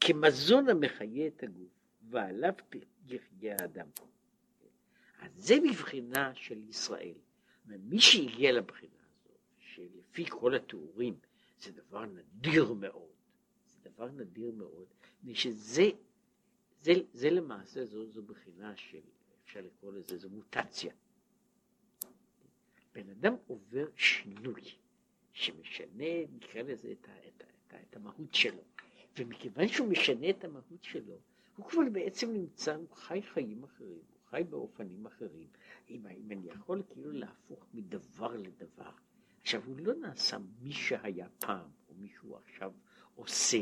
כמזון 0.00 0.68
המחיה 0.68 1.26
את 1.26 1.42
הגוף, 1.42 1.68
ועליו 2.10 2.54
יחיה 3.06 3.56
האדם. 3.60 3.86
אז 5.20 5.30
זה 5.34 5.54
בבחינה 5.68 6.34
של 6.34 6.68
ישראל. 6.68 7.14
מי 7.66 8.00
שהגיע 8.00 8.52
לבחינה 8.52 8.92
הזו, 9.04 9.34
שלפי 9.58 10.24
כל 10.28 10.54
התיאורים 10.54 11.18
זה 11.58 11.72
דבר 11.72 12.06
נדיר 12.06 12.72
מאוד, 12.72 13.12
זה 13.68 13.90
דבר 13.90 14.08
נדיר 14.10 14.50
מאוד, 14.50 14.86
ושזה 15.24 15.90
זה, 16.82 16.92
זה 17.12 17.30
למעשה 17.30 17.84
זו, 17.84 18.06
זו 18.06 18.22
בחינה 18.22 18.76
של, 18.76 19.00
אפשר 19.44 19.60
לקרוא 19.60 19.92
לזה, 19.92 20.18
זו 20.18 20.28
מוטציה. 20.30 20.92
בן 22.92 23.10
אדם 23.10 23.34
עובר 23.46 23.86
שינוי 23.96 24.62
שמשנה, 25.32 26.24
נקרא 26.32 26.62
לזה, 26.62 26.92
את, 26.92 27.08
ה, 27.08 27.12
את, 27.28 27.42
ה, 27.42 27.46
את, 27.66 27.74
ה, 27.74 27.76
את 27.82 27.96
המהות 27.96 28.34
שלו. 28.34 28.62
ומכיוון 29.18 29.68
שהוא 29.68 29.88
משנה 29.88 30.30
את 30.30 30.44
המהות 30.44 30.82
שלו, 30.82 31.18
הוא 31.56 31.66
כבר 31.66 31.82
בעצם 31.92 32.32
נמצא, 32.32 32.74
הוא 32.74 32.96
חי 32.96 33.22
חיים 33.22 33.64
אחרים, 33.64 34.02
הוא 34.12 34.30
חי 34.30 34.42
באופנים 34.50 35.06
אחרים. 35.06 35.48
אם, 35.90 36.06
אם 36.06 36.30
אני 36.30 36.48
יכול 36.48 36.82
כאילו 36.88 37.10
להפוך 37.10 37.66
מדבר 37.74 38.36
לדבר. 38.36 38.90
עכשיו, 39.40 39.62
הוא 39.66 39.76
לא 39.78 39.94
נעשה 39.94 40.38
מי 40.62 40.72
שהיה 40.72 41.28
פעם, 41.38 41.68
או 41.88 41.94
מישהו 41.94 42.36
עכשיו 42.36 42.72
עושה. 43.14 43.60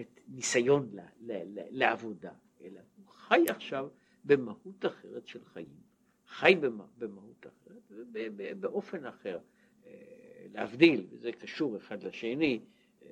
את 0.00 0.20
ניסיון 0.28 0.88
ל, 0.92 1.00
ל, 1.20 1.32
ל, 1.32 1.60
לעבודה, 1.70 2.32
אלא 2.60 2.80
הוא 2.96 3.06
חי 3.06 3.44
עכשיו 3.48 3.88
במהות 4.24 4.86
אחרת 4.86 5.26
של 5.26 5.44
חיים, 5.44 5.80
חי 6.26 6.54
במה, 6.60 6.86
במהות 6.98 7.46
אחרת 7.46 7.82
ובאופן 7.90 9.06
אחר, 9.06 9.38
אה, 9.86 10.13
להבדיל, 10.54 11.06
וזה 11.10 11.32
קשור 11.32 11.76
אחד 11.76 12.02
לשני, 12.02 12.60
אה, 13.02 13.08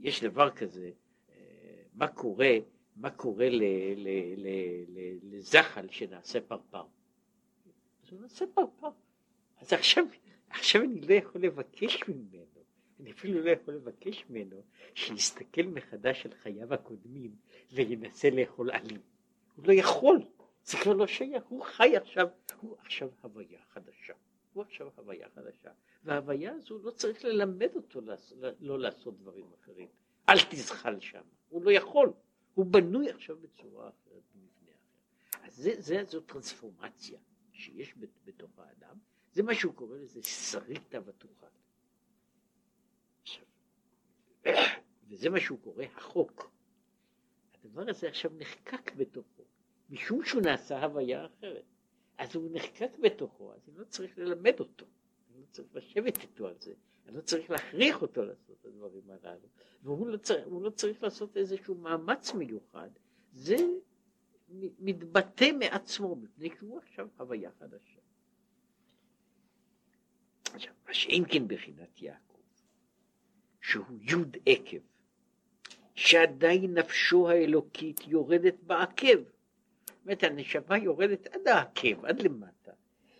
יש 0.00 0.24
דבר 0.24 0.50
כזה, 0.50 0.90
אה, 1.30 1.36
מה 1.94 2.08
קורה, 2.08 2.56
מה 2.96 3.10
קורה 3.10 3.48
ל, 3.48 3.62
ל, 3.96 4.08
ל, 4.36 4.48
ל, 4.88 5.18
לזחל 5.22 5.86
שנעשה 5.90 6.40
פרפר? 6.40 6.84
אז 8.04 8.12
הוא 8.12 8.20
נעשה 8.20 8.44
פרפר. 8.54 8.90
אז 9.60 9.72
עכשיו, 9.72 10.04
עכשיו 10.50 10.82
אני 10.82 11.00
לא 11.00 11.14
יכול 11.14 11.40
לבקש 11.40 12.00
ממנו 12.08 12.44
אני 13.02 13.10
אפילו 13.10 13.42
לא 13.42 13.50
יכול 13.50 13.74
לבקש 13.74 14.24
ממנו 14.30 14.62
שיסתכל 14.94 15.62
מחדש 15.62 16.26
על 16.26 16.32
חייו 16.34 16.74
הקודמים 16.74 17.36
וינסה 17.72 18.30
לאכול 18.30 18.70
עלים. 18.70 19.00
הוא 19.56 19.66
לא 19.66 19.72
יכול, 19.72 20.18
זה 20.64 20.78
כבר 20.82 20.92
לא 20.92 21.06
שייך, 21.06 21.44
הוא 21.48 21.64
חי 21.64 21.96
עכשיו, 21.96 22.28
הוא 22.60 22.76
עכשיו 22.78 23.08
הוויה 23.22 23.60
חדשה. 23.68 24.14
הוא 24.52 24.62
עכשיו 24.62 24.90
הוויה 24.96 25.28
חדשה. 25.34 25.70
וההוויה 26.04 26.52
הזו 26.52 26.78
לא 26.78 26.90
צריך 26.90 27.24
ללמד 27.24 27.70
אותו 27.74 28.00
לא 28.60 28.78
לעשות 28.78 29.18
דברים 29.18 29.46
אחרים. 29.60 29.88
אל 30.28 30.36
תזחל 30.50 31.00
שם, 31.00 31.22
הוא 31.48 31.64
לא 31.64 31.70
יכול. 31.70 32.12
הוא 32.54 32.66
בנוי 32.66 33.10
עכשיו 33.10 33.36
בצורה 33.36 33.88
אחרת, 33.88 34.22
במבנה 34.34 34.72
אחר. 34.72 35.46
אז 35.46 35.56
זה, 35.56 35.70
זה, 35.78 36.04
זו 36.04 36.20
טרנספורמציה 36.20 37.20
שיש 37.52 37.94
בתוך 38.24 38.58
האדם, 38.58 38.96
זה 39.32 39.42
מה 39.42 39.54
שהוא 39.54 39.74
קורא 39.74 39.96
לזה 39.98 40.22
שריטה 40.22 40.98
ותוכל. 41.04 41.46
וזה 45.08 45.30
מה 45.30 45.40
שהוא 45.40 45.58
קורא 45.60 45.84
החוק. 45.96 46.52
הדבר 47.54 47.90
הזה 47.90 48.08
עכשיו 48.08 48.30
נחקק 48.36 48.92
בתוכו, 48.96 49.42
משום 49.90 50.24
שהוא 50.24 50.42
נעשה 50.42 50.84
הוויה 50.84 51.26
אחרת. 51.26 51.64
אז 52.18 52.34
הוא 52.34 52.48
נחקק 52.52 52.90
בתוכו, 53.02 53.52
אז 53.52 53.68
אני 53.68 53.78
לא 53.78 53.84
צריך 53.84 54.18
ללמד 54.18 54.60
אותו, 54.60 54.86
אני 55.30 55.40
לא 55.40 55.46
צריך 55.50 55.68
לשבת 55.74 56.18
איתו 56.22 56.46
על 56.46 56.54
זה, 56.58 56.74
אני 57.06 57.16
לא 57.16 57.20
צריך 57.20 57.50
להכריח 57.50 58.02
אותו 58.02 58.24
לעשות 58.24 58.56
את 58.60 58.66
הדברים 58.66 59.02
הללו, 59.10 59.48
והוא 59.82 60.06
לא 60.06 60.16
צריך, 60.16 60.46
לא 60.60 60.70
צריך 60.70 61.02
לעשות 61.02 61.36
איזשהו 61.36 61.74
מאמץ 61.74 62.34
מיוחד, 62.34 62.90
זה 63.32 63.56
מתבטא 64.78 65.50
מעצמו, 65.58 66.16
מפני 66.16 66.50
שהוא 66.58 66.78
עכשיו 66.78 67.08
הוויה 67.16 67.50
חדשה. 67.58 68.00
עכשיו, 70.54 70.74
מה 70.86 70.94
שאם 70.94 71.24
כן 71.28 71.48
בחינת 71.48 72.02
יעקב, 72.02 72.40
שהוא 73.60 73.86
יוד 74.00 74.36
עקב, 74.46 74.78
שעדיין 75.94 76.78
נפשו 76.78 77.28
האלוקית 77.28 78.00
יורדת 78.06 78.54
בעקב. 78.62 79.22
אומרת, 80.04 80.22
הנשמה 80.22 80.78
יורדת 80.78 81.26
עד 81.26 81.48
העקב, 81.48 82.04
עד 82.04 82.22
למטה, 82.22 82.72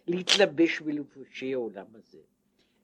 להתלבש 0.06 0.80
בלבושי 0.80 1.54
העולם 1.54 1.86
הזה. 1.94 2.22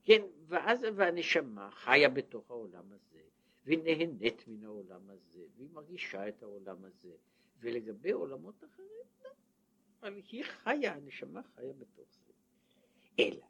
כן, 0.05 0.23
ואז 0.47 0.81
והנשמה 0.95 1.71
חיה 1.71 2.09
בתוך 2.09 2.51
העולם 2.51 2.93
הזה, 2.93 3.21
והיא 3.65 3.79
נהנית 3.85 4.49
מן 4.49 4.65
העולם 4.65 5.11
הזה, 5.11 5.41
והיא 5.57 5.69
מרגישה 5.73 6.29
את 6.29 6.43
העולם 6.43 6.85
הזה, 6.85 7.13
ולגבי 7.61 8.11
עולמות 8.11 8.65
אחרים, 8.65 9.07
לא. 9.25 9.31
אבל 10.03 10.21
היא 10.29 10.45
חיה, 10.45 10.95
הנשמה 10.95 11.43
חיה 11.43 11.73
בתוך 11.73 12.09
זה. 12.27 12.33
אלא 13.19 13.47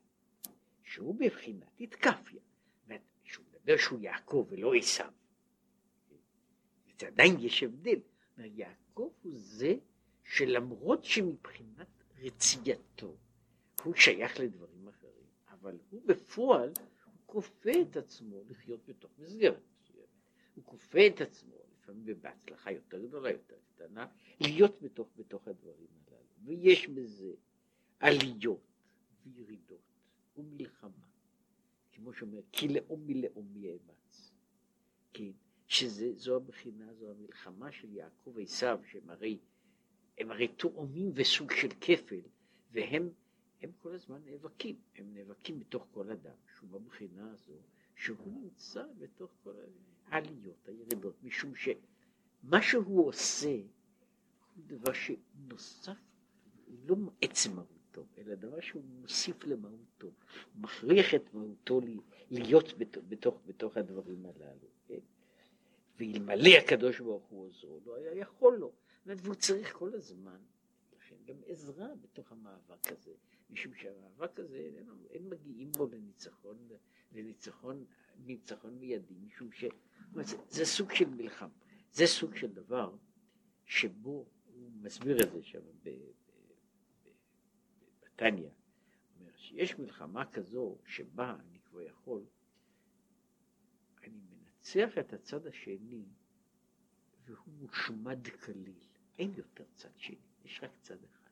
שהוא 0.82 1.14
בבחינת 1.14 1.80
התקפיה. 1.80 2.40
שהוא 3.28 3.44
מדבר 3.52 3.76
שהוא 3.76 4.00
יעקב 4.00 4.46
ולא 4.48 4.74
עשיו. 4.74 5.12
עדיין 7.06 7.36
יש 7.40 7.62
הבדל. 7.62 8.00
יעקב 8.38 9.10
הוא 9.22 9.32
זה 9.36 9.74
שלמרות 10.28 11.04
שמבחינת 11.04 11.86
רצייתו 12.18 13.16
הוא 13.84 13.94
שייך 13.94 14.40
לדברים 14.40 14.88
אחרים, 14.88 15.26
אבל 15.48 15.78
הוא 15.90 16.02
בפועל, 16.06 16.72
הוא 17.04 17.14
כופה 17.26 17.70
את 17.82 17.96
עצמו 17.96 18.42
לחיות 18.48 18.80
בתוך 18.86 19.10
מסגרת 19.18 19.62
מסוימת. 19.72 20.08
הוא 20.54 20.64
כופה 20.64 21.06
את 21.06 21.20
עצמו, 21.20 21.56
לפעמים 21.72 22.20
בהצלחה 22.20 22.72
יותר 22.72 23.06
גדולה, 23.06 23.30
יותר 23.30 23.56
קטנה, 23.74 24.06
להיות 24.40 24.82
בתוך, 24.82 25.08
בתוך 25.16 25.48
הדברים 25.48 25.86
הללו. 26.06 26.18
ויש 26.44 26.88
בזה 26.88 27.32
עליות 28.00 28.60
וירידות 29.26 29.92
ומלחמה. 30.36 31.06
כמו 31.92 32.12
שאומר, 32.12 32.40
כי 32.52 32.68
לאום 32.68 33.06
מלאום 33.06 33.56
יאמץ. 33.56 34.32
כן, 35.12 35.30
שזו 35.66 36.36
הבחינה, 36.36 36.94
זו 36.94 37.10
המלחמה 37.10 37.72
של 37.72 37.92
יעקב 37.92 38.32
ועשיו, 38.34 38.80
שהם 38.90 39.10
הרי, 39.10 39.38
הם 40.18 40.30
הרי 40.30 40.48
תאומים 40.48 41.10
וסוג 41.14 41.52
של 41.52 41.68
כפל, 41.80 42.20
והם 42.72 43.10
הם 43.62 43.70
כל 43.82 43.94
הזמן 43.94 44.20
נאבקים, 44.24 44.76
הם 44.96 45.14
נאבקים 45.14 45.58
בתוך 45.58 45.86
כל 45.90 46.10
אדם, 46.10 46.34
שהוא 46.56 46.70
בבחינה 46.70 47.30
הזו, 47.30 47.52
שהוא 47.96 48.32
נמצא 48.42 48.84
בתוך 48.98 49.30
כל 49.44 49.54
העליות, 50.06 50.68
הירידות, 50.68 51.14
משום 51.22 51.52
שמה 51.54 52.62
שהוא 52.62 53.06
עושה 53.06 53.56
הוא 54.56 54.64
דבר 54.66 54.92
שנוסף, 54.92 55.96
לא 56.86 56.96
עצם 57.20 57.54
מהותו, 57.54 58.04
אלא 58.18 58.34
דבר 58.34 58.60
שהוא 58.60 58.82
מוסיף 58.84 59.44
למהותו, 59.44 60.10
מכריח 60.56 61.14
את 61.14 61.34
מהותו 61.34 61.80
להיות 62.30 62.78
בתוך, 62.78 63.04
בתוך, 63.08 63.40
בתוך 63.46 63.76
הדברים 63.76 64.26
הללו, 64.26 64.68
כן? 64.86 65.00
ואלמלא 65.98 66.50
הקדוש 66.58 67.00
ברוך 67.00 67.26
הוא 67.26 67.46
עוזרו, 67.46 67.80
לא 67.86 67.96
היה 67.96 68.14
יכול 68.14 68.56
לו, 68.56 68.72
והוא 69.16 69.34
צריך 69.34 69.72
כל 69.72 69.94
הזמן, 69.94 70.40
לכן 70.96 71.16
גם 71.24 71.36
עזרה 71.46 71.88
בתוך 72.00 72.32
המאבק 72.32 72.92
הזה. 72.92 73.14
משום 73.50 73.74
שהמאבק 73.74 74.40
הזה 74.40 74.56
אין, 74.56 74.88
אין 75.10 75.28
מגיעים 75.28 75.72
בו 75.72 75.86
לניצחון, 75.86 76.68
לניצחון 77.12 77.84
ניצחון 78.18 78.78
מיידי, 78.78 79.14
משום 79.14 79.52
שזה 79.52 80.36
זה 80.48 80.64
סוג 80.64 80.94
של 80.94 81.08
מלחם, 81.08 81.48
זה 81.92 82.06
סוג 82.06 82.36
של 82.36 82.52
דבר 82.52 82.96
שבו, 83.64 84.26
הוא 84.46 84.70
מסביר 84.72 85.22
את 85.22 85.32
זה 85.32 85.42
שם 85.42 85.60
בתניא, 88.04 88.50
אומר 89.18 89.36
שיש 89.36 89.78
מלחמה 89.78 90.30
כזו 90.32 90.78
שבה 90.86 91.36
אני 91.40 91.60
כבר 91.60 91.82
יכול, 91.82 92.24
אני 94.02 94.20
מנצח 94.30 94.98
את 95.00 95.12
הצד 95.12 95.46
השני 95.46 96.04
והוא 97.24 97.54
מושמד 97.54 98.28
כליל, 98.28 98.87
אין 99.18 99.32
יותר 99.36 99.64
צד 99.74 99.88
שני, 99.96 100.16
יש 100.44 100.60
רק 100.62 100.70
צד 100.82 101.04
אחד. 101.04 101.30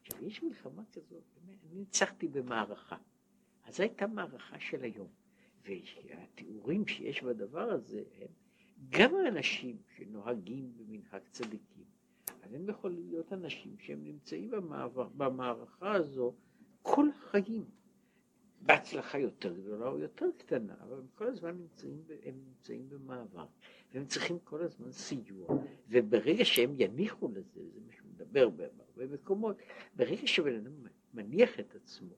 עכשיו, 0.00 0.26
יש 0.26 0.42
מלחמה 0.42 0.82
כזאת, 0.92 1.22
אני 1.44 1.56
ניצחתי 1.72 2.28
במערכה. 2.28 2.96
אז 3.64 3.76
זו 3.76 3.82
הייתה 3.82 4.06
מערכה 4.06 4.60
של 4.60 4.82
היום. 4.82 5.08
והתיאורים 5.64 6.86
שיש 6.86 7.22
בדבר 7.22 7.70
הזה 7.70 8.02
הם 8.20 8.28
גם 8.88 9.14
האנשים 9.14 9.76
שנוהגים 9.96 10.72
במנהג 10.76 11.22
צדיקים, 11.30 11.84
אז 12.42 12.54
הם 12.54 12.68
יכולים 12.68 13.08
להיות 13.08 13.32
אנשים 13.32 13.76
שהם 13.78 14.04
נמצאים 14.04 14.50
במערכה 15.16 15.92
הזו 15.92 16.34
כל 16.82 17.08
החיים, 17.14 17.64
בהצלחה 18.60 19.18
יותר 19.18 19.52
גדולה 19.52 19.88
או 19.88 19.98
יותר 19.98 20.26
קטנה, 20.38 20.74
אבל 20.80 20.98
הם 20.98 21.06
כל 21.14 21.26
הזמן 21.26 21.56
נמצאים, 21.56 22.02
הם 22.24 22.34
נמצאים 22.46 22.88
במעבר, 22.88 23.46
והם 23.94 24.06
צריכים 24.06 24.38
כל 24.44 24.62
הזמן 24.62 24.92
סיוע, 24.92 25.46
וברגע 25.88 26.44
שהם 26.44 26.74
יניחו 26.78 27.28
לזה, 27.28 27.60
זה 27.74 27.80
מה 27.86 27.92
שהוא 27.92 28.08
מדבר 28.14 28.48
בהרבה 28.48 29.14
מקומות, 29.14 29.56
ברגע 29.96 30.26
שבן 30.26 30.54
אדם 30.56 30.72
מניח 31.14 31.60
את 31.60 31.74
עצמו, 31.74 32.14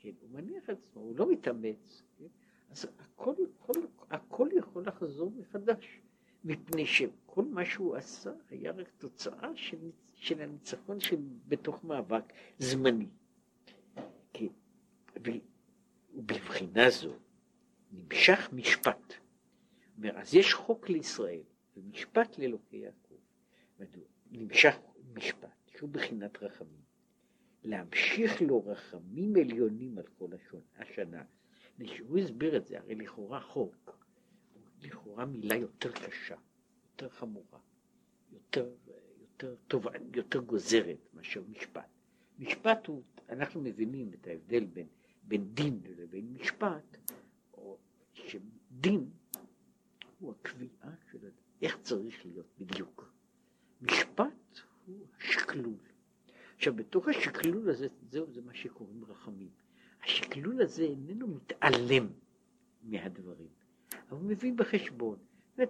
כן, 0.00 0.10
הוא 0.20 0.30
מניח 0.30 0.64
את 0.64 0.78
עצמו, 0.78 1.02
הוא 1.02 1.16
לא 1.16 1.32
מתאמץ, 1.32 2.02
כן, 2.18 2.26
אז 2.70 2.86
הכל, 2.98 3.34
הכל, 3.58 3.80
הכל 4.10 4.48
יכול 4.52 4.86
לחזור 4.86 5.32
מחדש, 5.36 6.00
מפני 6.44 6.86
שכל 6.86 7.44
מה 7.44 7.64
שהוא 7.64 7.96
עשה 7.96 8.32
היה 8.50 8.72
רק 8.72 8.90
תוצאה 8.98 9.50
של, 9.54 9.90
של 10.14 10.40
הניצחון 10.40 11.00
של 11.00 11.16
בתוך 11.48 11.84
מאבק 11.84 12.32
זמני. 12.58 13.08
כן, 14.32 14.46
ובבחינה 16.14 16.90
זו 16.90 17.14
נמשך 17.92 18.48
משפט. 18.52 19.14
אז 20.14 20.34
יש 20.34 20.54
חוק 20.54 20.88
לישראל 20.88 21.42
ומשפט 21.76 22.38
לאלוקי 22.38 22.76
יעקב. 22.76 23.14
נמשך 24.30 24.74
משפט, 25.14 25.70
שהוא 25.76 25.90
בחינת 25.90 26.42
רחמים. 26.42 26.84
להמשיך 27.64 28.42
לו 28.42 28.66
רחמים 28.66 29.36
עליונים 29.36 29.98
על 29.98 30.04
כל 30.18 30.28
השון, 30.32 30.60
השנה. 30.78 31.22
הוא 32.08 32.18
הסביר 32.18 32.56
את 32.56 32.66
זה, 32.66 32.78
הרי 32.78 32.94
לכאורה 32.94 33.40
חוק, 33.40 34.06
לכאורה 34.82 35.24
מילה 35.24 35.56
יותר 35.56 35.92
קשה, 35.92 36.36
יותר 36.86 37.08
חמורה, 37.08 37.58
יותר, 38.32 38.70
יותר 39.20 39.54
טובה, 39.68 39.90
יותר 40.14 40.40
גוזרת 40.40 40.98
מאשר 41.14 41.42
משפט. 41.48 41.88
משפט 42.38 42.86
הוא, 42.86 43.02
אנחנו 43.28 43.60
מבינים 43.60 44.12
את 44.14 44.26
ההבדל 44.26 44.64
בין, 44.64 44.86
בין 45.28 45.54
דין 45.54 45.80
לבין 45.98 46.32
משפט, 46.40 46.96
או 47.52 47.78
שדין 48.12 49.10
הוא 50.18 50.32
הקביעה 50.32 50.90
של 51.10 51.18
איך 51.62 51.78
צריך 51.82 52.26
להיות 52.26 52.46
בדיוק. 52.58 53.14
משפט 53.82 54.60
הוא 54.86 55.06
השקלול. 55.18 55.78
עכשיו 56.56 56.76
בתוך 56.76 57.08
השקלול 57.08 57.70
הזה, 57.70 57.86
זהו 58.10 58.32
זה 58.32 58.40
מה 58.40 58.54
שקוראים 58.54 59.04
רחמים. 59.04 59.50
השקלול 60.04 60.62
הזה 60.62 60.82
איננו 60.82 61.26
מתעלם 61.28 62.08
מהדברים, 62.82 63.48
אבל 64.08 64.18
הוא 64.18 64.28
מביא 64.28 64.52
בחשבון. 64.52 65.18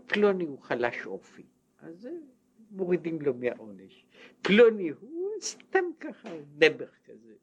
פלוני 0.06 0.44
הוא 0.44 0.58
חלש 0.58 1.06
אופי, 1.06 1.42
אז 1.78 2.08
מורידים 2.70 3.22
לו 3.22 3.34
מהעונש. 3.34 4.04
פלוני 4.42 4.88
הוא 4.88 5.30
סתם 5.40 5.84
ככה 6.00 6.28
נבח 6.58 6.90
כזה, 7.04 7.34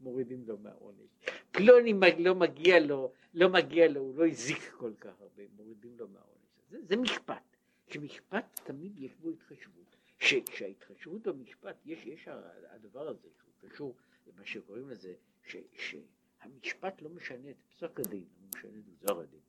מורידים 0.00 0.44
לו 0.46 0.58
מהעונש. 0.58 1.10
פלוני 1.50 1.92
לא 2.18 2.34
מגיע 2.34 2.80
לו, 2.80 3.12
לא 3.34 3.48
מגיע 3.48 3.88
לו, 3.88 4.00
הוא 4.00 4.18
לא 4.18 4.26
הזיק 4.26 4.72
כל 4.78 4.92
כך 5.00 5.20
הרבה, 5.20 5.42
מורידים 5.56 5.98
לו 5.98 6.08
מהעונש. 6.08 6.36
זה, 6.70 6.78
זה 6.82 6.96
משפט, 6.96 7.56
שמשפט 7.88 8.60
תמיד 8.64 8.98
יש 8.98 9.14
בו 9.14 9.30
התחשבות. 9.30 9.96
שההתחשבות 10.18 11.22
במשפט, 11.22 11.76
יש, 11.86 12.06
יש 12.06 12.28
הדבר 12.70 13.08
הזה 13.08 13.28
שהוא 13.38 13.70
קשור 13.70 13.94
למה 14.26 14.46
שקוראים 14.46 14.88
לזה, 14.88 15.14
ש, 15.46 15.56
שהמשפט 15.72 17.02
לא 17.02 17.10
משנה 17.10 17.50
את 17.50 17.56
פסק 17.68 18.00
הדין, 18.00 18.24
הוא 18.40 18.48
משנה 18.54 18.78
את 18.78 18.88
גזר 18.88 19.20
הדין. 19.20 19.40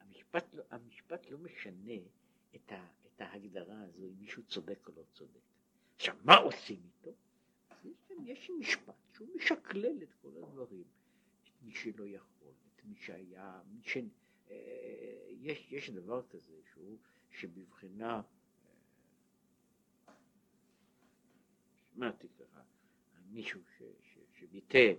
המשפט, 0.00 0.54
לא, 0.54 0.62
המשפט 0.70 1.30
לא 1.30 1.38
משנה 1.38 1.94
את, 2.54 2.72
ה, 2.72 2.86
את 3.06 3.20
ההגדרה 3.20 3.82
הזו 3.82 4.02
אם 4.02 4.14
מישהו 4.20 4.42
צודק 4.42 4.88
או 4.88 4.92
לא 4.96 5.02
צודק. 5.12 5.40
עכשיו, 5.96 6.16
מה 6.24 6.36
עושים 6.36 6.80
איתו? 6.84 7.14
יש, 8.24 8.50
משפט 8.58 8.94
שהוא 9.14 9.28
משקלל 9.36 10.02
את 10.02 10.12
כל 10.22 10.28
הדברים, 10.36 10.84
את 11.44 11.62
מי 11.62 11.74
שלא 11.74 12.06
יכול, 12.06 12.52
את 12.76 12.84
מי 12.84 12.96
שהיה, 12.96 13.60
מי 13.72 13.82
ש... 13.82 13.96
אה, 14.50 15.28
יש, 15.40 15.72
יש 15.72 15.90
דבר 15.90 16.22
כזה 16.30 16.54
שהוא, 16.72 16.96
שבבחינה 17.30 18.22
שמעתי 21.94 22.28
ככה, 22.28 22.60
מישהו 23.30 23.60
שביטא 24.34 24.78
אה, 24.78 24.94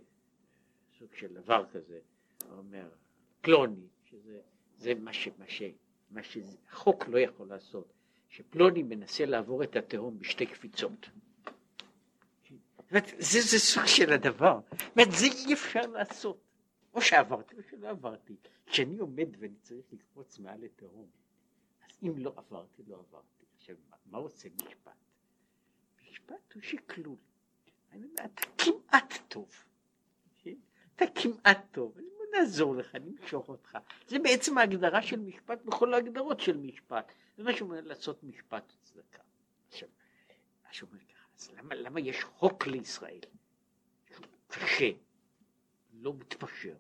סוג 1.00 1.16
של 1.16 1.34
דבר 1.34 1.66
כזה, 1.72 2.00
אומר, 2.52 2.90
פלוני, 3.42 3.88
שזה 4.04 4.42
זה 4.78 4.96
מה, 4.96 5.14
ש, 5.14 5.28
מה, 5.38 5.48
ש, 5.48 5.62
מה 6.12 6.22
שחוק 6.24 7.08
לא 7.08 7.18
יכול 7.18 7.48
לעשות, 7.48 7.94
שפלוני 8.30 8.84
מנסה 8.84 9.26
לעבור 9.26 9.64
את 9.64 9.76
התהום 9.76 10.20
בשתי 10.20 10.46
קפיצות. 10.46 11.10
זה, 13.02 13.42
זה 13.42 13.60
סוג 13.60 13.86
של 13.86 14.14
הדבר, 14.14 14.60
זאת 14.96 15.12
זה 15.12 15.26
אי 15.26 15.54
אפשר 15.54 15.82
לעשות. 15.82 16.54
או 16.94 17.02
שעברתי 17.02 17.56
או 17.56 17.62
שלא 17.70 17.90
עברתי. 17.90 18.36
כשאני 18.66 18.98
עומד 18.98 19.28
ואני 19.40 19.56
צריך 19.62 19.86
לקפוץ 19.92 20.40
מעל 20.40 20.62
לתהום, 20.62 21.08
אז 21.86 21.98
אם 22.04 22.18
לא 22.18 22.34
עברתי, 22.36 22.84
לא 22.88 22.96
עברתי. 22.96 23.46
עכשיו, 23.58 23.76
מה 24.06 24.18
עושה 24.18 24.50
משפט? 24.56 24.92
המשפט 26.02 26.54
הוא 26.54 26.62
שקלול. 26.62 27.18
אני 27.92 28.06
אומר, 28.06 28.26
אתה 28.26 28.42
כמעט 28.58 29.14
טוב. 29.28 29.50
אתה 30.96 31.06
כמעט 31.16 31.66
טוב. 31.72 31.98
אני 31.98 32.08
בוא 32.18 32.40
נעזור 32.40 32.76
לך, 32.76 32.96
נמשוך 32.96 33.50
אותך. 33.50 33.78
זה 34.08 34.20
בעצם 34.20 34.58
ההגדרה 34.58 35.02
של 35.02 35.20
משפט 35.20 35.62
בכל 35.66 35.94
ההגדרות 35.94 36.40
של 36.40 36.58
משפט. 36.58 37.12
זה 37.38 37.44
מה 37.44 37.54
שאומר 37.54 37.82
לעשות 37.82 38.24
משפט 38.24 38.74
וצדקה. 38.74 39.24
עכשיו, 39.68 39.90
מה 40.64 40.70
ככה, 41.00 41.13
אז 41.44 41.52
למה, 41.58 41.76
למה 41.76 42.00
יש 42.00 42.24
חוק 42.24 42.68
לישראל? 42.68 43.20
שהוא 44.16 44.26
קשה, 44.48 44.92
לא 45.94 46.14
מתפשר, 46.14 46.76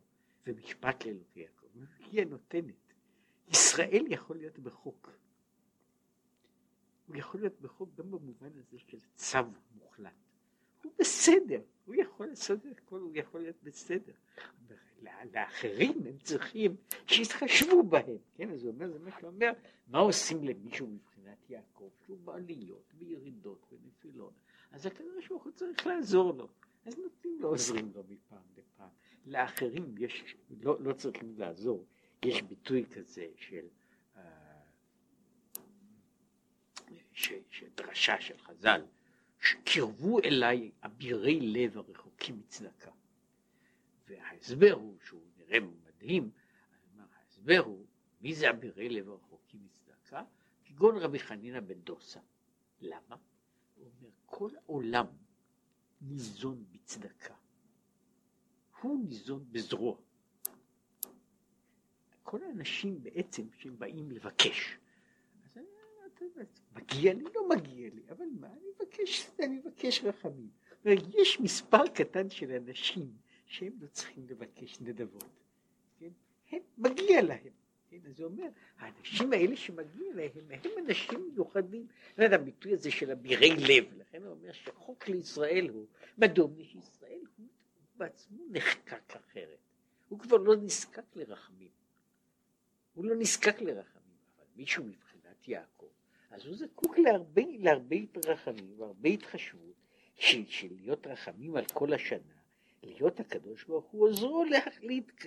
ומשפט 0.48 1.06
לאלוקי 1.06 1.40
יעקב. 1.40 1.68
היא 2.00 2.22
הנותנת. 2.22 2.94
ישראל 3.48 4.06
יכול 4.10 4.38
להיות 4.38 4.60
בחוק. 4.60 5.10
הוא 7.08 7.16
יכול 7.16 7.40
להיות 7.42 7.62
בחוק 7.62 7.90
גם 7.96 8.12
במובן 8.12 8.50
הזה 8.58 8.80
של 8.80 8.98
צו 9.16 9.38
מוחלט. 9.76 10.14
הוא 10.84 10.92
בסדר, 11.00 11.62
הוא 11.86 11.96
יכול 11.96 12.28
לעשות 12.28 12.66
את 12.66 12.78
הכל, 12.78 13.00
הוא 13.00 13.12
יכול 13.16 13.42
להיות 13.42 13.64
בסדר. 13.64 14.14
לאחרים 15.34 16.02
הם 16.08 16.18
צריכים 16.18 16.76
שיתחשבו 17.08 17.84
בהם, 17.84 18.18
כן? 18.36 18.50
אז 18.50 18.64
הוא 18.64 18.72
אומר, 18.74 18.92
זה 18.92 19.00
מה 19.00 19.12
שהוא 19.20 19.30
אומר, 19.30 19.52
מה 19.88 20.00
עושים 20.00 20.44
למישהו 20.44 20.88
מבחינת 20.88 21.50
יעקב, 21.50 21.90
שהוא 22.06 22.18
בעליות, 22.18 22.94
בירידות, 22.94 23.66
בנפילות, 23.72 24.34
אז 24.74 24.86
הקדוש 24.86 25.28
ברוך 25.28 25.44
הוא 25.44 25.52
צריך 25.52 25.88
לעזור 25.88 26.34
לו, 26.34 26.48
אז 26.86 26.98
נותנים 26.98 27.38
לו, 27.40 27.50
עוזרים 27.50 27.92
לו 27.96 28.04
מפעם 28.10 28.42
לפעם. 28.58 28.90
לאחרים 29.26 29.96
יש, 29.98 30.36
לא, 30.62 30.78
לא 30.80 30.94
צריכים 30.94 31.36
לעזור, 31.38 31.86
יש 32.26 32.42
ביטוי 32.42 32.86
כזה 32.86 33.28
של, 33.36 33.68
uh, 34.16 34.20
דרשה 37.76 38.22
של 38.22 38.38
חז"ל, 38.38 38.82
שקרבו 39.40 40.20
אליי 40.20 40.72
אבירי 40.84 41.40
לב 41.40 41.78
הרחוקים 41.78 42.40
מצדקה. 42.40 42.92
וההסבר 44.08 44.72
הוא, 44.72 44.98
שהוא 45.06 45.22
נראה 45.38 45.60
מדהים, 45.60 46.32
ההסבר 47.00 47.60
הוא, 47.66 47.86
מי 48.22 48.36
זה 48.36 48.50
אבירי 48.50 48.90
לב 48.90 49.10
הרחוקים 49.10 49.60
מצדקה? 49.66 50.24
כגון 50.66 50.98
רבי 50.98 51.20
חנינא 51.20 51.60
בן 51.60 51.80
דוסה. 51.80 52.20
למה? 52.82 53.16
כל 54.36 54.50
העולם 54.66 55.06
ניזון 56.02 56.64
בצדקה. 56.72 57.34
הוא 58.82 59.06
ניזון 59.06 59.46
בזרוע. 59.52 59.98
כל 62.24 62.44
האנשים 62.44 63.04
בעצם 63.04 63.44
שהם 63.58 63.80
באים 63.80 64.12
לבקש. 64.12 64.78
אז 65.46 65.58
אני, 65.58 65.66
מגיע 66.76 67.14
לי, 67.14 67.24
לא 67.36 67.50
מגיע 67.50 67.90
לי, 67.94 68.02
אבל 68.10 68.26
מה, 68.40 68.48
אני 68.48 68.66
מבקש, 68.76 69.30
אני 69.40 69.58
מבקש 69.58 70.04
רחמים. 70.04 70.50
יש 71.10 71.40
מספר 71.40 71.88
קטן 71.88 72.30
של 72.30 72.52
אנשים 72.52 73.18
שהם 73.46 73.74
לא 73.82 73.88
צריכים 73.88 74.26
לבקש 74.28 74.82
נדבות. 74.82 75.44
כן? 76.00 76.10
הם, 76.52 76.62
מגיע 76.78 77.22
להם. 77.22 77.54
כן? 78.02 78.10
אז 78.10 78.20
הוא 78.20 78.30
אומר, 78.30 78.48
האנשים 78.78 79.34
האלה 79.34 79.56
שמגיע 79.56 80.08
להם, 80.16 80.30
הם 80.50 80.86
אנשים 80.86 81.30
מיוחדים. 81.32 81.88
לא 82.18 82.24
יודע, 82.24 82.36
הביטוי 82.36 82.74
הזה 82.74 82.92
של 82.92 83.12
אבירי 83.12 83.56
לב, 83.56 83.86
לכן 83.98 84.24
הוא 84.24 84.32
אומר 84.32 84.52
שחוק 84.52 85.08
לישראל 85.08 85.70
הוא, 85.70 85.86
מדוע? 86.18 86.48
מפני 86.48 86.66
שישראל 86.66 87.22
הוא 87.38 87.48
בעצמו 87.96 88.44
נחקק 88.52 89.16
אחרת. 89.16 89.58
הוא 90.10 90.20
כבר 90.20 90.38
לא 90.38 90.56
נזקק 90.56 91.16
לרחמים. 91.16 91.70
הוא 92.94 93.06
לא 93.06 93.16
נזקק 93.16 93.62
לרחמים, 93.62 94.18
אבל 94.38 94.46
מישהו 94.56 94.84
מבחינת 94.84 95.48
יעקב, 95.48 95.88
אז 96.32 96.46
הוא 96.46 96.56
זקוק 96.56 96.98
להרבה, 96.98 97.42
להרבה 97.60 97.96
רחמים 98.26 98.80
והרבה 98.80 99.10
התחשבות 99.10 99.76
של, 100.16 100.46
של 100.48 100.68
להיות 100.82 101.08
רחמים 101.08 101.56
על 101.56 101.66
כל 101.74 101.94
השנה, 101.94 102.34
להיות 102.84 103.20
הקדוש 103.20 103.64
ברוך 103.64 103.86
הוא 103.86 104.10
עוזרו 104.10 104.46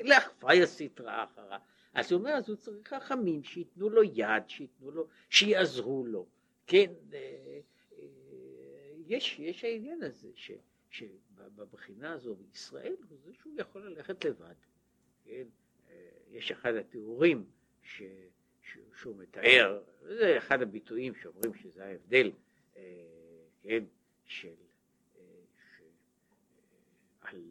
לאחווה 0.05 0.63
הסטרא 0.63 1.25
אחרה. 1.25 1.59
אז 1.97 2.13
הוא 2.13 2.19
אומר, 2.19 2.31
אז 2.31 2.49
הוא 2.49 2.57
צריך 2.57 2.93
רחמים, 2.93 3.43
שייתנו 3.43 3.91
לו 3.91 4.03
יד, 4.03 4.43
שייתנו 4.49 4.91
לו, 4.91 5.07
שיעזרו 5.31 6.07
לו. 6.07 6.27
כן, 6.67 6.93
אה, 7.13 7.19
אה, 7.93 7.99
יש, 9.07 9.39
יש 9.39 9.65
העניין 9.65 10.03
הזה, 10.03 10.29
ש, 10.35 10.51
שבבחינה 10.91 12.13
הזו 12.13 12.35
בישראל, 12.35 12.97
הוא 13.09 13.19
זה 13.25 13.33
שהוא 13.35 13.53
יכול 13.59 13.83
ללכת 13.83 14.25
לבד. 14.25 14.55
כן, 15.25 15.45
אה, 15.91 16.09
יש 16.31 16.53
אחד 16.53 16.75
התיאורים 16.75 17.45
ש, 17.83 18.03
ש, 18.63 18.79
שהוא 19.01 19.17
מתאר, 19.17 19.83
זה 20.03 20.39
אחד 20.39 20.63
הביטויים 20.63 21.15
שאומרים 21.15 21.55
שזה 21.55 21.85
ההבדל, 21.85 22.31
כן, 23.63 23.85
של 24.25 24.55
על, 27.21 27.43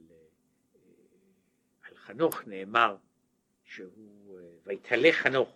על 1.81 1.95
חנוך 1.95 2.47
נאמר 2.47 2.97
שהוא, 3.75 4.39
ויתהלך 4.65 5.15
חנוך 5.15 5.49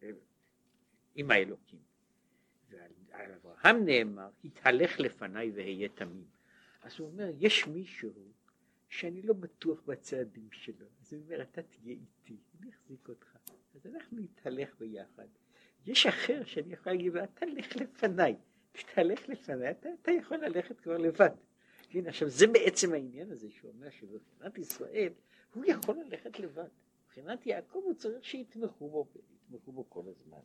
כן, 0.00 0.12
עם 1.14 1.30
האלוקים. 1.30 1.78
ועל 2.70 3.32
אברהם 3.32 3.84
נאמר, 3.84 4.28
התהלך 4.44 5.00
לפניי 5.00 5.50
ואהיה 5.50 5.88
תמים. 5.88 6.24
אז 6.82 6.98
הוא 6.98 7.08
אומר, 7.08 7.30
יש 7.38 7.66
מישהו 7.66 8.12
שאני 8.88 9.22
לא 9.22 9.34
בטוח 9.34 9.82
בצעדים 9.86 10.48
שלו. 10.52 10.86
אז 11.02 11.12
הוא 11.12 11.22
אומר, 11.24 11.42
אתה 11.42 11.62
תהיה 11.62 11.92
איתי, 11.92 12.36
אני 12.60 12.70
אחזיק 12.70 13.08
אותך. 13.08 13.36
אז 13.74 13.86
אנחנו 13.86 14.18
נתהלך 14.20 14.74
ביחד. 14.78 15.26
יש 15.86 16.06
אחר 16.06 16.44
שאני 16.44 16.72
יכול 16.72 16.92
להגיד, 16.92 17.16
אתה 17.16 17.46
לך 17.46 17.76
לפניי, 17.76 18.36
תתהלך 18.72 19.28
לפניי, 19.28 19.70
אתה, 19.70 19.88
אתה 20.02 20.10
יכול 20.10 20.36
ללכת 20.36 20.80
כבר 20.80 20.98
לבד. 20.98 21.30
כן, 21.90 22.06
עכשיו 22.06 22.28
זה 22.28 22.46
בעצם 22.46 22.92
העניין 22.92 23.30
הזה 23.30 23.50
שהוא 23.50 23.72
אומר 23.72 23.90
שבבחינת 23.90 24.58
ישראל 24.58 25.12
הוא 25.54 25.64
יכול 25.66 25.96
ללכת 25.96 26.38
לבד. 26.38 26.68
מבחינת 27.04 27.46
יעקב 27.46 27.80
הוא 27.84 27.94
צריך 27.94 28.24
שיתמכו 28.24 28.88
בו, 28.90 29.06
יתמכו 29.46 29.72
בו 29.72 29.90
כל 29.90 30.02
הזמן. 30.08 30.40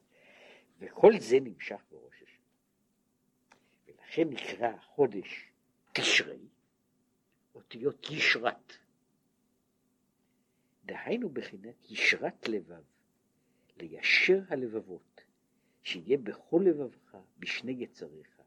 וכל 0.79 1.11
זה 1.19 1.39
נמשך 1.39 1.81
בראש 1.91 2.23
השנה. 2.23 2.45
ולכן 3.87 4.29
נקרא 4.29 4.67
החודש 4.67 5.51
תשרי, 5.93 6.47
אותיות 7.55 8.07
ישרת. 8.09 8.73
דהיינו 10.85 11.29
בחינת 11.29 11.91
ישרת 11.91 12.47
לבב, 12.47 12.83
ליישר 13.77 14.41
הלבבות, 14.49 15.21
שיהיה 15.83 16.17
בכל 16.17 16.61
לבבך 16.65 17.17
בשני 17.39 17.71
יצריך, 17.71 18.41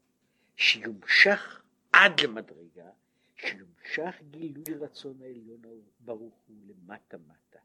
שיומשך 0.57 1.63
עד 1.93 2.21
למדרגה 2.21 2.91
שיומשך 3.39 4.23
גילוי 4.31 4.75
רצון 4.81 5.23
העליון 5.23 5.63
ברוך 6.01 6.35
הוא 6.49 6.57
למטה 6.67 7.19
מטה, 7.19 7.59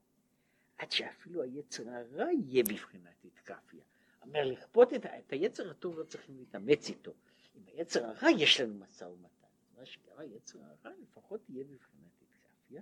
עד 0.78 0.91
שאפילו 0.91 1.43
היצר 1.43 1.89
הרע 1.89 2.32
יהיה 2.32 2.63
בבחינת 2.63 3.26
התקפיה. 3.26 3.84
אומר 4.21 4.45
לכפות 4.45 4.93
את, 4.93 5.05
את 5.05 5.34
היצר 5.34 5.69
הטוב 5.69 5.99
לא 5.99 6.03
צריכים 6.03 6.38
להתאמץ 6.38 6.89
איתו, 6.89 7.13
עם 7.55 7.63
היצר 7.67 8.05
הרע 8.05 8.32
יש 8.38 8.61
לנו 8.61 8.74
משא 8.74 9.03
ומתן, 9.03 9.47
מה 9.78 9.86
שגם 9.86 10.13
היצר 10.17 10.59
הרע 10.59 10.91
לפחות 11.01 11.49
יהיה 11.49 11.63
בבחינת 11.63 12.21
התקפיה, 12.21 12.82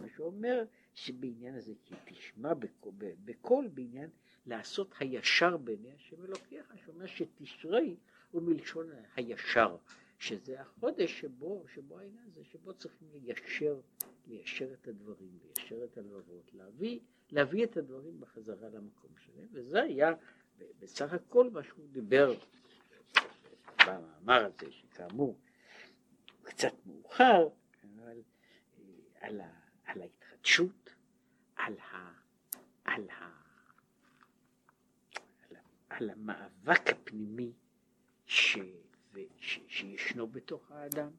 מה 0.00 0.06
שאומר 0.16 0.64
שבעניין 0.94 1.54
הזה 1.54 1.72
כי 1.84 1.94
תשמע 2.04 2.54
בקול, 2.54 2.92
בקול 3.24 3.68
בעניין 3.68 4.10
לעשות 4.46 4.94
הישר 4.98 5.56
בעיני 5.56 5.92
השם 5.92 6.24
אלוקיך, 6.24 6.72
שאומר 6.84 7.06
שתשרי 7.06 7.96
הוא 8.30 8.42
מלשון 8.42 8.90
הישר. 9.16 9.76
שזה 10.18 10.60
החודש 10.60 11.20
שבו, 11.20 11.64
שבו 11.74 11.98
העניין 11.98 12.24
הזה, 12.26 12.44
שבו 12.44 12.74
צריכים 12.74 13.08
ליישר, 13.12 13.80
ליישר 14.26 14.72
את 14.72 14.88
הדברים, 14.88 15.38
ליישר 15.42 15.84
את 15.84 15.98
הלבבות, 15.98 16.50
להביא, 16.54 17.00
להביא 17.30 17.64
את 17.64 17.76
הדברים 17.76 18.20
בחזרה 18.20 18.68
למקום 18.68 19.10
שלהם, 19.18 19.48
וזה 19.52 19.82
היה 19.82 20.12
בסך 20.78 21.12
הכל 21.12 21.50
מה 21.50 21.62
שהוא 21.62 21.88
דיבר 21.92 22.34
במאמר 23.86 24.46
הזה, 24.46 24.72
שכאמור 24.72 25.38
קצת 26.42 26.72
מאוחר, 26.86 27.48
אבל 27.82 28.22
על, 29.20 29.40
ה, 29.40 29.50
על 29.84 30.02
ההתחדשות, 30.02 30.90
על, 31.56 31.74
ה, 31.78 32.12
על, 32.84 33.08
ה, 33.10 33.30
על, 35.48 35.56
ה, 35.56 35.60
על 35.88 36.10
המאבק 36.10 36.90
הפנימי 36.90 37.52
ש... 38.26 38.58
שישנו 39.38 40.26
בתוך 40.26 40.70
האדם, 40.70 41.10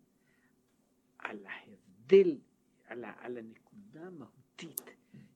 על 1.17 1.45
ההבדל, 1.45 2.37
על, 2.85 3.03
ה, 3.03 3.13
על 3.17 3.37
הנקודה 3.37 4.07
המהותית 4.07 4.81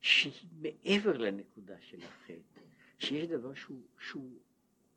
שהיא 0.02 0.50
מעבר 0.62 1.18
לנקודה 1.18 1.82
של 1.82 2.02
החטא, 2.04 2.62
שיש 3.00 3.28
דבר 3.28 3.54
שהוא, 3.54 3.82
שהוא 4.00 4.40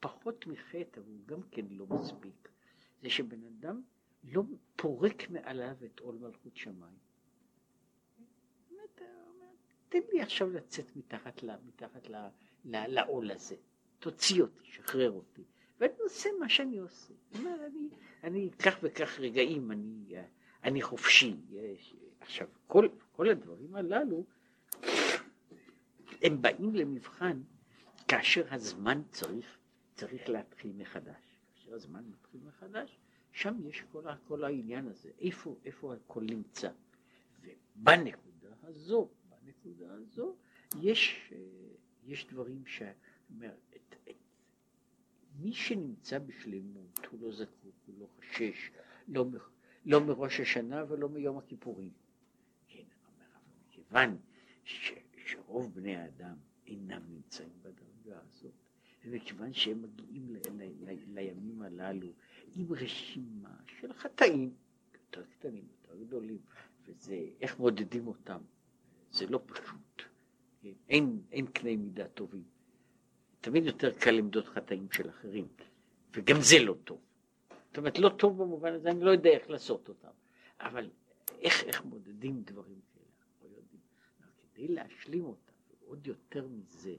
פחות 0.01 0.47
מחטא, 0.47 1.01
אבל 1.01 1.13
הוא 1.13 1.27
גם 1.27 1.43
כן 1.51 1.67
לא 1.71 1.87
מספיק, 1.87 2.49
זה 3.03 3.11
שבן 3.11 3.45
אדם 3.45 3.83
לא 4.25 4.43
פורק 4.77 5.31
מעליו 5.31 5.77
את 5.85 6.01
עול 6.01 6.15
מלכות 6.15 6.57
שמיים. 6.57 6.99
תן 9.89 10.01
לי 10.13 10.23
עכשיו 10.23 10.51
לצאת 10.51 10.97
מתחת, 10.97 11.43
לעול 12.65 13.31
הזה, 13.31 13.57
תוציא 13.99 14.43
אותי, 14.43 14.61
שחרר 14.65 15.11
אותי. 15.11 15.45
ואני 15.81 15.95
עושה 15.99 16.29
מה 16.41 16.49
שאני 16.49 16.79
עושה. 16.79 17.15
אומר, 17.39 17.67
אני, 17.67 17.89
אני 18.25 18.51
כך 18.65 18.79
וכך 18.83 19.21
רגעים, 19.21 19.73
אני, 19.73 20.15
אני 20.65 20.83
חופשי. 20.83 21.37
יש, 21.51 21.95
עכשיו, 22.21 22.49
כל, 22.67 22.89
כל 23.13 23.29
הדברים 23.29 23.77
הללו, 23.77 24.25
הם 26.23 26.43
באים 26.43 26.75
למבחן 26.75 27.43
כאשר 28.09 28.55
הזמן 28.55 29.03
צריך, 29.11 29.59
צריך 29.95 30.29
להתחיל 30.29 30.73
מחדש. 30.77 31.39
כאשר 31.55 31.75
הזמן 31.75 32.05
מתחיל 32.11 32.41
מחדש, 32.45 32.99
שם 33.33 33.55
יש 33.69 33.83
כל, 33.93 34.03
כל 34.29 34.45
העניין 34.45 34.89
הזה, 34.89 35.11
איפה, 35.21 35.57
איפה 35.65 35.95
הכל 35.95 36.23
נמצא. 36.31 36.71
ובנקודה 37.43 38.49
הזו, 38.63 39.09
בנקודה 39.29 39.95
הזו, 39.95 40.37
יש, 40.81 41.33
יש 42.05 42.27
דברים 42.27 42.67
ש... 42.67 42.83
אומר, 43.35 43.55
מי 45.39 45.53
שנמצא 45.53 46.19
בשלמות 46.19 47.01
הוא 47.11 47.21
לא 47.21 47.33
זקוק, 47.33 47.75
הוא 47.87 47.95
לא 47.99 48.07
חושש, 48.17 48.71
לא, 49.09 49.27
לא 49.85 50.01
מראש 50.01 50.41
השנה 50.41 50.85
ולא 50.89 51.09
מיום 51.09 51.39
הכיפורים. 51.39 51.91
כן, 52.69 52.83
אבל 53.05 53.27
מכיוון 53.69 54.17
ש, 54.65 54.93
שרוב 55.27 55.75
בני 55.75 55.97
האדם 55.97 56.37
אינם 56.67 57.03
נמצאים 57.09 57.53
בדרגה 57.63 58.21
הזאת, 58.21 58.53
ומכיוון 59.05 59.53
שהם 59.53 59.83
מגיעים 59.83 60.31
ל, 60.31 60.37
ל, 60.37 60.91
ל, 60.91 60.97
לימים 61.15 61.63
הללו 61.63 62.13
עם 62.57 62.73
רשימה 62.73 63.57
של 63.67 63.93
חטאים 63.93 64.55
יותר 64.95 65.23
קטנים, 65.31 65.65
יותר 65.83 66.05
גדולים, 66.05 66.39
וזה, 66.87 67.29
איך 67.41 67.59
מודדים 67.59 68.07
אותם, 68.07 68.41
זה 69.11 69.27
לא 69.27 69.41
פשוט. 69.47 70.03
כן? 70.63 70.73
אין, 70.89 71.23
אין 71.33 71.47
קנה 71.47 71.77
מידה 71.77 72.09
טובים. 72.09 72.54
תמיד 73.45 73.67
יותר 73.67 73.93
קל 73.93 74.11
למדוד 74.11 74.49
חטאים 74.49 74.87
של 74.93 75.11
אחרים, 75.11 75.47
וגם 76.15 76.37
זה 76.41 76.57
לא 76.65 76.75
טוב. 76.85 77.01
זאת 77.69 77.79
אומרת, 77.79 77.99
לא 77.99 78.09
טוב 78.09 78.43
במובן 78.43 78.73
הזה, 78.73 78.91
אני 78.91 79.01
לא 79.01 79.11
יודע 79.11 79.31
איך 79.31 79.51
לעשות 79.51 79.89
אותם, 79.89 80.09
אבל 80.61 80.91
איך, 81.41 81.65
איך 81.65 81.85
מודדים 81.85 82.43
דברים 82.43 82.81
כאלה, 82.95 83.07
אנחנו 83.21 83.49
לא 83.49 83.57
יודעים. 83.57 83.81
כדי 84.55 84.69
להשלים 84.69 85.25
אותם, 85.25 85.53
ועוד 85.81 86.07
יותר 86.07 86.47
מזה, 86.49 86.95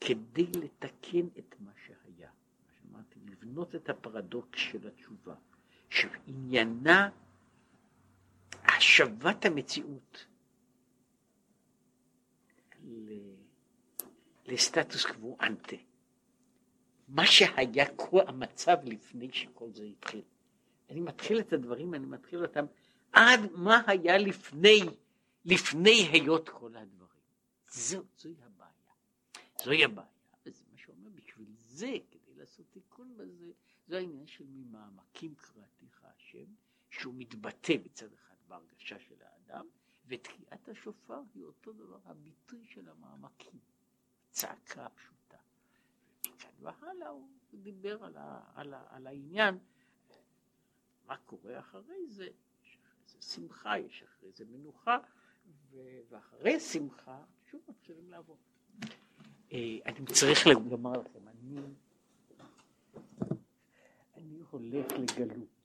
כדי 0.00 0.46
לתקן 0.62 1.26
את 1.38 1.54
מה 1.60 1.70
שהיה, 1.86 2.30
מה 2.30 2.72
שאמרתי, 2.80 3.18
לבנות 3.26 3.74
את 3.74 3.90
הפרדוקס 3.90 4.58
של 4.58 4.88
התשובה, 4.88 5.34
שעניינה 5.90 7.10
השבת 8.64 9.44
המציאות 9.44 10.26
לסטטוס 14.48 15.06
קוו 15.06 15.36
אנטה. 15.40 15.76
מה 17.08 17.26
שהיה 17.26 17.86
כה 17.96 18.22
המצב 18.26 18.76
לפני 18.84 19.32
שכל 19.32 19.72
זה 19.72 19.84
התחיל. 19.84 20.22
אני 20.90 21.00
מתחיל 21.00 21.40
את 21.40 21.52
הדברים, 21.52 21.94
אני 21.94 22.06
מתחיל 22.06 22.42
אותם 22.42 22.64
עד 23.12 23.40
מה 23.52 23.82
היה 23.86 24.18
לפני, 24.18 24.80
לפני 25.44 26.08
היות 26.12 26.48
כל 26.48 26.76
הדברים. 26.76 27.22
זו, 27.70 28.02
זוהי 28.16 28.34
הבעיה. 28.42 28.92
זוהי 29.64 29.84
הבעיה, 29.84 30.08
וזה 30.46 30.64
מה 30.72 30.78
שאומר, 30.78 31.08
בשביל 31.14 31.48
זה, 31.56 31.92
כדי 32.10 32.34
לעשות 32.34 32.66
תיקון 32.70 33.16
בזה, 33.16 33.52
זה 33.86 33.96
העניין 33.98 34.26
של 34.26 34.44
ממעמקים 34.48 35.34
קראתיך 35.34 36.04
השם, 36.04 36.46
שהוא 36.90 37.14
מתבטא 37.16 37.76
בצד 37.76 38.12
אחד 38.12 38.34
בהרגשה 38.48 38.98
של 38.98 39.14
האדם, 39.20 39.66
ותקיעת 40.06 40.68
השופר 40.68 41.20
היא 41.34 41.44
אותו 41.44 41.72
דבר, 41.72 41.98
הביטוי 42.04 42.66
של 42.66 42.88
המעמקים, 42.88 43.58
צעקה 44.38 44.88
פשוטה. 44.88 45.36
מכאן 46.60 46.86
והלאה 46.86 47.08
הוא 47.08 47.28
דיבר 47.54 48.04
על, 48.04 48.16
ה, 48.16 48.40
על, 48.54 48.74
ה, 48.74 48.82
על 48.90 49.06
העניין, 49.06 49.58
מה 51.06 51.16
קורה 51.16 51.58
אחרי 51.58 52.06
זה, 52.06 52.24
יש 52.62 52.78
אחרי 52.84 53.06
זה 53.06 53.22
שמחה, 53.34 53.78
יש 53.78 54.02
אחרי 54.02 54.32
זה 54.32 54.44
מנוחה, 54.44 54.98
ואחרי 56.08 56.60
שמחה 56.60 57.24
שוב 57.50 57.60
מתחילים 57.68 58.10
לעבוד. 58.10 58.36
אה, 59.52 59.78
אני 59.86 60.06
צריך 60.06 60.46
לומר 60.46 60.92
לכם, 60.92 61.28
אני, 61.28 61.60
אני 64.16 64.40
הולך 64.50 64.86
לגלות. 64.92 65.57